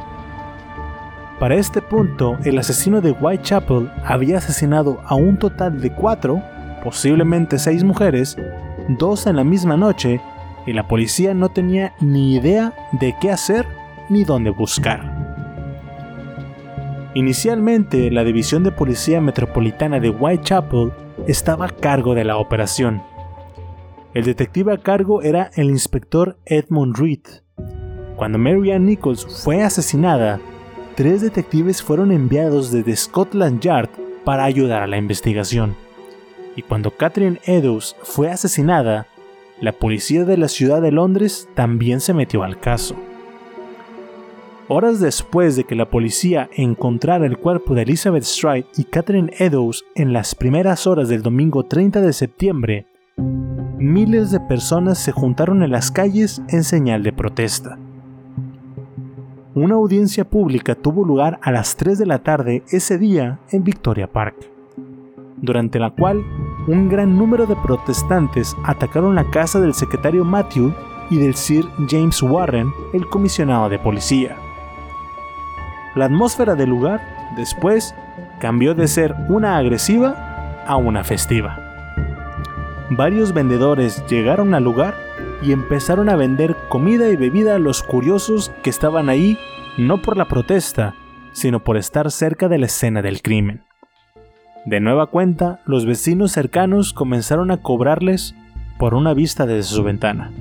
Para 1.38 1.56
este 1.56 1.82
punto, 1.82 2.38
el 2.44 2.58
asesino 2.58 3.00
de 3.00 3.10
Whitechapel 3.10 3.90
había 4.04 4.38
asesinado 4.38 5.00
a 5.04 5.14
un 5.14 5.36
total 5.38 5.80
de 5.80 5.92
cuatro, 5.92 6.42
posiblemente 6.82 7.58
seis 7.58 7.82
mujeres, 7.84 8.36
dos 8.88 9.26
en 9.26 9.36
la 9.36 9.44
misma 9.44 9.76
noche, 9.76 10.20
y 10.66 10.72
la 10.72 10.86
policía 10.88 11.34
no 11.34 11.48
tenía 11.48 11.94
ni 12.00 12.34
idea 12.34 12.72
de 12.92 13.14
qué 13.20 13.30
hacer 13.30 13.66
ni 14.08 14.24
dónde 14.24 14.50
buscar. 14.50 15.12
Inicialmente, 17.14 18.10
la 18.10 18.24
División 18.24 18.64
de 18.64 18.72
Policía 18.72 19.20
Metropolitana 19.20 20.00
de 20.00 20.10
Whitechapel 20.10 20.92
estaba 21.26 21.66
a 21.66 21.70
cargo 21.70 22.14
de 22.14 22.24
la 22.24 22.38
operación, 22.38 23.02
el 24.14 24.22
detective 24.22 24.72
a 24.72 24.78
cargo 24.78 25.22
era 25.22 25.50
el 25.56 25.70
inspector 25.70 26.38
Edmund 26.46 26.96
Reed. 26.96 27.22
Cuando 28.14 28.38
Mary 28.38 28.78
Nichols 28.78 29.26
fue 29.42 29.60
asesinada, 29.60 30.38
tres 30.94 31.22
detectives 31.22 31.82
fueron 31.82 32.12
enviados 32.12 32.70
desde 32.70 32.96
Scotland 32.96 33.60
Yard 33.60 33.90
para 34.24 34.44
ayudar 34.44 34.82
a 34.82 34.86
la 34.86 34.96
investigación. 34.96 35.74
Y 36.56 36.62
cuando 36.62 36.90
Catherine 36.92 37.40
Eddowes 37.44 37.96
fue 38.02 38.30
asesinada, 38.30 39.06
la 39.60 39.72
policía 39.72 40.24
de 40.24 40.36
la 40.36 40.48
ciudad 40.48 40.80
de 40.82 40.92
Londres 40.92 41.48
también 41.54 42.00
se 42.00 42.14
metió 42.14 42.42
al 42.42 42.60
caso. 42.60 42.96
Horas 44.68 44.98
después 44.98 45.56
de 45.56 45.64
que 45.64 45.74
la 45.74 45.90
policía 45.90 46.48
encontrara 46.54 47.26
el 47.26 47.36
cuerpo 47.36 47.74
de 47.74 47.82
Elizabeth 47.82 48.24
Stride 48.24 48.66
y 48.76 48.84
Catherine 48.84 49.32
Eddowes 49.38 49.84
en 49.94 50.12
las 50.12 50.34
primeras 50.34 50.86
horas 50.86 51.08
del 51.08 51.22
domingo 51.22 51.64
30 51.64 52.00
de 52.00 52.12
septiembre, 52.12 52.86
miles 53.78 54.30
de 54.30 54.40
personas 54.40 54.98
se 54.98 55.12
juntaron 55.12 55.62
en 55.62 55.70
las 55.70 55.90
calles 55.90 56.40
en 56.48 56.64
señal 56.64 57.02
de 57.02 57.12
protesta. 57.12 57.78
Una 59.56 59.76
audiencia 59.76 60.24
pública 60.24 60.74
tuvo 60.74 61.04
lugar 61.04 61.38
a 61.40 61.52
las 61.52 61.76
3 61.76 61.96
de 61.96 62.06
la 62.06 62.18
tarde 62.18 62.64
ese 62.70 62.98
día 62.98 63.38
en 63.50 63.62
Victoria 63.62 64.08
Park, 64.08 64.34
durante 65.36 65.78
la 65.78 65.90
cual 65.90 66.24
un 66.66 66.88
gran 66.88 67.16
número 67.16 67.46
de 67.46 67.54
protestantes 67.54 68.56
atacaron 68.64 69.14
la 69.14 69.30
casa 69.30 69.60
del 69.60 69.72
secretario 69.72 70.24
Matthew 70.24 70.74
y 71.08 71.18
del 71.18 71.36
Sir 71.36 71.64
James 71.88 72.20
Warren, 72.20 72.72
el 72.92 73.06
comisionado 73.06 73.68
de 73.68 73.78
policía. 73.78 74.36
La 75.94 76.06
atmósfera 76.06 76.56
del 76.56 76.70
lugar, 76.70 77.00
después, 77.36 77.94
cambió 78.40 78.74
de 78.74 78.88
ser 78.88 79.14
una 79.28 79.56
agresiva 79.56 80.64
a 80.66 80.74
una 80.74 81.04
festiva. 81.04 81.60
Varios 82.90 83.32
vendedores 83.32 84.04
llegaron 84.08 84.52
al 84.52 84.64
lugar 84.64 84.96
y 85.44 85.52
empezaron 85.52 86.08
a 86.08 86.16
vender 86.16 86.56
comida 86.68 87.10
y 87.10 87.16
bebida 87.16 87.56
a 87.56 87.58
los 87.58 87.82
curiosos 87.82 88.50
que 88.62 88.70
estaban 88.70 89.08
ahí 89.08 89.38
no 89.76 90.00
por 90.00 90.16
la 90.16 90.26
protesta, 90.26 90.94
sino 91.32 91.62
por 91.62 91.76
estar 91.76 92.10
cerca 92.10 92.48
de 92.48 92.58
la 92.58 92.66
escena 92.66 93.02
del 93.02 93.20
crimen. 93.20 93.62
De 94.64 94.80
nueva 94.80 95.06
cuenta, 95.06 95.60
los 95.66 95.84
vecinos 95.84 96.32
cercanos 96.32 96.94
comenzaron 96.94 97.50
a 97.50 97.58
cobrarles 97.58 98.34
por 98.78 98.94
una 98.94 99.12
vista 99.12 99.44
desde 99.44 99.74
su 99.74 99.82
ventana. 99.82 100.32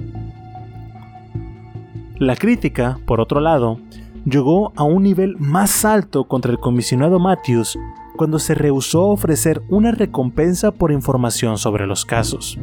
La 2.18 2.38
crítica, 2.38 3.00
por 3.06 3.20
otro 3.20 3.42
lado, 3.42 3.80
llegó 4.26 4.72
a 4.78 4.84
un 4.84 5.04
nivel 5.04 5.36
más 5.38 5.84
alto 5.84 6.26
contra 6.26 6.52
el 6.52 6.60
comisionado 6.60 7.20
Matthews 7.20 7.78
cuando 8.16 8.40
se 8.40 8.56
rehusó 8.56 9.02
a 9.02 9.14
ofrecer 9.14 9.62
una 9.68 9.92
recompensa 9.92 10.72
por 10.72 10.92
información 10.92 11.58
sobre 11.58 11.88
los 11.88 12.06
casos. 12.06 12.58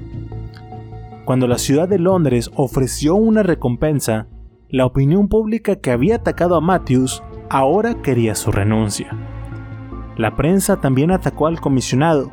Cuando 1.30 1.46
la 1.46 1.58
ciudad 1.58 1.88
de 1.88 2.00
Londres 2.00 2.50
ofreció 2.56 3.14
una 3.14 3.44
recompensa, 3.44 4.26
la 4.68 4.84
opinión 4.84 5.28
pública 5.28 5.76
que 5.76 5.92
había 5.92 6.16
atacado 6.16 6.56
a 6.56 6.60
Matthews 6.60 7.22
ahora 7.48 8.02
quería 8.02 8.34
su 8.34 8.50
renuncia. 8.50 9.16
La 10.16 10.34
prensa 10.34 10.80
también 10.80 11.12
atacó 11.12 11.46
al 11.46 11.60
comisionado, 11.60 12.32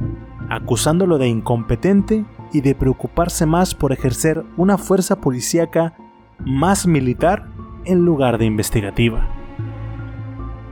acusándolo 0.50 1.20
de 1.20 1.28
incompetente 1.28 2.26
y 2.52 2.62
de 2.62 2.74
preocuparse 2.74 3.46
más 3.46 3.76
por 3.76 3.92
ejercer 3.92 4.44
una 4.58 4.80
fuerza 4.80 5.22
policíaca 5.22 5.96
más 6.40 6.88
militar 6.88 7.52
en 7.86 8.00
lugar 8.04 8.40
de 8.40 8.46
investigativa. 8.46 9.30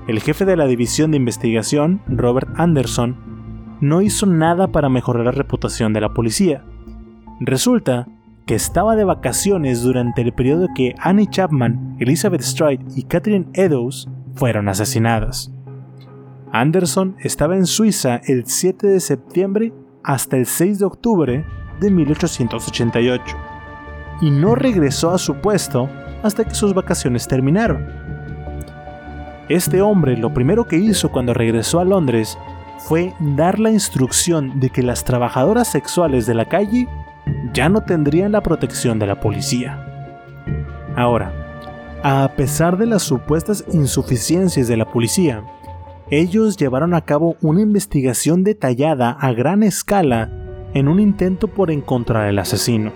El 0.07 0.19
jefe 0.19 0.45
de 0.45 0.57
la 0.57 0.65
división 0.65 1.11
de 1.11 1.17
investigación, 1.17 2.01
Robert 2.07 2.49
Anderson, 2.55 3.78
no 3.82 4.01
hizo 4.01 4.26
nada 4.26 4.71
para 4.71 4.89
mejorar 4.89 5.26
la 5.26 5.32
reputación 5.32 5.93
de 5.93 6.01
la 6.01 6.15
policía. 6.15 6.65
Resulta 7.39 8.07
que 8.46 8.56
estaba 8.56 8.96
de 8.96 9.04
vacaciones 9.04 9.82
durante 9.82 10.22
el 10.22 10.34
periodo 10.34 10.68
que 10.76 10.93
Annie 11.00 11.28
Chapman, 11.28 11.98
Elizabeth 12.00 12.41
Stride 12.41 12.86
y 12.96 13.04
Catherine 13.04 13.48
Eddowes 13.54 14.08
fueron 14.36 14.70
asesinadas. 14.70 15.52
Anderson 16.52 17.16
estaba 17.20 17.56
en 17.56 17.66
Suiza 17.66 18.22
el 18.26 18.46
7 18.46 18.88
de 18.88 19.00
septiembre 19.00 19.74
hasta 20.04 20.38
el 20.38 20.46
6 20.46 20.80
de 20.80 20.86
octubre 20.86 21.46
de 21.80 21.91
1888 21.91 23.38
y 24.22 24.30
no 24.30 24.56
regresó 24.56 25.12
a 25.12 25.18
su 25.18 25.36
puesto 25.36 25.89
hasta 26.24 26.46
que 26.46 26.56
sus 26.56 26.74
vacaciones 26.74 27.28
terminaron. 27.28 27.88
Este 29.50 29.82
hombre 29.82 30.18
lo 30.18 30.34
primero 30.34 30.66
que 30.68 30.78
hizo 30.78 31.12
cuando 31.12 31.34
regresó 31.34 31.80
a 31.80 31.86
Londres 31.86 32.38
fue 32.78 33.14
dar 33.20 33.60
la 33.60 33.72
instrucción 33.72 34.60
de 34.60 34.70
que 34.70 34.84
las 34.84 35.04
trabajadoras 35.04 35.68
sexuales 35.68 36.26
de 36.26 36.36
la 36.36 36.46
calle 36.46 36.88
ya 37.53 37.69
no 37.69 37.82
tendrían 37.82 38.32
la 38.32 38.41
protección 38.41 38.99
de 38.99 39.07
la 39.07 39.19
policía. 39.19 39.82
Ahora, 40.95 41.34
a 42.03 42.32
pesar 42.36 42.78
de 42.78 42.86
las 42.86 43.03
supuestas 43.03 43.65
insuficiencias 43.71 44.67
de 44.67 44.78
la 44.78 44.86
policía, 44.91 45.43
ellos 46.11 46.57
llevaron 46.57 46.93
a 46.93 47.01
cabo 47.01 47.36
una 47.41 47.61
investigación 47.61 48.43
detallada 48.43 49.11
a 49.11 49.32
gran 49.34 49.63
escala 49.63 50.30
en 50.73 50.88
un 50.88 50.99
intento 50.99 51.47
por 51.47 51.71
encontrar 51.71 52.28
al 52.28 52.38
asesino. 52.38 52.91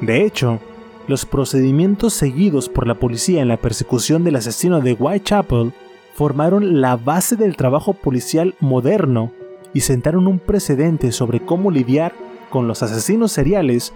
De 0.00 0.24
hecho, 0.24 0.58
los 1.06 1.26
procedimientos 1.26 2.14
seguidos 2.14 2.68
por 2.68 2.86
la 2.86 2.94
policía 2.94 3.40
en 3.40 3.48
la 3.48 3.56
persecución 3.56 4.24
del 4.24 4.36
asesino 4.36 4.80
de 4.80 4.94
Whitechapel 4.94 5.72
formaron 6.14 6.80
la 6.80 6.96
base 6.96 7.36
del 7.36 7.56
trabajo 7.56 7.92
policial 7.92 8.56
moderno 8.58 9.32
y 9.72 9.80
sentaron 9.80 10.26
un 10.26 10.38
precedente 10.38 11.12
sobre 11.12 11.40
cómo 11.40 11.70
lidiar 11.70 12.12
con 12.50 12.68
los 12.68 12.82
asesinos 12.82 13.32
seriales 13.32 13.92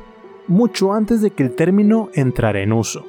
mucho 0.49 0.93
antes 0.93 1.23
de 1.23 1.31
que 1.31 1.43
el 1.43 1.55
término 1.55 2.11
entrara 2.15 2.61
en 2.61 2.73
uso. 2.73 3.07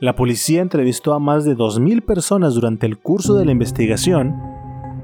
La 0.00 0.16
policía 0.16 0.62
entrevistó 0.62 1.14
a 1.14 1.18
más 1.18 1.44
de 1.44 1.56
2.000 1.56 2.02
personas 2.02 2.54
durante 2.54 2.86
el 2.86 2.98
curso 2.98 3.34
de 3.34 3.44
la 3.44 3.52
investigación, 3.52 4.36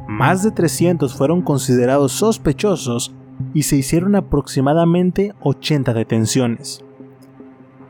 más 0.09 0.43
de 0.43 0.51
300 0.51 1.15
fueron 1.15 1.43
considerados 1.43 2.13
sospechosos 2.13 3.15
y 3.55 3.63
se 3.63 3.77
hicieron 3.77 4.17
aproximadamente 4.17 5.35
80 5.41 5.95
detenciones. 5.95 6.83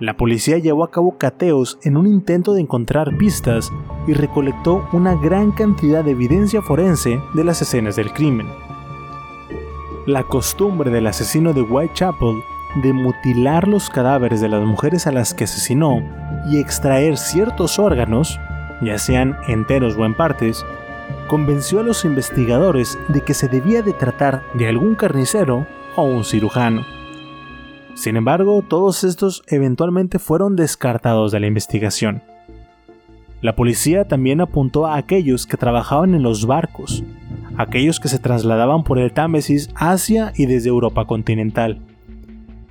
La 0.00 0.16
policía 0.16 0.58
llevó 0.58 0.84
a 0.84 0.90
cabo 0.90 1.16
cateos 1.16 1.78
en 1.82 1.96
un 1.96 2.06
intento 2.06 2.52
de 2.52 2.60
encontrar 2.60 3.16
pistas 3.16 3.72
y 4.06 4.12
recolectó 4.12 4.86
una 4.92 5.14
gran 5.14 5.50
cantidad 5.52 6.04
de 6.04 6.12
evidencia 6.12 6.62
forense 6.62 7.20
de 7.34 7.44
las 7.44 7.62
escenas 7.62 7.96
del 7.96 8.12
crimen. 8.12 8.46
La 10.08 10.24
costumbre 10.24 10.90
del 10.90 11.06
asesino 11.06 11.52
de 11.52 11.60
Whitechapel 11.60 12.42
de 12.82 12.94
mutilar 12.94 13.68
los 13.68 13.90
cadáveres 13.90 14.40
de 14.40 14.48
las 14.48 14.62
mujeres 14.64 15.06
a 15.06 15.12
las 15.12 15.34
que 15.34 15.44
asesinó 15.44 16.02
y 16.50 16.56
extraer 16.56 17.18
ciertos 17.18 17.78
órganos, 17.78 18.40
ya 18.80 18.96
sean 18.96 19.36
enteros 19.48 19.98
o 19.98 20.06
en 20.06 20.14
partes, 20.14 20.64
convenció 21.26 21.80
a 21.80 21.82
los 21.82 22.06
investigadores 22.06 22.98
de 23.08 23.20
que 23.20 23.34
se 23.34 23.48
debía 23.48 23.82
de 23.82 23.92
tratar 23.92 24.44
de 24.54 24.66
algún 24.66 24.94
carnicero 24.94 25.66
o 25.94 26.04
un 26.04 26.24
cirujano. 26.24 26.86
Sin 27.94 28.16
embargo, 28.16 28.64
todos 28.66 29.04
estos 29.04 29.42
eventualmente 29.46 30.18
fueron 30.18 30.56
descartados 30.56 31.32
de 31.32 31.40
la 31.40 31.48
investigación. 31.48 32.22
La 33.42 33.54
policía 33.54 34.08
también 34.08 34.40
apuntó 34.40 34.86
a 34.86 34.96
aquellos 34.96 35.46
que 35.46 35.58
trabajaban 35.58 36.14
en 36.14 36.22
los 36.22 36.46
barcos, 36.46 37.04
aquellos 37.58 37.98
que 37.98 38.08
se 38.08 38.20
trasladaban 38.20 38.84
por 38.84 38.98
el 38.98 39.12
Támesis 39.12 39.68
hacia 39.74 40.32
y 40.36 40.46
desde 40.46 40.70
Europa 40.70 41.06
continental. 41.06 41.82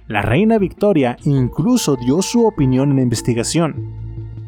La 0.08 0.22
reina 0.22 0.58
Victoria 0.58 1.18
incluso 1.26 1.98
dio 1.98 2.22
su 2.22 2.48
opinión 2.48 2.92
en 2.92 2.96
la 2.96 3.02
investigación. 3.02 3.94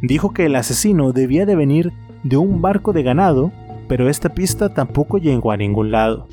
Dijo 0.02 0.34
que 0.34 0.46
el 0.46 0.56
asesino 0.56 1.12
debía 1.12 1.46
de 1.46 1.58
venir 1.58 1.92
de 2.24 2.38
un 2.38 2.62
barco 2.62 2.94
de 2.94 3.04
ganado, 3.04 3.52
pero 3.90 4.10
esta 4.10 4.30
pista 4.30 4.74
tampoco 4.74 5.18
llegó 5.18 5.52
a 5.52 5.58
ningún 5.58 5.92
lado. 5.92 6.28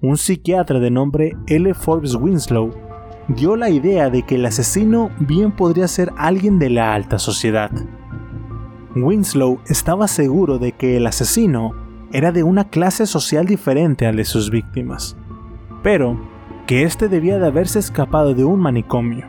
Un 0.00 0.16
psiquiatra 0.16 0.80
de 0.80 0.90
nombre 0.90 1.36
L. 1.48 1.74
Forbes 1.74 2.14
Winslow 2.14 2.70
dio 3.28 3.56
la 3.56 3.68
idea 3.68 4.08
de 4.08 4.22
que 4.22 4.36
el 4.36 4.46
asesino 4.46 5.10
bien 5.18 5.52
podría 5.52 5.86
ser 5.86 6.10
alguien 6.16 6.58
de 6.58 6.70
la 6.70 6.94
alta 6.94 7.18
sociedad. 7.18 7.70
Winslow 8.96 9.60
estaba 9.66 10.08
seguro 10.08 10.58
de 10.58 10.72
que 10.72 10.96
el 10.96 11.06
asesino 11.06 11.74
era 12.12 12.32
de 12.32 12.42
una 12.42 12.68
clase 12.68 13.06
social 13.06 13.46
diferente 13.46 14.06
al 14.06 14.16
de 14.16 14.24
sus 14.24 14.50
víctimas, 14.50 15.16
pero 15.82 16.18
que 16.66 16.82
éste 16.84 17.08
debía 17.08 17.38
de 17.38 17.46
haberse 17.46 17.78
escapado 17.78 18.34
de 18.34 18.44
un 18.44 18.60
manicomio. 18.60 19.26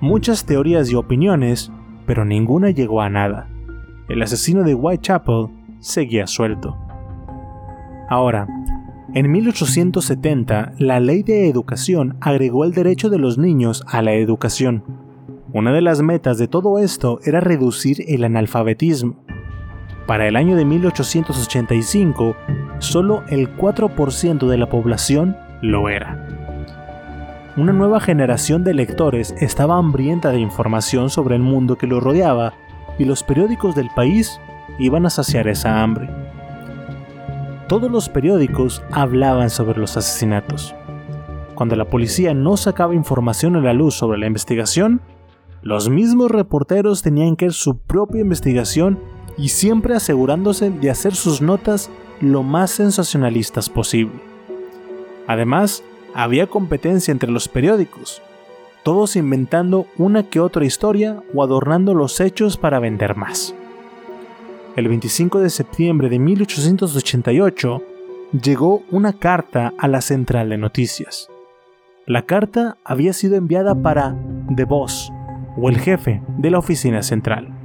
Muchas 0.00 0.44
teorías 0.44 0.90
y 0.90 0.94
opiniones, 0.94 1.72
pero 2.06 2.24
ninguna 2.24 2.70
llegó 2.70 3.00
a 3.02 3.10
nada. 3.10 3.48
El 4.08 4.22
asesino 4.22 4.62
de 4.62 4.74
Whitechapel 4.74 5.48
seguía 5.80 6.26
suelto. 6.26 6.76
Ahora, 8.08 8.46
en 9.14 9.30
1870, 9.30 10.74
la 10.78 11.00
ley 11.00 11.22
de 11.22 11.48
educación 11.48 12.16
agregó 12.20 12.64
el 12.64 12.72
derecho 12.72 13.08
de 13.10 13.18
los 13.18 13.38
niños 13.38 13.82
a 13.86 14.02
la 14.02 14.12
educación. 14.12 14.84
Una 15.52 15.72
de 15.72 15.80
las 15.80 16.02
metas 16.02 16.36
de 16.36 16.46
todo 16.46 16.78
esto 16.78 17.20
era 17.24 17.40
reducir 17.40 18.04
el 18.06 18.24
analfabetismo. 18.24 19.16
Para 20.08 20.26
el 20.26 20.34
año 20.34 20.56
de 20.56 20.64
1885, 20.64 22.36
solo 22.80 23.22
el 23.28 23.56
4% 23.56 24.48
de 24.48 24.58
la 24.58 24.68
población 24.68 25.36
lo 25.62 25.88
era. 25.88 26.26
Una 27.56 27.72
nueva 27.72 28.00
generación 28.00 28.64
de 28.64 28.74
lectores 28.74 29.32
estaba 29.38 29.76
hambrienta 29.76 30.32
de 30.32 30.40
información 30.40 31.10
sobre 31.10 31.36
el 31.36 31.42
mundo 31.42 31.78
que 31.78 31.86
lo 31.86 32.00
rodeaba 32.00 32.54
y 32.98 33.04
los 33.04 33.22
periódicos 33.22 33.76
del 33.76 33.90
país 33.94 34.40
iban 34.80 35.06
a 35.06 35.10
saciar 35.10 35.46
esa 35.46 35.80
hambre 35.80 36.08
todos 37.68 37.90
los 37.90 38.08
periódicos 38.08 38.82
hablaban 38.90 39.50
sobre 39.50 39.78
los 39.78 39.96
asesinatos. 39.98 40.74
Cuando 41.54 41.76
la 41.76 41.84
policía 41.84 42.32
no 42.32 42.56
sacaba 42.56 42.94
información 42.94 43.56
a 43.56 43.60
la 43.60 43.74
luz 43.74 43.94
sobre 43.94 44.18
la 44.18 44.26
investigación, 44.26 45.02
los 45.60 45.90
mismos 45.90 46.30
reporteros 46.30 47.02
tenían 47.02 47.36
que 47.36 47.46
hacer 47.46 47.52
su 47.52 47.78
propia 47.78 48.22
investigación 48.22 48.98
y 49.38 49.48
siempre 49.48 49.94
asegurándose 49.94 50.70
de 50.70 50.90
hacer 50.90 51.14
sus 51.14 51.40
notas 51.40 51.90
lo 52.20 52.42
más 52.42 52.72
sensacionalistas 52.72 53.70
posible. 53.70 54.20
Además, 55.26 55.84
había 56.14 56.48
competencia 56.48 57.12
entre 57.12 57.30
los 57.30 57.48
periódicos, 57.48 58.20
todos 58.82 59.16
inventando 59.16 59.86
una 59.96 60.24
que 60.24 60.40
otra 60.40 60.64
historia 60.64 61.22
o 61.34 61.42
adornando 61.42 61.94
los 61.94 62.20
hechos 62.20 62.56
para 62.56 62.80
vender 62.80 63.16
más. 63.16 63.54
El 64.76 64.88
25 64.88 65.40
de 65.40 65.50
septiembre 65.50 66.08
de 66.08 66.18
1888 66.18 67.82
llegó 68.42 68.82
una 68.90 69.12
carta 69.12 69.72
a 69.78 69.88
la 69.88 70.00
central 70.00 70.50
de 70.50 70.58
noticias. 70.58 71.28
La 72.06 72.22
carta 72.22 72.78
había 72.84 73.12
sido 73.12 73.36
enviada 73.36 73.74
para 73.74 74.16
The 74.54 74.64
Boss, 74.64 75.12
o 75.56 75.68
el 75.68 75.78
jefe 75.78 76.22
de 76.38 76.50
la 76.50 76.58
oficina 76.58 77.02
central. 77.02 77.57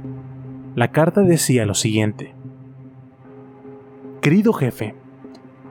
La 0.74 0.90
carta 0.90 1.20
decía 1.20 1.66
lo 1.66 1.74
siguiente. 1.74 2.34
Querido 4.20 4.52
jefe, 4.52 4.96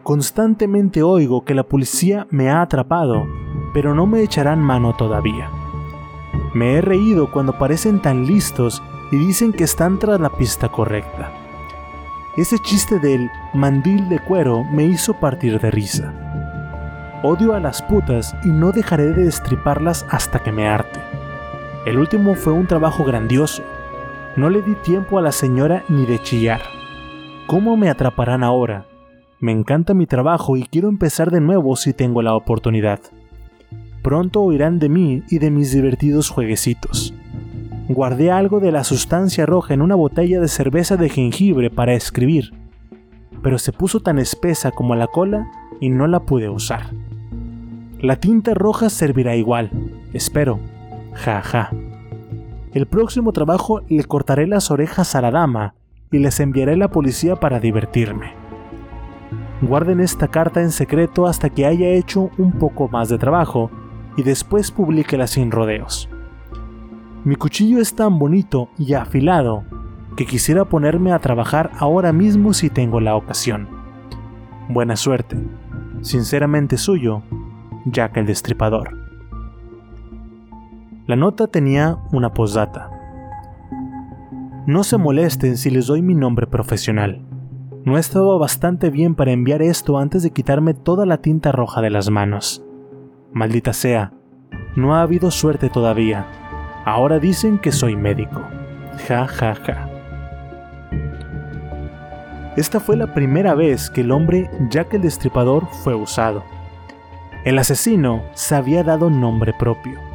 constantemente 0.01 1.04
oigo 1.04 1.43
que 1.43 1.54
la 1.54 1.64
policía 1.64 2.26
me 2.30 2.49
ha 2.49 2.62
atrapado, 2.62 3.26
pero 3.74 3.93
no 3.93 4.06
me 4.06 4.22
echarán 4.22 4.62
mano 4.62 4.95
todavía. 4.95 5.49
Me 6.54 6.76
he 6.76 6.82
reído 6.82 7.32
cuando 7.32 7.58
parecen 7.58 8.01
tan 8.01 8.26
listos 8.26 8.82
y 9.12 9.18
dicen 9.18 9.51
que 9.51 9.66
están 9.66 9.99
tras 9.99 10.22
la 10.22 10.30
pista 10.30 10.70
correcta. 10.70 11.34
Ese 12.38 12.58
chiste 12.60 12.99
del 12.99 13.30
mandil 13.54 14.08
de 14.08 14.20
cuero 14.20 14.64
me 14.64 14.86
hizo 14.86 15.20
partir 15.20 15.60
de 15.60 15.70
risa. 15.70 16.14
Odio 17.24 17.54
a 17.54 17.60
las 17.60 17.82
putas 17.82 18.34
y 18.45 18.47
no 18.47 18.72
dejaré 18.72 19.08
de 19.08 19.26
destriparlas 19.26 20.06
hasta 20.10 20.39
que 20.39 20.54
me 20.54 20.68
harte. 20.68 21.01
El 21.86 21.97
último 21.97 22.36
fue 22.36 22.54
un 22.54 22.68
trabajo 22.68 23.04
grandioso. 23.04 23.64
No 24.36 24.49
le 24.49 24.63
di 24.63 24.73
tiempo 24.73 25.19
a 25.19 25.21
la 25.21 25.31
señora 25.31 25.84
ni 25.89 26.07
de 26.07 26.19
chillar. 26.19 26.61
¿Cómo 27.45 27.77
me 27.77 27.89
atraparán 27.89 28.43
ahora? 28.43 28.88
Me 29.39 29.51
encanta 29.51 29.93
mi 29.93 30.07
trabajo 30.07 30.57
y 30.57 30.63
quiero 30.63 30.89
empezar 30.89 31.29
de 31.29 31.39
nuevo 31.39 31.75
si 31.75 31.93
tengo 31.93 32.23
la 32.23 32.34
oportunidad. 32.34 32.99
Pronto 34.01 34.41
oirán 34.41 34.79
de 34.79 34.89
mí 34.89 35.21
y 35.29 35.38
de 35.38 35.51
mis 35.51 35.71
divertidos 35.71 36.29
jueguecitos. 36.29 37.13
Guardé 37.88 38.31
algo 38.31 38.59
de 38.59 38.71
la 38.71 38.84
sustancia 38.84 39.45
roja 39.45 39.75
en 39.75 39.84
una 39.84 39.93
botella 39.93 40.41
de 40.41 40.47
cerveza 40.47 40.97
de 40.97 41.09
jengibre 41.09 41.69
para 41.69 41.93
escribir, 41.93 42.53
pero 43.43 43.59
se 43.59 43.71
puso 43.71 43.99
tan 43.99 44.17
espesa 44.17 44.71
como 44.71 44.95
la 44.95 45.05
cola 45.05 45.45
y 45.79 45.89
no 45.89 46.07
la 46.07 46.21
pude 46.21 46.49
usar. 46.49 46.88
La 47.99 48.15
tinta 48.15 48.55
roja 48.55 48.89
servirá 48.89 49.36
igual, 49.36 49.69
espero. 50.11 50.59
Ja, 51.13 51.41
ja. 51.41 51.69
El 52.74 52.88
próximo 52.88 53.34
trabajo 53.34 53.82
le 53.88 54.03
cortaré 54.03 54.47
las 54.47 54.71
orejas 54.71 55.13
a 55.13 55.21
la 55.21 55.30
dama 55.30 55.76
y 56.11 56.17
les 56.17 56.39
enviaré 56.39 56.74
a 56.74 56.78
la 56.78 56.88
policía 56.89 57.36
para 57.36 57.59
divertirme. 57.59 58.34
Guarden 59.61 59.99
esta 59.99 60.28
carta 60.28 60.61
en 60.61 60.71
secreto 60.71 61.28
hasta 61.28 61.51
que 61.51 61.67
haya 61.67 61.89
hecho 61.89 62.32
un 62.39 62.53
poco 62.53 62.88
más 62.88 63.09
de 63.09 63.19
trabajo 63.19 63.69
y 64.17 64.24
después 64.24 64.71
publíquela 64.71 65.28
sin 65.28 65.51
rodeos. 65.51 66.09
Mi 67.24 67.36
cuchillo 67.36 67.80
es 67.80 67.95
tan 67.95 68.17
bonito 68.17 68.69
y 68.78 68.95
afilado 68.95 69.63
que 70.17 70.26
quisiera 70.26 70.65
ponerme 70.65 71.13
a 71.13 71.19
trabajar 71.19 71.71
ahora 71.78 72.11
mismo 72.11 72.53
si 72.53 72.71
tengo 72.71 72.99
la 72.99 73.15
ocasión. 73.15 73.67
Buena 74.67 74.95
suerte. 74.95 75.38
Sinceramente 76.01 76.78
suyo, 76.78 77.21
Jack 77.86 78.17
el 78.17 78.26
Destripador. 78.26 79.03
La 81.06 81.18
nota 81.18 81.47
tenía 81.47 81.97
una 82.14 82.34
posdata. 82.34 82.89
No 84.66 84.86
se 84.86 84.97
molesten 84.97 85.58
si 85.58 85.70
les 85.70 85.88
doy 85.88 86.01
mi 86.01 86.16
nombre 86.16 86.47
profesional. 86.47 87.22
No 87.84 87.97
estaba 87.97 88.38
bastante 88.38 88.89
bien 88.89 89.14
para 89.14 89.34
enviar 89.34 89.62
esto 89.62 89.97
antes 89.97 90.24
de 90.24 90.32
quitarme 90.32 90.74
toda 90.74 91.06
la 91.06 91.18
tinta 91.18 91.51
roja 91.51 91.82
de 91.82 91.89
las 91.89 92.10
manos. 92.10 92.64
Maldita 93.34 93.74
sea, 93.74 94.14
no 94.78 94.95
ha 94.95 95.01
habido 95.01 95.30
suerte 95.30 95.70
todavía. 95.70 96.26
Ahora 96.86 97.20
dicen 97.20 97.58
que 97.60 97.74
soy 97.74 97.97
médico. 97.97 98.41
Ja, 99.06 99.28
ja, 99.28 99.56
ja. 99.56 99.89
Esta 102.56 102.80
fue 102.80 102.95
la 102.95 103.14
primera 103.14 103.56
vez 103.56 103.89
que 103.89 104.01
el 104.01 104.12
hombre 104.12 104.49
Jack 104.70 104.93
el 104.93 105.01
Destripador 105.01 105.68
fue 105.84 105.95
usado. 105.95 106.45
El 107.43 107.60
asesino 107.60 108.24
se 108.36 108.56
había 108.56 108.86
dado 108.86 109.10
nombre 109.10 109.54
propio. 109.60 110.12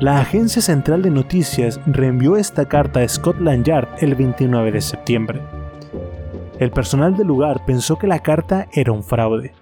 La 0.00 0.18
Agencia 0.18 0.60
Central 0.60 1.02
de 1.02 1.10
Noticias 1.10 1.80
reenvió 1.86 2.36
esta 2.36 2.66
carta 2.66 3.00
a 3.00 3.08
Scotland 3.08 3.64
Yard 3.64 3.88
el 4.00 4.16
29 4.16 4.72
de 4.72 4.80
septiembre. 4.80 5.40
El 6.58 6.72
personal 6.72 7.16
del 7.16 7.28
lugar 7.28 7.64
pensó 7.64 7.96
que 7.96 8.08
la 8.08 8.18
carta 8.18 8.66
era 8.72 8.90
un 8.90 9.04
fraude, 9.04 9.52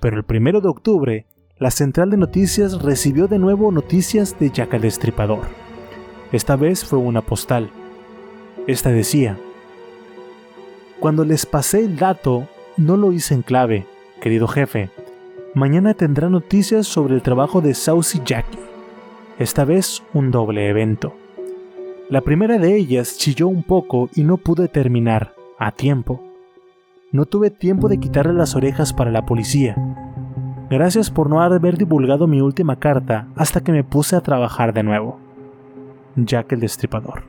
pero 0.00 0.18
el 0.18 0.24
1 0.28 0.60
de 0.60 0.68
octubre, 0.68 1.26
la 1.58 1.70
Central 1.70 2.10
de 2.10 2.16
Noticias 2.16 2.82
recibió 2.82 3.28
de 3.28 3.38
nuevo 3.38 3.70
noticias 3.70 4.36
de 4.38 4.50
Jack 4.50 4.74
el 4.74 4.82
Destripador. 4.82 5.42
Esta 6.32 6.56
vez 6.56 6.84
fue 6.84 6.98
una 6.98 7.22
postal. 7.22 7.70
Esta 8.66 8.90
decía, 8.90 9.38
Cuando 10.98 11.24
les 11.24 11.46
pasé 11.46 11.84
el 11.84 11.96
dato, 11.96 12.48
no 12.76 12.96
lo 12.96 13.12
hice 13.12 13.32
en 13.34 13.42
clave, 13.42 13.86
querido 14.20 14.48
jefe, 14.48 14.90
mañana 15.54 15.94
tendrá 15.94 16.28
noticias 16.28 16.88
sobre 16.88 17.14
el 17.14 17.22
trabajo 17.22 17.60
de 17.60 17.74
Saucy 17.74 18.20
Jackie. 18.24 18.67
Esta 19.38 19.64
vez 19.64 20.02
un 20.14 20.30
doble 20.30 20.68
evento. 20.68 21.14
La 22.10 22.22
primera 22.22 22.58
de 22.58 22.76
ellas 22.76 23.18
chilló 23.18 23.46
un 23.48 23.62
poco 23.62 24.08
y 24.14 24.24
no 24.24 24.36
pude 24.36 24.68
terminar 24.68 25.34
a 25.58 25.72
tiempo. 25.72 26.22
No 27.12 27.24
tuve 27.24 27.50
tiempo 27.50 27.88
de 27.88 27.98
quitarle 27.98 28.32
las 28.32 28.56
orejas 28.56 28.92
para 28.92 29.10
la 29.10 29.26
policía. 29.26 29.76
Gracias 30.70 31.10
por 31.10 31.30
no 31.30 31.40
haber 31.40 31.78
divulgado 31.78 32.26
mi 32.26 32.40
última 32.40 32.80
carta 32.80 33.28
hasta 33.36 33.62
que 33.62 33.72
me 33.72 33.84
puse 33.84 34.16
a 34.16 34.22
trabajar 34.22 34.72
de 34.72 34.82
nuevo. 34.82 35.18
Jack 36.16 36.52
el 36.52 36.60
Destripador. 36.60 37.22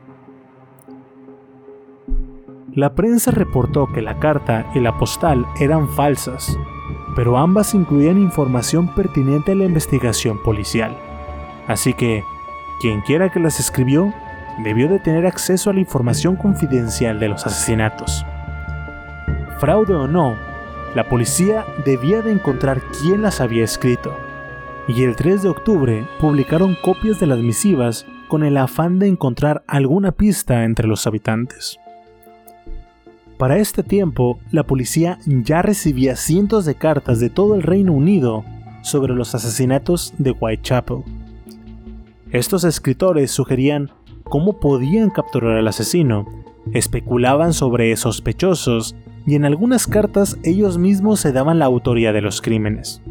La 2.73 2.95
prensa 2.95 3.31
reportó 3.31 3.87
que 3.93 4.01
la 4.01 4.19
carta 4.19 4.69
y 4.73 4.79
la 4.79 4.97
postal 4.97 5.45
eran 5.59 5.87
falsas 5.89 6.57
pero 7.15 7.37
ambas 7.37 7.73
incluían 7.73 8.17
información 8.17 8.87
pertinente 8.95 9.51
a 9.51 9.55
la 9.55 9.65
investigación 9.65 10.41
policial. 10.41 10.95
Así 11.69 11.93
que, 11.93 12.23
quien 12.81 13.01
quiera 13.01 13.29
que 13.29 13.39
las 13.39 13.59
escribió, 13.59 14.11
debió 14.63 14.89
de 14.89 14.99
tener 14.99 15.27
acceso 15.27 15.69
a 15.69 15.73
la 15.73 15.79
información 15.79 16.35
confidencial 16.35 17.19
de 17.19 17.29
los 17.29 17.45
asesinatos. 17.45 18.25
Fraude 19.59 19.93
o 19.93 20.07
no, 20.07 20.35
la 20.95 21.07
policía 21.07 21.65
debía 21.85 22.23
de 22.23 22.31
encontrar 22.31 22.81
quién 22.99 23.21
las 23.21 23.39
había 23.39 23.63
escrito, 23.63 24.17
y 24.87 25.03
el 25.03 25.15
3 25.15 25.43
de 25.43 25.49
octubre 25.49 26.07
publicaron 26.19 26.75
copias 26.81 27.19
de 27.19 27.27
las 27.27 27.37
misivas 27.37 28.07
con 28.27 28.43
el 28.43 28.57
afán 28.57 28.97
de 28.97 29.07
encontrar 29.07 29.61
alguna 29.67 30.11
pista 30.11 30.63
entre 30.63 30.87
los 30.87 31.05
habitantes. 31.05 31.77
Para 33.37 33.57
este 33.59 33.83
tiempo, 33.83 34.39
la 34.49 34.63
policía 34.63 35.19
ya 35.25 35.61
recibía 35.61 36.15
cientos 36.15 36.65
de 36.65 36.73
cartas 36.73 37.19
de 37.19 37.29
todo 37.29 37.53
el 37.53 37.61
Reino 37.61 37.93
Unido 37.93 38.43
sobre 38.81 39.13
los 39.13 39.35
asesinatos 39.35 40.15
de 40.17 40.31
Whitechapel. 40.31 41.03
Estos 42.31 42.63
escritores 42.63 43.31
sugerían 43.31 43.89
cómo 44.23 44.59
podían 44.59 45.09
capturar 45.09 45.57
al 45.57 45.67
asesino, 45.67 46.27
especulaban 46.73 47.53
sobre 47.53 47.95
sospechosos 47.95 48.95
y 49.25 49.33
en 49.33 49.45
algunas 49.45 49.87
cartas 49.87 50.37
ellos 50.43 50.77
mismos 50.77 51.19
se 51.19 51.31
daban 51.31 51.57
la 51.57 51.65
autoría 51.65 52.13
de 52.13 52.21
los 52.21 52.41
crímenes. 52.41 53.01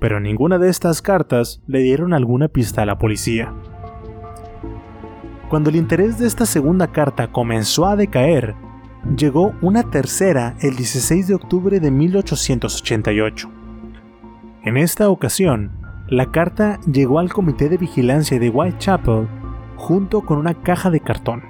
Pero 0.00 0.18
ninguna 0.18 0.58
de 0.58 0.68
estas 0.68 1.00
cartas 1.00 1.62
le 1.68 1.78
dieron 1.78 2.12
alguna 2.12 2.48
pista 2.48 2.82
a 2.82 2.86
la 2.86 2.98
policía. 2.98 3.54
Cuando 5.48 5.70
el 5.70 5.76
interés 5.76 6.18
de 6.18 6.26
esta 6.26 6.44
segunda 6.44 6.88
carta 6.88 7.30
comenzó 7.30 7.86
a 7.86 7.94
decaer, 7.94 8.56
llegó 9.16 9.54
una 9.62 9.90
tercera 9.90 10.56
el 10.60 10.74
16 10.74 11.28
de 11.28 11.34
octubre 11.36 11.78
de 11.78 11.92
1888. 11.92 13.48
En 14.64 14.76
esta 14.76 15.08
ocasión, 15.08 15.70
la 16.08 16.30
carta 16.30 16.78
llegó 16.86 17.18
al 17.18 17.32
Comité 17.32 17.68
de 17.68 17.78
Vigilancia 17.78 18.38
de 18.38 18.48
Whitechapel 18.48 19.26
junto 19.76 20.20
con 20.20 20.38
una 20.38 20.54
caja 20.54 20.88
de 20.88 21.00
cartón. 21.00 21.42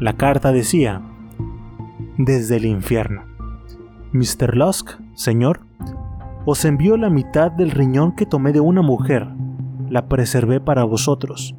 La 0.00 0.14
carta 0.14 0.50
decía, 0.50 1.00
Desde 2.18 2.56
el 2.56 2.64
infierno. 2.64 3.22
Mr. 4.12 4.56
Lusk, 4.56 4.98
señor, 5.14 5.60
os 6.44 6.64
envío 6.64 6.96
la 6.96 7.08
mitad 7.08 7.52
del 7.52 7.70
riñón 7.70 8.16
que 8.16 8.26
tomé 8.26 8.52
de 8.52 8.58
una 8.58 8.82
mujer. 8.82 9.28
La 9.88 10.08
preservé 10.08 10.58
para 10.58 10.82
vosotros. 10.82 11.54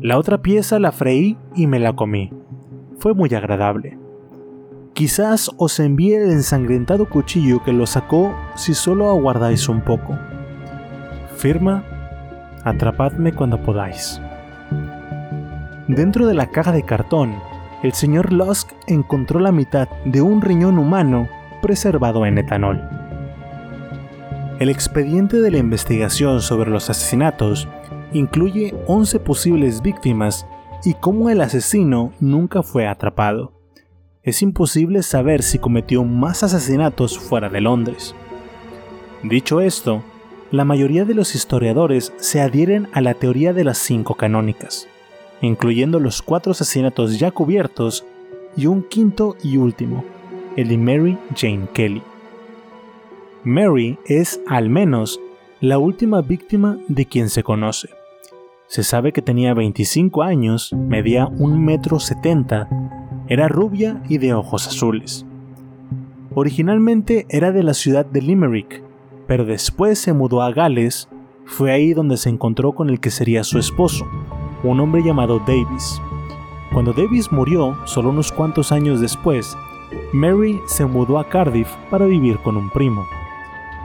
La 0.00 0.18
otra 0.18 0.40
pieza 0.40 0.78
la 0.78 0.92
freí 0.92 1.36
y 1.56 1.66
me 1.66 1.80
la 1.80 1.96
comí. 1.96 2.30
Fue 2.98 3.12
muy 3.12 3.34
agradable. 3.34 3.98
Quizás 4.92 5.50
os 5.56 5.80
envíe 5.80 6.14
el 6.14 6.30
ensangrentado 6.30 7.08
cuchillo 7.08 7.60
que 7.64 7.72
lo 7.72 7.86
sacó 7.86 8.32
si 8.54 8.72
solo 8.72 9.10
aguardáis 9.10 9.68
un 9.68 9.80
poco. 9.80 10.16
Firma, 11.36 11.84
atrapadme 12.64 13.32
cuando 13.32 13.60
podáis. 13.60 14.20
Dentro 15.88 16.26
de 16.26 16.34
la 16.34 16.46
caja 16.46 16.72
de 16.72 16.82
cartón, 16.82 17.34
el 17.82 17.92
señor 17.92 18.32
Lusk 18.32 18.70
encontró 18.86 19.40
la 19.40 19.52
mitad 19.52 19.88
de 20.06 20.22
un 20.22 20.40
riñón 20.40 20.78
humano 20.78 21.28
preservado 21.60 22.24
en 22.24 22.38
etanol. 22.38 22.80
El 24.58 24.70
expediente 24.70 25.40
de 25.40 25.50
la 25.50 25.58
investigación 25.58 26.40
sobre 26.40 26.70
los 26.70 26.88
asesinatos 26.88 27.68
incluye 28.12 28.74
11 28.86 29.20
posibles 29.20 29.82
víctimas 29.82 30.46
y 30.84 30.94
cómo 30.94 31.28
el 31.28 31.40
asesino 31.40 32.12
nunca 32.20 32.62
fue 32.62 32.86
atrapado. 32.86 33.52
Es 34.22 34.40
imposible 34.40 35.02
saber 35.02 35.42
si 35.42 35.58
cometió 35.58 36.04
más 36.04 36.42
asesinatos 36.42 37.18
fuera 37.18 37.50
de 37.50 37.60
Londres. 37.60 38.14
Dicho 39.22 39.60
esto, 39.60 40.02
la 40.54 40.64
mayoría 40.64 41.04
de 41.04 41.14
los 41.14 41.34
historiadores 41.34 42.12
se 42.16 42.40
adhieren 42.40 42.86
a 42.92 43.00
la 43.00 43.14
teoría 43.14 43.52
de 43.52 43.64
las 43.64 43.76
cinco 43.76 44.14
canónicas, 44.14 44.86
incluyendo 45.40 45.98
los 45.98 46.22
cuatro 46.22 46.52
asesinatos 46.52 47.18
ya 47.18 47.32
cubiertos 47.32 48.04
y 48.56 48.66
un 48.66 48.84
quinto 48.84 49.36
y 49.42 49.56
último, 49.56 50.04
el 50.54 50.68
de 50.68 50.78
Mary 50.78 51.18
Jane 51.34 51.66
Kelly. 51.72 52.02
Mary 53.42 53.98
es, 54.06 54.40
al 54.46 54.70
menos, 54.70 55.18
la 55.60 55.78
última 55.78 56.22
víctima 56.22 56.78
de 56.86 57.06
quien 57.06 57.30
se 57.30 57.42
conoce. 57.42 57.88
Se 58.68 58.84
sabe 58.84 59.10
que 59.10 59.22
tenía 59.22 59.54
25 59.54 60.22
años, 60.22 60.72
medía 60.72 61.26
1,70 61.26 61.58
metro 61.58 61.98
70, 61.98 62.68
era 63.26 63.48
rubia 63.48 64.00
y 64.08 64.18
de 64.18 64.34
ojos 64.34 64.68
azules. 64.68 65.26
Originalmente 66.32 67.26
era 67.28 67.50
de 67.50 67.64
la 67.64 67.74
ciudad 67.74 68.06
de 68.06 68.22
Limerick, 68.22 68.83
pero 69.26 69.44
después 69.44 69.98
se 69.98 70.12
mudó 70.12 70.42
a 70.42 70.52
Gales, 70.52 71.08
fue 71.44 71.72
ahí 71.72 71.92
donde 71.94 72.16
se 72.16 72.30
encontró 72.30 72.72
con 72.72 72.90
el 72.90 73.00
que 73.00 73.10
sería 73.10 73.44
su 73.44 73.58
esposo, 73.58 74.06
un 74.62 74.80
hombre 74.80 75.02
llamado 75.02 75.38
Davis. 75.40 76.00
Cuando 76.72 76.92
Davis 76.92 77.30
murió, 77.30 77.76
solo 77.84 78.10
unos 78.10 78.32
cuantos 78.32 78.72
años 78.72 79.00
después, 79.00 79.56
Mary 80.12 80.60
se 80.66 80.86
mudó 80.86 81.18
a 81.18 81.28
Cardiff 81.28 81.68
para 81.90 82.06
vivir 82.06 82.38
con 82.38 82.56
un 82.56 82.70
primo. 82.70 83.06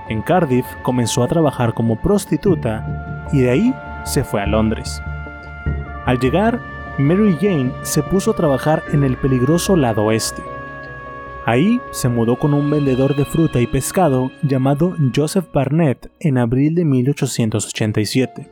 En 0.07 0.21
Cardiff 0.21 0.65
comenzó 0.81 1.23
a 1.23 1.27
trabajar 1.27 1.73
como 1.73 2.01
prostituta 2.01 3.27
y 3.31 3.41
de 3.41 3.49
ahí 3.51 3.75
se 4.05 4.23
fue 4.23 4.41
a 4.41 4.47
Londres. 4.47 5.01
Al 6.05 6.19
llegar, 6.19 6.59
Mary 6.97 7.37
Jane 7.39 7.71
se 7.83 8.01
puso 8.01 8.31
a 8.31 8.35
trabajar 8.35 8.83
en 8.91 9.03
el 9.03 9.17
peligroso 9.17 9.75
lado 9.75 10.05
oeste. 10.05 10.41
Ahí 11.49 11.81
se 11.89 12.09
mudó 12.09 12.37
con 12.37 12.53
un 12.53 12.69
vendedor 12.69 13.15
de 13.15 13.25
fruta 13.25 13.59
y 13.59 13.65
pescado 13.65 14.29
llamado 14.43 14.95
Joseph 15.15 15.47
Barnett 15.51 16.11
en 16.19 16.37
abril 16.37 16.75
de 16.75 16.85
1887. 16.85 18.47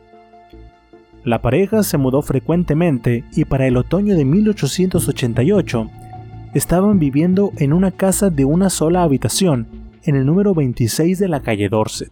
La 1.24 1.40
pareja 1.44 1.84
se 1.84 2.00
mudó 2.00 2.24
frecuentemente 2.24 3.24
y 3.36 3.46
para 3.46 3.68
el 3.68 3.78
otoño 3.78 4.16
de 4.16 4.26
1888 4.26 5.92
estaban 6.56 6.98
viviendo 6.98 7.52
en 7.58 7.72
una 7.72 7.92
casa 7.92 8.32
de 8.32 8.46
una 8.46 8.72
sola 8.72 9.04
habitación 9.04 9.68
en 10.02 10.16
el 10.16 10.26
número 10.26 10.56
26 10.56 11.20
de 11.20 11.28
la 11.28 11.42
calle 11.42 11.70
Dorset. 11.70 12.10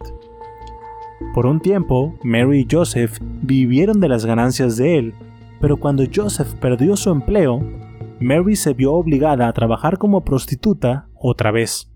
Por 1.33 1.47
un 1.47 1.61
tiempo, 1.61 2.13
Mary 2.21 2.59
y 2.59 2.67
Joseph 2.69 3.17
vivieron 3.41 3.99
de 3.99 4.09
las 4.09 4.23
ganancias 4.23 4.77
de 4.77 4.99
él, 4.99 5.15
pero 5.59 5.77
cuando 5.77 6.03
Joseph 6.15 6.53
perdió 6.61 6.95
su 6.95 7.09
empleo, 7.09 7.84
Mary 8.19 8.55
se 8.55 8.73
vio 8.73 8.93
obligada 8.93 9.47
a 9.47 9.53
trabajar 9.53 9.97
como 9.97 10.23
prostituta 10.23 11.07
otra 11.19 11.51
vez. 11.51 11.91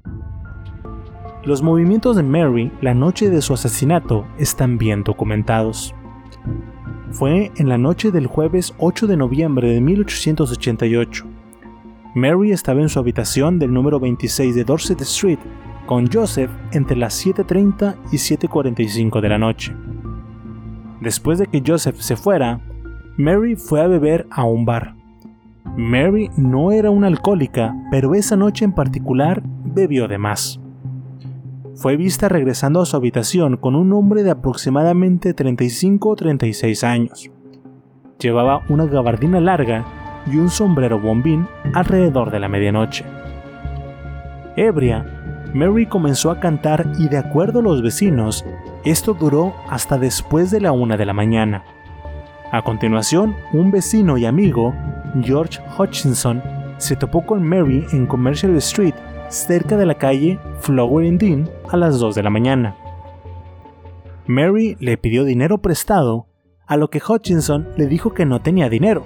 Los 1.46 1.62
movimientos 1.62 2.18
de 2.18 2.24
Mary 2.24 2.72
la 2.82 2.94
noche 2.94 3.30
de 3.30 3.42
su 3.42 3.54
asesinato 3.54 4.28
están 4.38 4.78
bien 4.78 5.04
documentados. 5.04 5.96
Fue 7.12 7.52
en 7.56 7.70
la 7.70 7.78
noche 7.78 8.12
del 8.12 8.28
jueves 8.28 8.74
8 8.78 9.08
de 9.08 9.16
noviembre 9.16 9.72
de 9.72 9.80
1888. 9.80 11.26
Mary 12.16 12.52
estaba 12.52 12.82
en 12.82 12.90
su 12.90 13.00
habitación 13.00 13.58
del 13.58 13.74
número 13.74 14.00
26 14.00 14.56
de 14.56 14.64
Dorset 14.66 15.00
Street 15.02 15.40
con 15.86 16.12
Joseph 16.12 16.52
entre 16.74 16.98
las 16.98 17.26
7.30 17.26 17.96
y 18.12 18.18
7.45 18.18 19.22
de 19.22 19.30
la 19.30 19.38
noche. 19.38 19.74
Después 21.00 21.40
de 21.40 21.48
que 21.48 21.64
Joseph 21.66 21.96
se 22.00 22.18
fuera, 22.18 22.60
Mary 23.18 23.56
fue 23.56 23.82
a 23.82 23.88
beber 23.88 24.28
a 24.30 24.44
un 24.44 24.66
bar. 24.66 24.99
Mary 25.76 26.30
no 26.36 26.72
era 26.72 26.90
una 26.90 27.08
alcohólica, 27.08 27.76
pero 27.92 28.16
esa 28.16 28.36
noche 28.36 28.66
en 28.66 28.74
particular 28.74 29.42
bebió 29.64 30.08
de 30.08 30.18
más. 30.18 30.60
Fue 31.76 31.96
vista 31.96 32.28
regresando 32.28 32.82
a 32.82 32.86
su 32.86 32.98
habitación 32.98 33.56
con 33.56 33.76
un 33.76 33.94
hombre 33.94 34.24
de 34.24 34.32
aproximadamente 34.32 35.34
35 35.34 36.10
o 36.10 36.16
36 36.16 36.84
años. 36.84 37.32
Llevaba 38.20 38.64
una 38.68 38.86
gabardina 38.86 39.40
larga 39.40 39.86
y 40.28 40.36
un 40.36 40.50
sombrero 40.50 41.00
bombín 41.00 41.48
alrededor 41.74 42.32
de 42.32 42.40
la 42.40 42.50
medianoche. 42.50 43.06
Ebria, 44.58 45.06
Mary 45.54 45.86
comenzó 45.86 46.32
a 46.32 46.40
cantar 46.40 46.92
y 47.00 47.08
de 47.08 47.18
acuerdo 47.18 47.60
a 47.60 47.64
los 47.64 47.82
vecinos, 47.82 48.46
esto 48.84 49.14
duró 49.14 49.54
hasta 49.70 49.98
después 49.98 50.52
de 50.52 50.62
la 50.62 50.74
una 50.74 50.98
de 50.98 51.06
la 51.06 51.14
mañana. 51.14 51.64
A 52.52 52.64
continuación, 52.64 53.36
un 53.54 53.70
vecino 53.70 54.18
y 54.18 54.26
amigo, 54.26 54.74
George 55.22 55.60
Hutchinson, 55.78 56.42
se 56.80 56.96
topó 56.96 57.24
con 57.24 57.44
Mary 57.44 57.86
en 57.92 58.08
Commercial 58.08 58.56
Street, 58.56 58.96
cerca 59.28 59.78
de 59.78 59.86
la 59.86 59.94
calle 59.94 60.40
Flower 60.62 61.16
Dean, 61.20 61.48
a 61.70 61.78
las 61.78 62.00
2 62.00 62.16
de 62.16 62.24
la 62.24 62.32
mañana. 62.32 62.76
Mary 64.26 64.76
le 64.80 64.98
pidió 64.98 65.26
dinero 65.26 65.60
prestado, 65.60 66.26
a 66.66 66.76
lo 66.76 66.90
que 66.90 67.00
Hutchinson 67.08 67.68
le 67.78 67.86
dijo 67.86 68.16
que 68.16 68.26
no 68.26 68.42
tenía 68.42 68.68
dinero. 68.68 69.04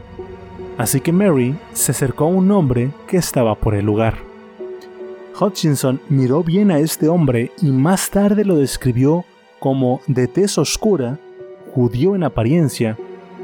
Así 0.77 1.01
que 1.01 1.11
Mary 1.11 1.57
se 1.73 1.91
acercó 1.91 2.25
a 2.25 2.29
un 2.29 2.49
hombre 2.49 2.91
que 3.07 3.17
estaba 3.17 3.55
por 3.55 3.75
el 3.75 3.85
lugar. 3.85 4.15
Hutchinson 5.37 5.99
miró 6.07 6.45
bien 6.45 6.71
a 6.71 6.79
este 6.79 7.09
hombre 7.09 7.51
y 7.61 7.71
más 7.71 8.09
tarde 8.09 8.45
lo 8.45 8.55
describió 8.55 9.25
como 9.59 9.99
de 10.07 10.27
tez 10.27 10.57
oscura, 10.57 11.19
judío 11.73 12.15
en 12.15 12.23
apariencia, 12.23 12.97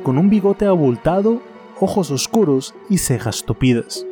con 0.04 0.18
un 0.18 0.30
bigote 0.30 0.66
abultado, 0.66 1.42
ojos 1.80 2.12
oscuros 2.12 2.76
y 2.90 2.98
cejas 2.98 3.44
tupidas. 3.44 4.06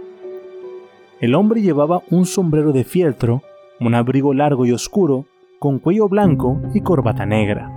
El 1.20 1.36
hombre 1.36 1.62
llevaba 1.62 2.04
un 2.10 2.26
sombrero 2.26 2.72
de 2.72 2.84
fieltro, 2.84 3.42
un 3.80 3.96
abrigo 3.96 4.34
largo 4.34 4.66
y 4.66 4.72
oscuro, 4.72 5.26
con 5.60 5.80
cuello 5.80 6.08
blanco 6.08 6.62
y 6.74 6.82
corbata 6.82 7.26
negra. 7.26 7.72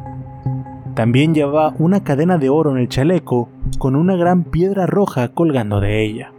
También 0.94 1.34
llevaba 1.34 1.74
una 1.78 2.04
cadena 2.04 2.36
de 2.36 2.50
oro 2.50 2.72
en 2.72 2.78
el 2.78 2.88
chaleco 2.88 3.48
con 3.78 3.96
una 3.96 4.16
gran 4.16 4.44
piedra 4.44 4.86
roja 4.86 5.28
colgando 5.28 5.80
de 5.80 6.04
ella. 6.04 6.32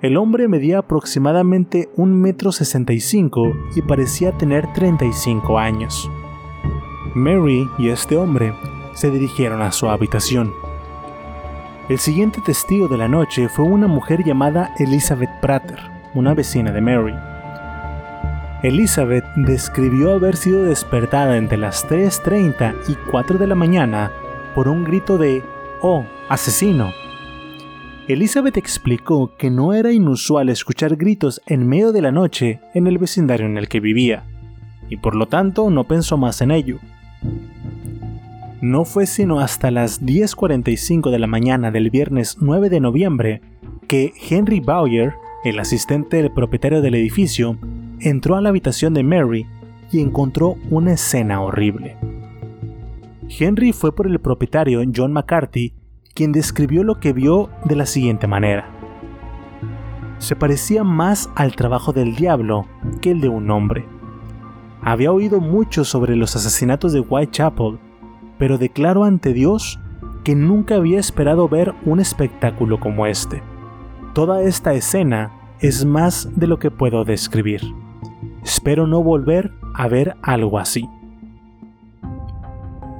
El 0.00 0.16
hombre 0.16 0.46
medía 0.46 0.78
aproximadamente 0.78 1.88
un 1.96 2.14
metro 2.14 2.52
sesenta 2.52 2.92
y 2.92 3.82
parecía 3.82 4.30
tener 4.32 4.72
35 4.72 5.58
años. 5.58 6.08
Mary 7.16 7.66
y 7.78 7.88
este 7.88 8.16
hombre 8.16 8.52
se 8.98 9.12
dirigieron 9.12 9.62
a 9.62 9.70
su 9.70 9.88
habitación. 9.88 10.52
El 11.88 12.00
siguiente 12.00 12.40
testigo 12.44 12.88
de 12.88 12.98
la 12.98 13.06
noche 13.06 13.48
fue 13.48 13.64
una 13.64 13.86
mujer 13.86 14.24
llamada 14.24 14.74
Elizabeth 14.78 15.30
Prater, 15.40 15.78
una 16.14 16.34
vecina 16.34 16.72
de 16.72 16.80
Mary. 16.80 17.14
Elizabeth 18.64 19.24
describió 19.36 20.14
haber 20.14 20.36
sido 20.36 20.64
despertada 20.64 21.36
entre 21.36 21.58
las 21.58 21.88
3.30 21.88 22.74
y 22.88 22.96
4 23.08 23.38
de 23.38 23.46
la 23.46 23.54
mañana 23.54 24.10
por 24.56 24.66
un 24.66 24.82
grito 24.82 25.16
de 25.16 25.44
¡Oh, 25.80 26.04
asesino! 26.28 26.92
Elizabeth 28.08 28.56
explicó 28.56 29.36
que 29.36 29.48
no 29.48 29.74
era 29.74 29.92
inusual 29.92 30.48
escuchar 30.48 30.96
gritos 30.96 31.40
en 31.46 31.68
medio 31.68 31.92
de 31.92 32.02
la 32.02 32.10
noche 32.10 32.60
en 32.74 32.88
el 32.88 32.98
vecindario 32.98 33.46
en 33.46 33.58
el 33.58 33.68
que 33.68 33.78
vivía, 33.78 34.24
y 34.88 34.96
por 34.96 35.14
lo 35.14 35.26
tanto 35.26 35.70
no 35.70 35.84
pensó 35.84 36.16
más 36.16 36.40
en 36.40 36.50
ello. 36.50 36.80
No 38.60 38.84
fue 38.84 39.06
sino 39.06 39.38
hasta 39.38 39.70
las 39.70 40.02
10.45 40.02 41.10
de 41.10 41.18
la 41.20 41.28
mañana 41.28 41.70
del 41.70 41.90
viernes 41.90 42.38
9 42.40 42.68
de 42.70 42.80
noviembre 42.80 43.40
que 43.86 44.12
Henry 44.28 44.58
Bowyer, 44.58 45.14
el 45.44 45.60
asistente 45.60 46.16
del 46.16 46.32
propietario 46.32 46.82
del 46.82 46.96
edificio, 46.96 47.56
entró 48.00 48.34
a 48.34 48.40
la 48.40 48.48
habitación 48.48 48.94
de 48.94 49.04
Mary 49.04 49.46
y 49.92 50.00
encontró 50.00 50.56
una 50.70 50.94
escena 50.94 51.40
horrible. 51.40 51.96
Henry 53.28 53.72
fue 53.72 53.94
por 53.94 54.08
el 54.08 54.18
propietario 54.18 54.82
John 54.94 55.12
McCarthy 55.12 55.74
quien 56.14 56.32
describió 56.32 56.82
lo 56.82 56.98
que 56.98 57.12
vio 57.12 57.50
de 57.64 57.76
la 57.76 57.86
siguiente 57.86 58.26
manera. 58.26 58.68
Se 60.18 60.34
parecía 60.34 60.82
más 60.82 61.30
al 61.36 61.54
trabajo 61.54 61.92
del 61.92 62.16
diablo 62.16 62.66
que 63.00 63.12
el 63.12 63.20
de 63.20 63.28
un 63.28 63.52
hombre. 63.52 63.86
Había 64.82 65.12
oído 65.12 65.40
mucho 65.40 65.84
sobre 65.84 66.16
los 66.16 66.34
asesinatos 66.34 66.92
de 66.92 67.00
Whitechapel, 67.00 67.78
pero 68.38 68.58
declaro 68.58 69.04
ante 69.04 69.32
Dios 69.32 69.80
que 70.24 70.34
nunca 70.34 70.76
había 70.76 71.00
esperado 71.00 71.48
ver 71.48 71.74
un 71.84 72.00
espectáculo 72.00 72.80
como 72.80 73.06
este. 73.06 73.42
Toda 74.14 74.42
esta 74.42 74.74
escena 74.74 75.32
es 75.60 75.84
más 75.84 76.28
de 76.36 76.46
lo 76.46 76.58
que 76.58 76.70
puedo 76.70 77.04
describir. 77.04 77.62
Espero 78.42 78.86
no 78.86 79.02
volver 79.02 79.52
a 79.74 79.88
ver 79.88 80.16
algo 80.22 80.58
así. 80.58 80.88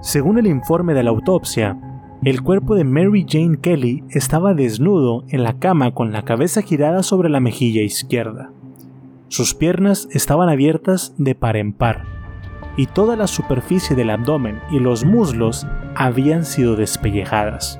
Según 0.01 0.39
el 0.39 0.47
informe 0.47 0.95
de 0.95 1.03
la 1.03 1.11
autopsia, 1.11 1.76
el 2.24 2.43
cuerpo 2.43 2.74
de 2.74 2.84
Mary 2.84 3.26
Jane 3.28 3.59
Kelly 3.61 4.05
estaba 4.11 4.55
desnudo 4.55 5.24
en 5.28 5.45
la 5.45 5.59
cama 5.59 5.93
con 5.93 6.12
la 6.12 6.24
cabeza 6.24 6.62
girada 6.62 7.03
sobre 7.03 7.28
la 7.28 7.41
mejilla 7.41 7.82
izquierda. 7.82 8.51
Sus 9.28 9.55
piernas 9.55 10.09
estaban 10.12 10.49
abiertas 10.49 11.14
de 11.18 11.34
par 11.34 11.57
en 11.57 11.72
par, 11.72 12.05
y 12.79 12.87
toda 12.87 13.16
la 13.16 13.26
superficie 13.26 13.97
del 13.97 14.09
abdomen 14.09 14.61
y 14.70 14.79
los 14.79 15.05
muslos 15.05 15.66
habían 15.97 16.45
sido 16.45 16.76
despellejadas. 16.76 17.79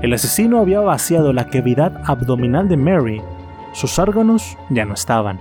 El 0.00 0.12
asesino 0.12 0.60
había 0.60 0.80
vaciado 0.80 1.32
la 1.32 1.48
cavidad 1.48 2.00
abdominal 2.04 2.68
de 2.68 2.76
Mary, 2.76 3.20
sus 3.72 3.98
órganos 3.98 4.56
ya 4.70 4.84
no 4.84 4.94
estaban. 4.94 5.40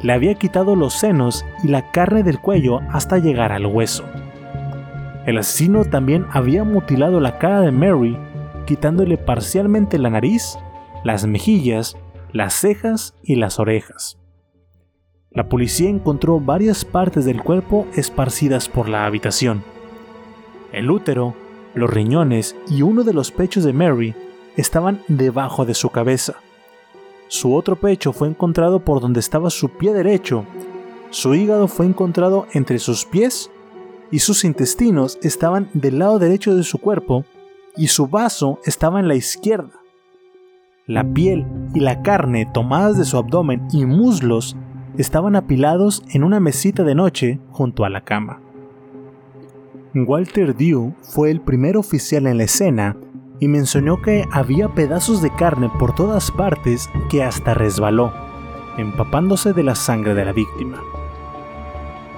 Le 0.00 0.12
había 0.12 0.36
quitado 0.36 0.76
los 0.76 0.94
senos 0.94 1.44
y 1.64 1.68
la 1.68 1.90
carne 1.90 2.22
del 2.22 2.38
cuello 2.38 2.80
hasta 2.88 3.18
llegar 3.18 3.50
al 3.50 3.66
hueso. 3.66 4.04
El 5.26 5.36
asesino 5.36 5.84
también 5.84 6.26
había 6.30 6.62
mutilado 6.62 7.18
la 7.18 7.38
cara 7.38 7.62
de 7.62 7.72
Mary, 7.72 8.16
quitándole 8.64 9.18
parcialmente 9.18 9.98
la 9.98 10.10
nariz, 10.10 10.56
las 11.02 11.26
mejillas, 11.26 11.96
las 12.32 12.54
cejas 12.54 13.16
y 13.24 13.34
las 13.34 13.58
orejas. 13.58 14.19
La 15.32 15.48
policía 15.48 15.88
encontró 15.88 16.40
varias 16.40 16.84
partes 16.84 17.24
del 17.24 17.40
cuerpo 17.40 17.86
esparcidas 17.94 18.68
por 18.68 18.88
la 18.88 19.06
habitación. 19.06 19.62
El 20.72 20.90
útero, 20.90 21.36
los 21.74 21.88
riñones 21.88 22.56
y 22.68 22.82
uno 22.82 23.04
de 23.04 23.12
los 23.12 23.30
pechos 23.30 23.62
de 23.62 23.72
Mary 23.72 24.12
estaban 24.56 25.02
debajo 25.06 25.64
de 25.64 25.74
su 25.74 25.90
cabeza. 25.90 26.34
Su 27.28 27.54
otro 27.54 27.76
pecho 27.76 28.12
fue 28.12 28.26
encontrado 28.26 28.80
por 28.80 29.00
donde 29.00 29.20
estaba 29.20 29.50
su 29.50 29.68
pie 29.68 29.92
derecho. 29.92 30.46
Su 31.10 31.36
hígado 31.36 31.68
fue 31.68 31.86
encontrado 31.86 32.48
entre 32.52 32.80
sus 32.80 33.04
pies 33.04 33.52
y 34.10 34.18
sus 34.18 34.44
intestinos 34.44 35.16
estaban 35.22 35.70
del 35.74 36.00
lado 36.00 36.18
derecho 36.18 36.56
de 36.56 36.64
su 36.64 36.78
cuerpo 36.78 37.24
y 37.76 37.86
su 37.86 38.08
vaso 38.08 38.58
estaba 38.64 38.98
en 38.98 39.06
la 39.06 39.14
izquierda. 39.14 39.78
La 40.86 41.04
piel 41.04 41.46
y 41.72 41.78
la 41.78 42.02
carne 42.02 42.50
tomadas 42.52 42.98
de 42.98 43.04
su 43.04 43.16
abdomen 43.16 43.68
y 43.70 43.86
muslos 43.86 44.56
estaban 45.00 45.36
apilados 45.36 46.02
en 46.12 46.24
una 46.24 46.40
mesita 46.40 46.84
de 46.84 46.94
noche 46.94 47.40
junto 47.50 47.84
a 47.84 47.90
la 47.90 48.02
cama. 48.02 48.40
Walter 49.94 50.54
Dew 50.54 50.94
fue 51.02 51.30
el 51.30 51.40
primer 51.40 51.76
oficial 51.76 52.26
en 52.26 52.38
la 52.38 52.44
escena 52.44 52.96
y 53.40 53.48
mencionó 53.48 54.00
que 54.02 54.24
había 54.30 54.68
pedazos 54.68 55.22
de 55.22 55.34
carne 55.34 55.70
por 55.78 55.94
todas 55.94 56.30
partes 56.30 56.88
que 57.08 57.24
hasta 57.24 57.54
resbaló, 57.54 58.12
empapándose 58.76 59.52
de 59.52 59.62
la 59.62 59.74
sangre 59.74 60.14
de 60.14 60.24
la 60.24 60.32
víctima. 60.32 60.80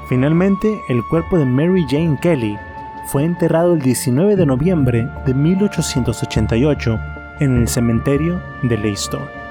Finalmente, 0.09 0.81
el 0.89 1.03
cuerpo 1.05 1.39
de 1.39 1.47
Mary 1.47 1.87
Jane 1.89 2.19
Kelly 2.21 2.59
fue 3.07 3.25
enterrado 3.25 3.75
el 3.75 3.81
19 3.81 4.37
de 4.37 4.47
noviembre 4.47 5.09
de 5.25 5.33
1888 5.33 6.99
en 7.41 7.57
el 7.57 7.69
cementerio 7.69 8.41
de 8.63 8.77
Leicester. 8.77 9.42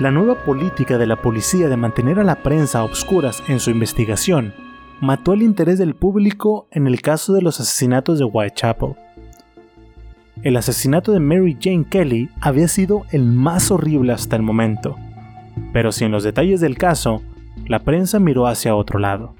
La 0.00 0.10
nueva 0.10 0.34
política 0.44 0.98
de 0.98 1.06
la 1.06 1.14
policía 1.14 1.68
de 1.68 1.76
mantener 1.76 2.18
a 2.18 2.24
la 2.24 2.42
prensa 2.42 2.80
a 2.80 2.84
obscuras 2.84 3.44
en 3.46 3.60
su 3.60 3.70
investigación 3.70 4.52
mató 5.00 5.34
el 5.34 5.42
interés 5.42 5.78
del 5.78 5.94
público 5.94 6.66
en 6.72 6.88
el 6.88 7.00
caso 7.00 7.32
de 7.32 7.42
los 7.42 7.60
asesinatos 7.60 8.18
de 8.18 8.24
Whitechapel. 8.24 8.96
El 10.42 10.56
asesinato 10.56 11.12
de 11.12 11.20
Mary 11.20 11.56
Jane 11.60 11.86
Kelly 11.88 12.28
había 12.40 12.66
sido 12.66 13.04
el 13.12 13.22
más 13.24 13.70
horrible 13.70 14.12
hasta 14.12 14.34
el 14.34 14.42
momento, 14.42 14.96
pero 15.72 15.92
sin 15.92 16.10
los 16.10 16.24
detalles 16.24 16.60
del 16.60 16.76
caso, 16.76 17.22
la 17.68 17.84
prensa 17.84 18.18
miró 18.18 18.48
hacia 18.48 18.74
otro 18.74 18.98
lado. 18.98 19.36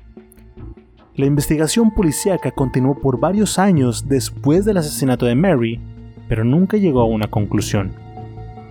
La 1.16 1.26
investigación 1.26 1.90
policíaca 1.92 2.52
continuó 2.52 3.00
por 3.00 3.18
varios 3.18 3.58
años 3.58 4.08
después 4.08 4.64
del 4.64 4.76
asesinato 4.76 5.26
de 5.26 5.34
Mary, 5.34 5.80
pero 6.28 6.44
nunca 6.44 6.76
llegó 6.76 7.00
a 7.00 7.06
una 7.06 7.26
conclusión. 7.26 8.04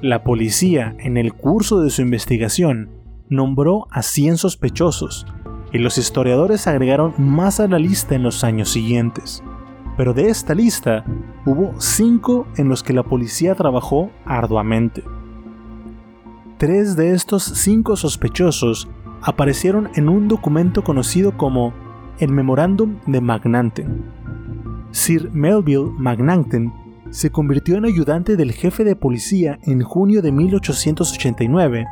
La 0.03 0.25
policía, 0.25 0.97
en 0.99 1.15
el 1.15 1.33
curso 1.33 1.79
de 1.79 1.89
su 1.89 2.01
investigación, 2.01 2.89
nombró 3.29 3.87
a 3.89 4.01
100 4.01 4.35
sospechosos, 4.35 5.25
y 5.71 5.77
los 5.77 5.97
historiadores 5.97 6.67
agregaron 6.67 7.13
más 7.17 7.61
a 7.61 7.69
la 7.69 7.79
lista 7.79 8.13
en 8.13 8.23
los 8.23 8.43
años 8.43 8.67
siguientes. 8.67 9.41
Pero 9.95 10.13
de 10.13 10.27
esta 10.27 10.55
lista, 10.55 11.05
hubo 11.45 11.79
5 11.79 12.47
en 12.57 12.67
los 12.67 12.83
que 12.83 12.91
la 12.91 13.03
policía 13.03 13.55
trabajó 13.55 14.11
arduamente. 14.25 15.05
Tres 16.57 16.97
de 16.97 17.13
estos 17.13 17.41
cinco 17.41 17.95
sospechosos 17.95 18.89
aparecieron 19.21 19.89
en 19.95 20.09
un 20.09 20.27
documento 20.27 20.83
conocido 20.83 21.37
como 21.37 21.73
el 22.19 22.29
Memorándum 22.29 22.97
de 23.07 23.21
Magnanten. 23.21 24.03
Sir 24.91 25.31
Melville 25.31 25.91
Magnanten 25.97 26.82
se 27.13 27.29
convirtió 27.29 27.77
en 27.77 27.85
ayudante 27.85 28.35
del 28.35 28.53
jefe 28.53 28.83
de 28.83 28.95
policía 28.95 29.59
en 29.61 29.83
junio 29.83 30.23
de 30.23 30.31
1889 30.31 31.85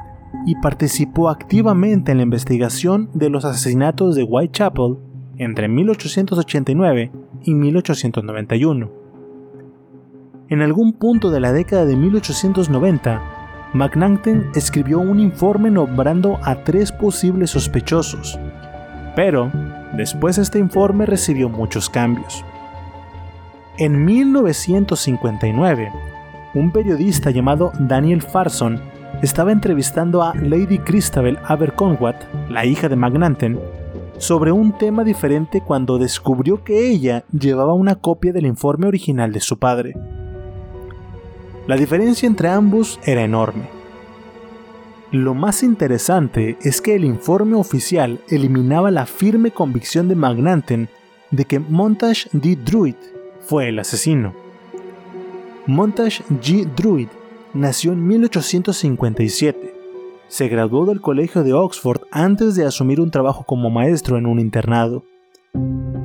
y 0.47 0.55
participó 0.55 1.29
activamente 1.29 2.11
en 2.11 2.17
la 2.17 2.23
investigación 2.23 3.11
de 3.13 3.29
los 3.29 3.45
asesinatos 3.45 4.15
de 4.15 4.23
Whitechapel 4.23 4.97
entre 5.37 5.67
1889 5.67 7.11
y 7.43 7.53
1891. 7.53 8.91
En 10.49 10.61
algún 10.63 10.93
punto 10.93 11.29
de 11.29 11.39
la 11.39 11.53
década 11.53 11.85
de 11.85 11.95
1890, 11.95 13.21
McNaughton 13.75 14.47
escribió 14.55 14.99
un 14.99 15.19
informe 15.19 15.69
nombrando 15.69 16.39
a 16.41 16.63
tres 16.63 16.91
posibles 16.91 17.51
sospechosos, 17.51 18.39
pero 19.15 19.51
después 19.95 20.39
este 20.39 20.57
informe 20.57 21.05
recibió 21.05 21.47
muchos 21.47 21.91
cambios. 21.91 22.43
En 23.77 24.03
1959, 24.03 25.91
un 26.55 26.71
periodista 26.71 27.31
llamado 27.31 27.71
Daniel 27.79 28.21
Farson 28.21 28.81
estaba 29.21 29.53
entrevistando 29.53 30.21
a 30.23 30.35
Lady 30.35 30.77
Christabel 30.77 31.39
Aberconwat, 31.45 32.21
la 32.49 32.65
hija 32.65 32.89
de 32.89 32.97
Magnanten, 32.97 33.57
sobre 34.17 34.51
un 34.51 34.77
tema 34.77 35.05
diferente 35.05 35.61
cuando 35.61 35.97
descubrió 35.97 36.65
que 36.65 36.89
ella 36.89 37.23
llevaba 37.31 37.73
una 37.73 37.95
copia 37.95 38.33
del 38.33 38.45
informe 38.45 38.87
original 38.87 39.31
de 39.31 39.39
su 39.39 39.57
padre. 39.57 39.95
La 41.65 41.77
diferencia 41.77 42.27
entre 42.27 42.49
ambos 42.49 42.99
era 43.05 43.23
enorme. 43.23 43.69
Lo 45.11 45.33
más 45.33 45.63
interesante 45.63 46.57
es 46.61 46.81
que 46.81 46.95
el 46.95 47.05
informe 47.05 47.55
oficial 47.55 48.19
eliminaba 48.27 48.91
la 48.91 49.05
firme 49.05 49.51
convicción 49.51 50.09
de 50.09 50.15
Magnanten 50.15 50.89
de 51.31 51.45
que 51.45 51.59
Montage 51.59 52.27
D. 52.33 52.57
Druid 52.57 52.95
fue 53.51 53.67
el 53.67 53.79
asesino. 53.79 54.33
Montage 55.67 56.23
G. 56.41 56.65
Druid 56.73 57.09
nació 57.53 57.91
en 57.91 58.07
1857. 58.07 59.75
Se 60.29 60.47
graduó 60.47 60.85
del 60.85 61.01
Colegio 61.01 61.43
de 61.43 61.51
Oxford 61.51 61.99
antes 62.11 62.55
de 62.55 62.65
asumir 62.65 63.01
un 63.01 63.11
trabajo 63.11 63.43
como 63.43 63.69
maestro 63.69 64.17
en 64.17 64.25
un 64.25 64.39
internado. 64.39 65.03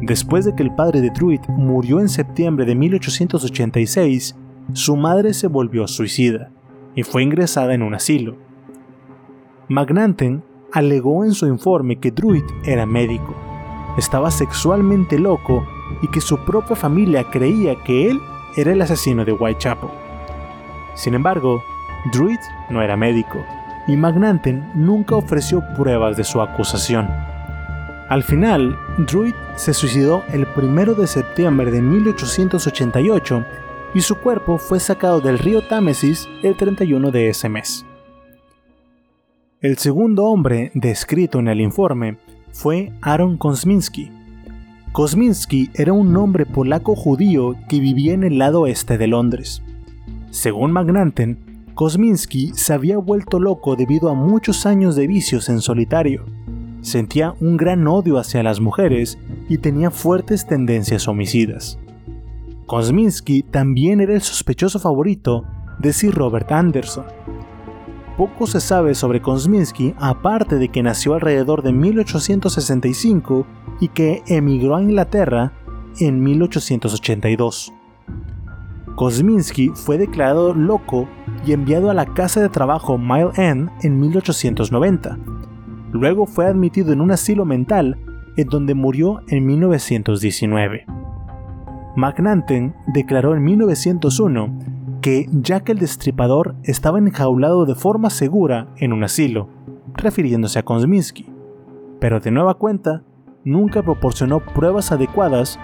Después 0.01 0.45
de 0.45 0.57
que 0.57 0.65
el 0.65 0.75
padre 0.75 1.01
de 1.01 1.11
Druid 1.11 1.39
murió 1.47 2.01
en 2.01 2.09
septiembre 2.09 2.67
de 2.67 2.75
1886, 2.75 4.35
su 4.73 4.97
madre 4.97 5.33
se 5.33 5.47
volvió 5.47 5.87
suicida 5.87 6.51
y 6.97 7.05
fue 7.05 7.23
ingresada 7.23 7.75
en 7.75 7.83
un 7.83 7.95
asilo. 7.95 8.35
Magnanten 9.69 10.43
alegó 10.73 11.25
en 11.25 11.31
su 11.31 11.47
informe 11.47 12.01
que 12.01 12.11
Druid 12.11 12.43
era 12.65 12.87
médico, 12.87 13.37
estaba 13.97 14.33
sexualmente 14.33 15.17
loco 15.17 15.65
y 16.03 16.09
que 16.09 16.21
su 16.21 16.39
propia 16.39 16.77
familia 16.77 17.25
creía 17.25 17.77
que 17.77 18.11
él 18.11 18.21
era 18.57 18.73
el 18.73 18.83
asesino 18.83 19.25
de 19.25 19.33
Whitechapel. 19.33 19.91
Sin 20.95 21.15
embargo, 21.15 21.63
Druid 22.13 22.39
no 22.71 22.83
era 22.83 22.97
médico 22.97 23.45
y 23.87 23.97
Magnanten 23.97 24.71
nunca 24.75 25.17
ofreció 25.17 25.63
pruebas 25.77 26.17
de 26.17 26.25
su 26.25 26.41
acusación. 26.41 27.09
Al 28.09 28.23
final, 28.23 28.79
Druid 28.99 29.35
se 29.57 29.75
suicidó 29.75 30.23
el 30.33 30.47
1 30.57 30.95
de 30.95 31.07
septiembre 31.07 31.71
de 31.71 31.83
1888 31.83 33.45
y 33.95 34.01
su 34.01 34.17
cuerpo 34.17 34.59
fue 34.59 34.79
sacado 34.79 35.21
del 35.21 35.39
río 35.39 35.63
Támesis 35.63 36.29
el 36.43 36.57
31 36.57 37.11
de 37.11 37.29
ese 37.31 37.49
mes. 37.49 37.85
El 39.61 39.79
segundo 39.79 40.27
hombre 40.27 40.71
descrito 40.75 41.39
en 41.39 41.49
el 41.49 41.61
informe 41.61 42.19
fue 42.53 42.93
Aaron 43.01 43.37
Kosminski, 43.37 44.13
Kosminski 44.97 45.69
era 45.75 45.93
un 45.93 46.15
nombre 46.15 46.47
polaco 46.47 46.97
judío 46.97 47.55
que 47.69 47.81
vivía 47.81 48.15
en 48.15 48.25
el 48.25 48.39
lado 48.39 48.67
este 48.67 48.97
de 48.97 49.07
Londres. 49.07 49.63
Según 50.31 50.73
Magnanten, 50.73 51.67
Kosminski 51.75 52.53
se 52.55 52.73
había 52.73 52.97
vuelto 52.97 53.39
loco 53.39 53.77
debido 53.77 54.09
a 54.09 54.15
muchos 54.15 54.65
años 54.65 54.97
de 54.97 55.07
vicios 55.07 55.51
en 55.51 55.61
solitario. 55.61 56.25
Sentía 56.81 57.35
un 57.43 57.59
gran 57.59 57.87
odio 57.87 58.17
hacia 58.17 58.43
las 58.43 58.59
mujeres 58.59 59.19
y 59.51 59.59
tenía 59.59 59.91
fuertes 59.91 60.47
tendencias 60.47 61.09
homicidas. 61.09 61.79
Kosminski 62.65 63.43
también 63.43 64.01
era 64.01 64.15
el 64.15 64.23
sospechoso 64.23 64.79
favorito 64.79 65.45
de 65.79 65.93
Sir 65.93 66.15
Robert 66.15 66.51
Anderson. 66.51 67.05
Poco 68.17 68.47
se 68.47 68.61
sabe 68.63 68.95
sobre 68.95 69.21
Kosminski 69.21 69.95
aparte 69.99 70.57
de 70.57 70.71
que 70.71 70.83
nació 70.83 71.13
alrededor 71.13 71.63
de 71.63 71.73
1865 71.73 73.47
y 73.81 73.89
que 73.89 74.23
emigró 74.27 74.77
a 74.77 74.83
Inglaterra 74.83 75.53
en 76.01 76.23
1882. 76.23 77.73
Kosminski 78.97 79.71
fue 79.75 79.99
declarado 79.99 80.55
loco 80.55 81.07
y 81.47 81.53
enviado 81.53 81.91
a 81.91 81.95
la 81.95 82.07
casa 82.07 82.41
de 82.41 82.49
trabajo 82.49 82.97
Mile 82.97 83.31
End 83.37 83.71
en 83.83 84.01
1890. 84.01 85.19
Luego 85.93 86.27
fue 86.27 86.47
admitido 86.47 86.93
en 86.93 87.01
un 87.01 87.11
asilo 87.11 87.45
mental 87.45 87.99
en 88.37 88.49
donde 88.49 88.75
murió 88.75 89.21
en 89.29 89.47
1919. 89.47 90.87
McNanten 91.97 92.75
declaró 92.87 93.35
en 93.35 93.45
1901 93.45 94.59
que 95.01 95.29
Jack 95.31 95.71
el 95.71 95.79
Destripador 95.79 96.57
estaba 96.63 96.99
enjaulado 96.99 97.65
de 97.65 97.75
forma 97.75 98.11
segura 98.11 98.69
en 98.77 98.93
un 98.93 99.05
asilo, 99.05 99.49
refiriéndose 99.95 100.59
a 100.59 100.65
Kosminski, 100.65 101.31
pero 102.01 102.21
de 102.21 102.31
nueva 102.31 102.55
cuenta 102.55 103.03
nunca 103.47 103.83
proporcionó 103.83 104.41
pruebas 104.41 104.93
adecuadas 104.93 105.59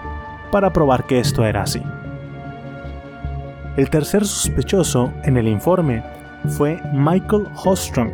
para 0.51 0.71
probar 0.71 1.05
que 1.05 1.19
esto 1.19 1.45
era 1.45 1.63
así. 1.63 1.83
El 3.75 3.89
tercer 3.89 4.25
sospechoso 4.25 5.11
en 5.23 5.37
el 5.37 5.47
informe 5.47 6.01
fue 6.57 6.81
Michael 6.93 7.47
Hostrom, 7.63 8.09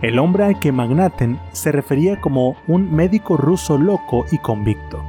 el 0.00 0.18
hombre 0.18 0.44
al 0.44 0.58
que 0.58 0.72
Magnaten 0.72 1.38
se 1.52 1.70
refería 1.72 2.20
como 2.20 2.56
un 2.66 2.92
médico 2.92 3.36
ruso 3.36 3.78
loco 3.78 4.24
y 4.32 4.38
convicto. 4.38 5.04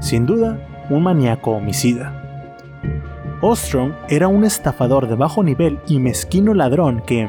Sin 0.00 0.24
duda, 0.24 0.58
un 0.88 1.02
maníaco 1.02 1.50
homicida. 1.50 2.18
Ostrom 3.40 3.92
era 4.08 4.28
un 4.28 4.44
estafador 4.44 5.08
de 5.08 5.16
bajo 5.16 5.42
nivel 5.42 5.80
y 5.88 5.98
mezquino 5.98 6.54
ladrón 6.54 7.02
que, 7.04 7.28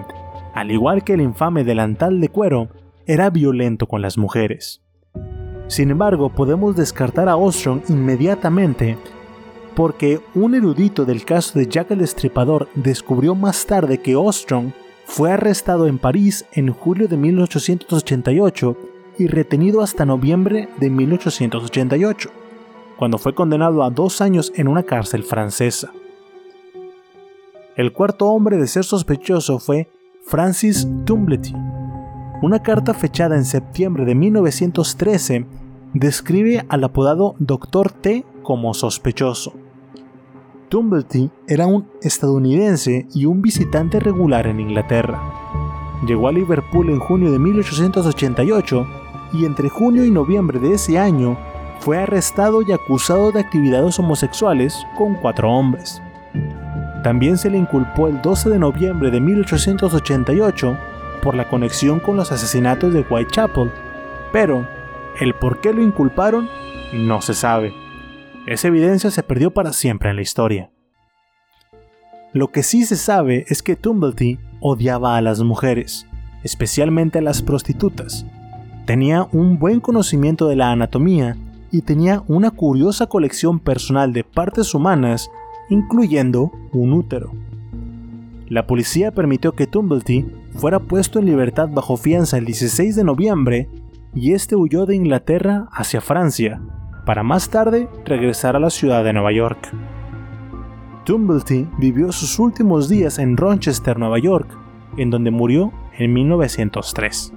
al 0.54 0.70
igual 0.70 1.04
que 1.04 1.14
el 1.14 1.22
infame 1.22 1.64
delantal 1.64 2.22
de 2.22 2.30
cuero, 2.30 2.70
era 3.08 3.32
violento 3.32 3.88
con 3.88 4.02
las 4.02 4.18
mujeres. 4.18 4.84
Sin 5.74 5.90
embargo, 5.90 6.30
podemos 6.30 6.76
descartar 6.76 7.28
a 7.28 7.36
Ostrom 7.36 7.82
inmediatamente 7.90 8.96
porque 9.74 10.22
un 10.36 10.54
erudito 10.54 11.04
del 11.04 11.26
caso 11.26 11.58
de 11.58 11.66
Jack 11.66 11.90
el 11.90 11.98
Destripador 11.98 12.68
descubrió 12.76 13.34
más 13.34 13.66
tarde 13.66 14.00
que 14.00 14.16
Ostrom 14.16 14.72
fue 15.08 15.32
arrestado 15.32 15.88
en 15.88 15.98
París 15.98 16.46
en 16.52 16.72
julio 16.72 17.08
de 17.08 17.18
1888 17.18 18.78
y 19.18 19.26
retenido 19.26 19.82
hasta 19.82 20.06
noviembre 20.06 20.70
de 20.80 20.92
1888, 20.92 22.30
cuando 22.96 23.18
fue 23.18 23.34
condenado 23.34 23.82
a 23.82 23.90
dos 23.90 24.22
años 24.22 24.54
en 24.56 24.68
una 24.68 24.84
cárcel 24.84 25.24
francesa. 25.24 25.92
El 27.76 27.94
cuarto 27.94 28.28
hombre 28.28 28.58
de 28.58 28.68
ser 28.68 28.84
sospechoso 28.84 29.58
fue 29.58 29.90
Francis 30.24 30.88
Tumblety. 31.04 31.56
Una 32.44 32.62
carta 32.62 32.94
fechada 32.94 33.38
en 33.38 33.46
septiembre 33.46 34.06
de 34.06 34.14
1913 34.14 35.63
describe 35.94 36.66
al 36.70 36.84
apodado 36.84 37.36
Dr. 37.40 37.92
T 37.92 38.26
como 38.42 38.74
sospechoso. 38.74 39.54
Tumblety 40.70 41.30
era 41.48 41.68
un 41.68 41.88
estadounidense 42.02 43.08
y 43.14 43.26
un 43.26 43.42
visitante 43.42 44.00
regular 44.00 44.48
en 44.48 44.60
Inglaterra. 44.60 45.22
Llegó 46.08 46.28
a 46.28 46.32
Liverpool 46.32 46.90
en 46.90 47.00
junio 47.00 47.32
de 47.32 47.40
1888 47.40 48.88
y 49.34 49.46
entre 49.46 49.70
junio 49.70 50.04
y 50.04 50.12
noviembre 50.12 50.60
de 50.60 50.74
ese 50.74 50.98
año 50.98 51.38
fue 51.80 51.98
arrestado 51.98 52.62
y 52.62 52.72
acusado 52.72 53.32
de 53.32 53.42
actividades 53.42 54.00
homosexuales 54.00 54.86
con 54.98 55.16
cuatro 55.16 55.52
hombres. 55.52 56.02
También 57.04 57.38
se 57.38 57.50
le 57.50 57.58
inculpó 57.58 58.08
el 58.08 58.22
12 58.22 58.50
de 58.50 58.60
noviembre 58.60 59.12
de 59.12 59.20
1888 59.20 60.78
por 61.22 61.36
la 61.36 61.48
conexión 61.50 62.00
con 62.00 62.16
los 62.16 62.32
asesinatos 62.32 62.94
de 62.94 63.06
Whitechapel, 63.10 63.72
pero 64.32 64.66
el 65.20 65.34
por 65.36 65.62
qué 65.62 65.74
lo 65.74 65.82
inculparon 65.82 66.50
no 66.94 67.22
se 67.22 67.34
sabe. 67.34 67.74
Esa 68.48 68.68
evidencia 68.68 69.12
se 69.12 69.24
perdió 69.24 69.52
para 69.52 69.74
siempre 69.74 70.10
en 70.10 70.16
la 70.16 70.22
historia. 70.22 70.72
Lo 72.34 72.52
que 72.52 72.64
sí 72.64 72.84
se 72.86 72.96
sabe 72.96 73.46
es 73.48 73.62
que 73.62 73.76
Tumblety 73.76 74.40
odiaba 74.60 75.18
a 75.18 75.22
las 75.22 75.42
mujeres, 75.42 76.08
especialmente 76.44 77.20
a 77.20 77.22
las 77.22 77.42
prostitutas. 77.42 78.26
Tenía 78.86 79.28
un 79.32 79.60
buen 79.60 79.80
conocimiento 79.80 80.48
de 80.48 80.56
la 80.56 80.72
anatomía 80.72 81.38
y 81.72 81.82
tenía 81.82 82.24
una 82.28 82.52
curiosa 82.52 83.08
colección 83.08 83.60
personal 83.60 84.14
de 84.14 84.24
partes 84.24 84.74
humanas, 84.74 85.30
incluyendo 85.70 86.52
un 86.72 86.94
útero. 86.94 87.32
La 88.50 88.68
policía 88.68 89.12
permitió 89.12 89.54
que 89.54 89.68
Tumblety 89.68 90.26
fuera 90.56 90.80
puesto 90.80 91.20
en 91.20 91.26
libertad 91.26 91.70
bajo 91.72 91.98
fianza 91.98 92.38
el 92.38 92.46
16 92.46 92.96
de 92.96 93.04
noviembre 93.04 93.70
y 94.16 94.34
este 94.34 94.56
huyó 94.56 94.86
de 94.86 94.96
Inglaterra 94.96 95.68
hacia 95.72 96.02
Francia, 96.02 96.62
para 97.06 97.24
más 97.24 97.50
tarde 97.50 97.90
regresar 98.06 98.56
a 98.56 98.60
la 98.60 98.70
ciudad 98.70 99.04
de 99.04 99.14
Nueva 99.14 99.32
York. 99.32 99.72
Tumblety 101.06 101.68
vivió 101.78 102.12
sus 102.12 102.40
últimos 102.40 102.88
días 102.88 103.20
en 103.20 103.36
Rochester, 103.36 104.00
Nueva 104.00 104.20
York, 104.20 104.48
en 104.98 105.10
donde 105.10 105.32
murió 105.32 105.74
en 105.98 106.14
1903. 106.14 107.34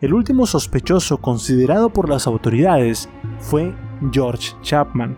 El 0.00 0.12
último 0.14 0.46
sospechoso 0.46 1.18
considerado 1.18 1.88
por 1.88 2.08
las 2.08 2.26
autoridades 2.26 3.08
fue 3.38 3.74
George 4.12 4.52
Chapman. 4.62 5.16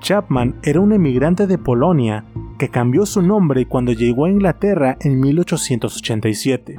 Chapman 0.00 0.56
era 0.62 0.80
un 0.80 0.92
emigrante 0.92 1.46
de 1.46 1.58
Polonia 1.58 2.24
que 2.58 2.68
cambió 2.68 3.06
su 3.06 3.22
nombre 3.22 3.66
cuando 3.66 3.92
llegó 3.92 4.26
a 4.26 4.30
Inglaterra 4.30 4.96
en 5.00 5.18
1887. 5.20 6.76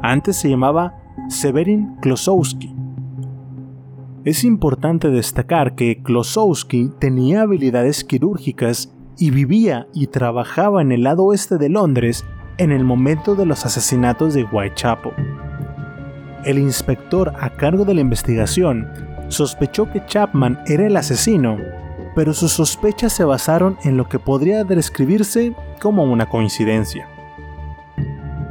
Antes 0.00 0.36
se 0.36 0.48
llamaba 0.48 0.94
Severin 1.28 1.96
Klosowski 2.00 2.74
es 4.24 4.44
importante 4.44 5.10
destacar 5.10 5.74
que 5.74 6.02
Klosowski 6.02 6.90
tenía 6.98 7.42
habilidades 7.42 8.02
quirúrgicas 8.02 8.94
y 9.18 9.30
vivía 9.30 9.86
y 9.92 10.06
trabajaba 10.06 10.80
en 10.80 10.90
el 10.90 11.02
lado 11.02 11.24
oeste 11.24 11.58
de 11.58 11.68
Londres 11.68 12.24
en 12.56 12.72
el 12.72 12.82
momento 12.82 13.36
de 13.36 13.44
los 13.44 13.66
asesinatos 13.66 14.32
de 14.32 14.44
Whitechapel. 14.44 15.12
El 16.44 16.58
inspector 16.58 17.32
a 17.38 17.50
cargo 17.50 17.84
de 17.84 17.94
la 17.94 18.00
investigación 18.00 18.88
sospechó 19.28 19.90
que 19.92 20.04
Chapman 20.06 20.58
era 20.66 20.86
el 20.86 20.96
asesino, 20.96 21.58
pero 22.14 22.32
sus 22.32 22.52
sospechas 22.52 23.12
se 23.12 23.24
basaron 23.24 23.76
en 23.84 23.98
lo 23.98 24.08
que 24.08 24.18
podría 24.18 24.64
describirse 24.64 25.54
como 25.80 26.04
una 26.04 26.26
coincidencia. 26.26 27.06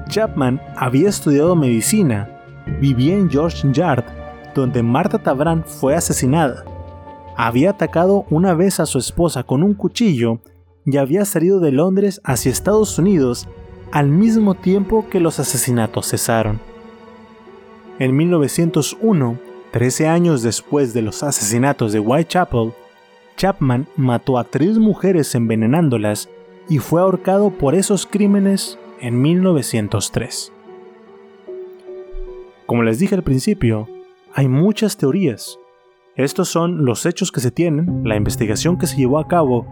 Chapman 0.10 0.62
había 0.76 1.10
estudiado 1.10 1.56
medicina, 1.56 2.37
vivía 2.80 3.16
en 3.16 3.30
George 3.30 3.68
Yard 3.72 4.06
donde 4.58 4.82
Marta 4.82 5.20
Tabrán 5.20 5.64
fue 5.64 5.96
asesinada. 5.96 6.66
Había 7.36 7.70
atacado 7.72 8.26
una 8.32 8.56
vez 8.56 8.80
a 8.80 8.88
su 8.88 8.98
esposa 8.98 9.44
con 9.44 9.62
un 9.62 9.76
cuchillo 9.76 10.40
y 10.86 10.98
había 10.98 11.26
salido 11.26 11.60
de 11.60 11.72
Londres 11.72 12.20
hacia 12.24 12.52
Estados 12.52 12.98
Unidos 12.98 13.48
al 13.92 14.10
mismo 14.10 14.56
tiempo 14.56 15.08
que 15.10 15.20
los 15.20 15.40
asesinatos 15.40 16.10
cesaron. 16.10 16.60
En 18.00 18.16
1901, 18.16 19.38
13 19.72 20.08
años 20.08 20.42
después 20.42 20.94
de 20.94 21.04
los 21.04 21.22
asesinatos 21.22 21.94
de 21.94 22.00
Whitechapel, 22.00 22.74
Chapman 23.38 23.88
mató 23.96 24.40
a 24.40 24.44
tres 24.44 24.80
mujeres 24.80 25.36
envenenándolas 25.36 26.30
y 26.68 26.80
fue 26.80 27.02
ahorcado 27.02 27.52
por 27.52 27.76
esos 27.76 28.08
crímenes 28.08 28.80
en 29.00 29.22
1903. 29.22 30.52
Como 32.78 32.84
les 32.84 33.00
dije 33.00 33.16
al 33.16 33.24
principio, 33.24 33.90
hay 34.36 34.48
muchas 34.48 34.98
teorías. 34.98 35.58
Estos 36.16 36.48
son 36.48 36.86
los 36.86 37.08
hechos 37.08 37.32
que 37.32 37.40
se 37.40 37.50
tienen, 37.50 38.04
la 38.04 38.16
investigación 38.16 38.78
que 38.78 38.86
se 38.86 38.98
llevó 38.98 39.18
a 39.18 39.28
cabo, 39.28 39.66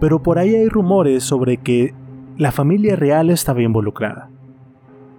pero 0.00 0.24
por 0.24 0.40
ahí 0.40 0.56
hay 0.56 0.68
rumores 0.68 1.22
sobre 1.22 1.58
que 1.58 1.94
la 2.36 2.50
familia 2.50 2.96
real 2.96 3.30
estaba 3.30 3.62
involucrada. 3.62 4.28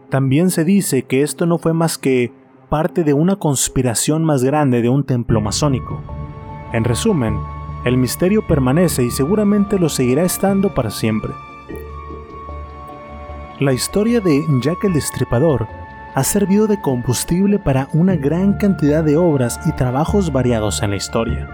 También 0.09 0.49
se 0.49 0.65
dice 0.65 1.03
que 1.03 1.21
esto 1.21 1.45
no 1.45 1.59
fue 1.59 1.71
más 1.71 1.97
que 1.97 2.33
parte 2.67 3.05
de 3.05 3.13
una 3.13 3.37
conspiración 3.37 4.25
más 4.25 4.43
grande 4.43 4.81
de 4.81 4.89
un 4.89 5.05
templo 5.05 5.39
masónico. 5.39 6.01
En 6.73 6.83
resumen, 6.83 7.37
el 7.85 7.95
misterio 7.95 8.45
permanece 8.45 9.05
y 9.05 9.11
seguramente 9.11 9.79
lo 9.79 9.87
seguirá 9.87 10.23
estando 10.23 10.73
para 10.73 10.89
siempre. 10.89 11.31
La 13.61 13.71
historia 13.71 14.19
de 14.19 14.43
Jack 14.61 14.83
el 14.83 14.91
Destripador 14.91 15.78
ha 16.19 16.23
servido 16.25 16.67
de 16.67 16.81
combustible 16.81 17.59
para 17.59 17.87
una 17.93 18.17
gran 18.17 18.51
cantidad 18.57 19.05
de 19.05 19.15
obras 19.15 19.57
y 19.65 19.71
trabajos 19.71 20.33
variados 20.33 20.83
en 20.83 20.89
la 20.89 20.97
historia. 20.97 21.47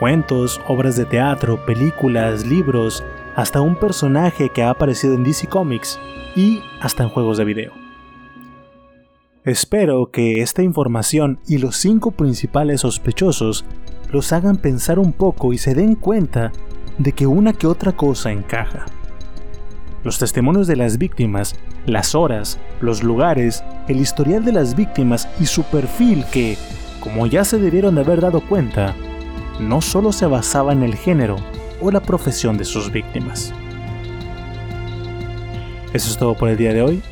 Cuentos, 0.00 0.60
obras 0.66 0.96
de 0.96 1.04
teatro, 1.04 1.64
películas, 1.64 2.44
libros, 2.44 3.04
hasta 3.36 3.60
un 3.60 3.76
personaje 3.76 4.48
que 4.48 4.64
ha 4.64 4.70
aparecido 4.70 5.14
en 5.14 5.22
DC 5.22 5.46
Comics 5.46 6.00
y 6.34 6.58
hasta 6.80 7.04
en 7.04 7.10
juegos 7.10 7.38
de 7.38 7.44
video. 7.44 7.72
Espero 9.44 10.10
que 10.10 10.42
esta 10.42 10.64
información 10.64 11.38
y 11.46 11.58
los 11.58 11.76
cinco 11.76 12.10
principales 12.10 12.80
sospechosos 12.80 13.64
los 14.10 14.32
hagan 14.32 14.56
pensar 14.56 14.98
un 14.98 15.12
poco 15.12 15.52
y 15.52 15.58
se 15.58 15.76
den 15.76 15.94
cuenta 15.94 16.50
de 16.98 17.12
que 17.12 17.28
una 17.28 17.52
que 17.52 17.68
otra 17.68 17.92
cosa 17.92 18.32
encaja 18.32 18.86
los 20.06 20.20
testimonios 20.20 20.68
de 20.68 20.76
las 20.76 20.98
víctimas, 20.98 21.56
las 21.86 22.14
horas, 22.14 22.58
los 22.80 23.02
lugares, 23.02 23.64
el 23.88 23.98
historial 23.98 24.44
de 24.44 24.52
las 24.52 24.74
víctimas 24.74 25.28
y 25.40 25.46
su 25.46 25.62
perfil 25.64 26.24
que, 26.32 26.58
como 27.00 27.26
ya 27.26 27.44
se 27.44 27.58
debieron 27.58 27.94
de 27.94 28.02
haber 28.02 28.20
dado 28.20 28.40
cuenta, 28.40 28.94
no 29.60 29.80
solo 29.80 30.12
se 30.12 30.26
basaba 30.26 30.72
en 30.72 30.82
el 30.82 30.96
género 30.96 31.36
o 31.80 31.90
la 31.90 32.00
profesión 32.00 32.58
de 32.58 32.64
sus 32.64 32.90
víctimas. 32.90 33.52
Eso 35.92 36.10
es 36.10 36.18
todo 36.18 36.34
por 36.34 36.48
el 36.48 36.56
día 36.56 36.74
de 36.74 36.82
hoy. 36.82 37.02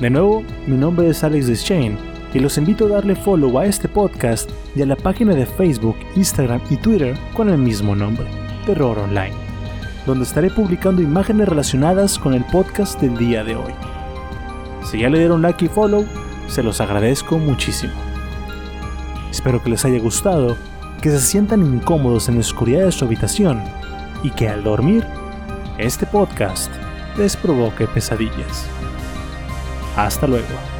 De 0.00 0.10
nuevo, 0.10 0.42
mi 0.66 0.76
nombre 0.76 1.08
es 1.08 1.22
Alex 1.24 1.46
Deschane 1.46 1.98
y 2.32 2.38
los 2.38 2.58
invito 2.58 2.86
a 2.86 2.88
darle 2.88 3.14
follow 3.14 3.58
a 3.58 3.66
este 3.66 3.88
podcast 3.88 4.50
y 4.74 4.82
a 4.82 4.86
la 4.86 4.96
página 4.96 5.34
de 5.34 5.46
Facebook, 5.46 5.96
Instagram 6.16 6.60
y 6.70 6.76
Twitter 6.76 7.16
con 7.34 7.48
el 7.48 7.58
mismo 7.58 7.94
nombre, 7.94 8.26
Terror 8.66 8.98
Online, 8.98 9.34
donde 10.06 10.24
estaré 10.24 10.50
publicando 10.50 11.02
imágenes 11.02 11.48
relacionadas 11.48 12.18
con 12.18 12.34
el 12.34 12.44
podcast 12.46 13.00
del 13.00 13.16
día 13.16 13.44
de 13.44 13.56
hoy. 13.56 13.72
Si 14.84 15.00
ya 15.00 15.08
le 15.08 15.18
dieron 15.18 15.42
like 15.42 15.64
y 15.64 15.68
follow, 15.68 16.04
se 16.46 16.62
los 16.62 16.80
agradezco 16.80 17.38
muchísimo. 17.38 17.94
Espero 19.30 19.62
que 19.62 19.70
les 19.70 19.84
haya 19.84 19.98
gustado, 19.98 20.56
que 21.00 21.10
se 21.10 21.20
sientan 21.20 21.62
incómodos 21.62 22.28
en 22.28 22.34
la 22.34 22.40
oscuridad 22.40 22.84
de 22.84 22.92
su 22.92 23.04
habitación 23.04 23.62
y 24.22 24.30
que 24.30 24.48
al 24.48 24.62
dormir, 24.62 25.04
este 25.78 26.06
podcast 26.06 26.70
les 27.16 27.36
provoque 27.36 27.86
pesadillas. 27.86 28.66
Hasta 29.96 30.26
luego. 30.26 30.73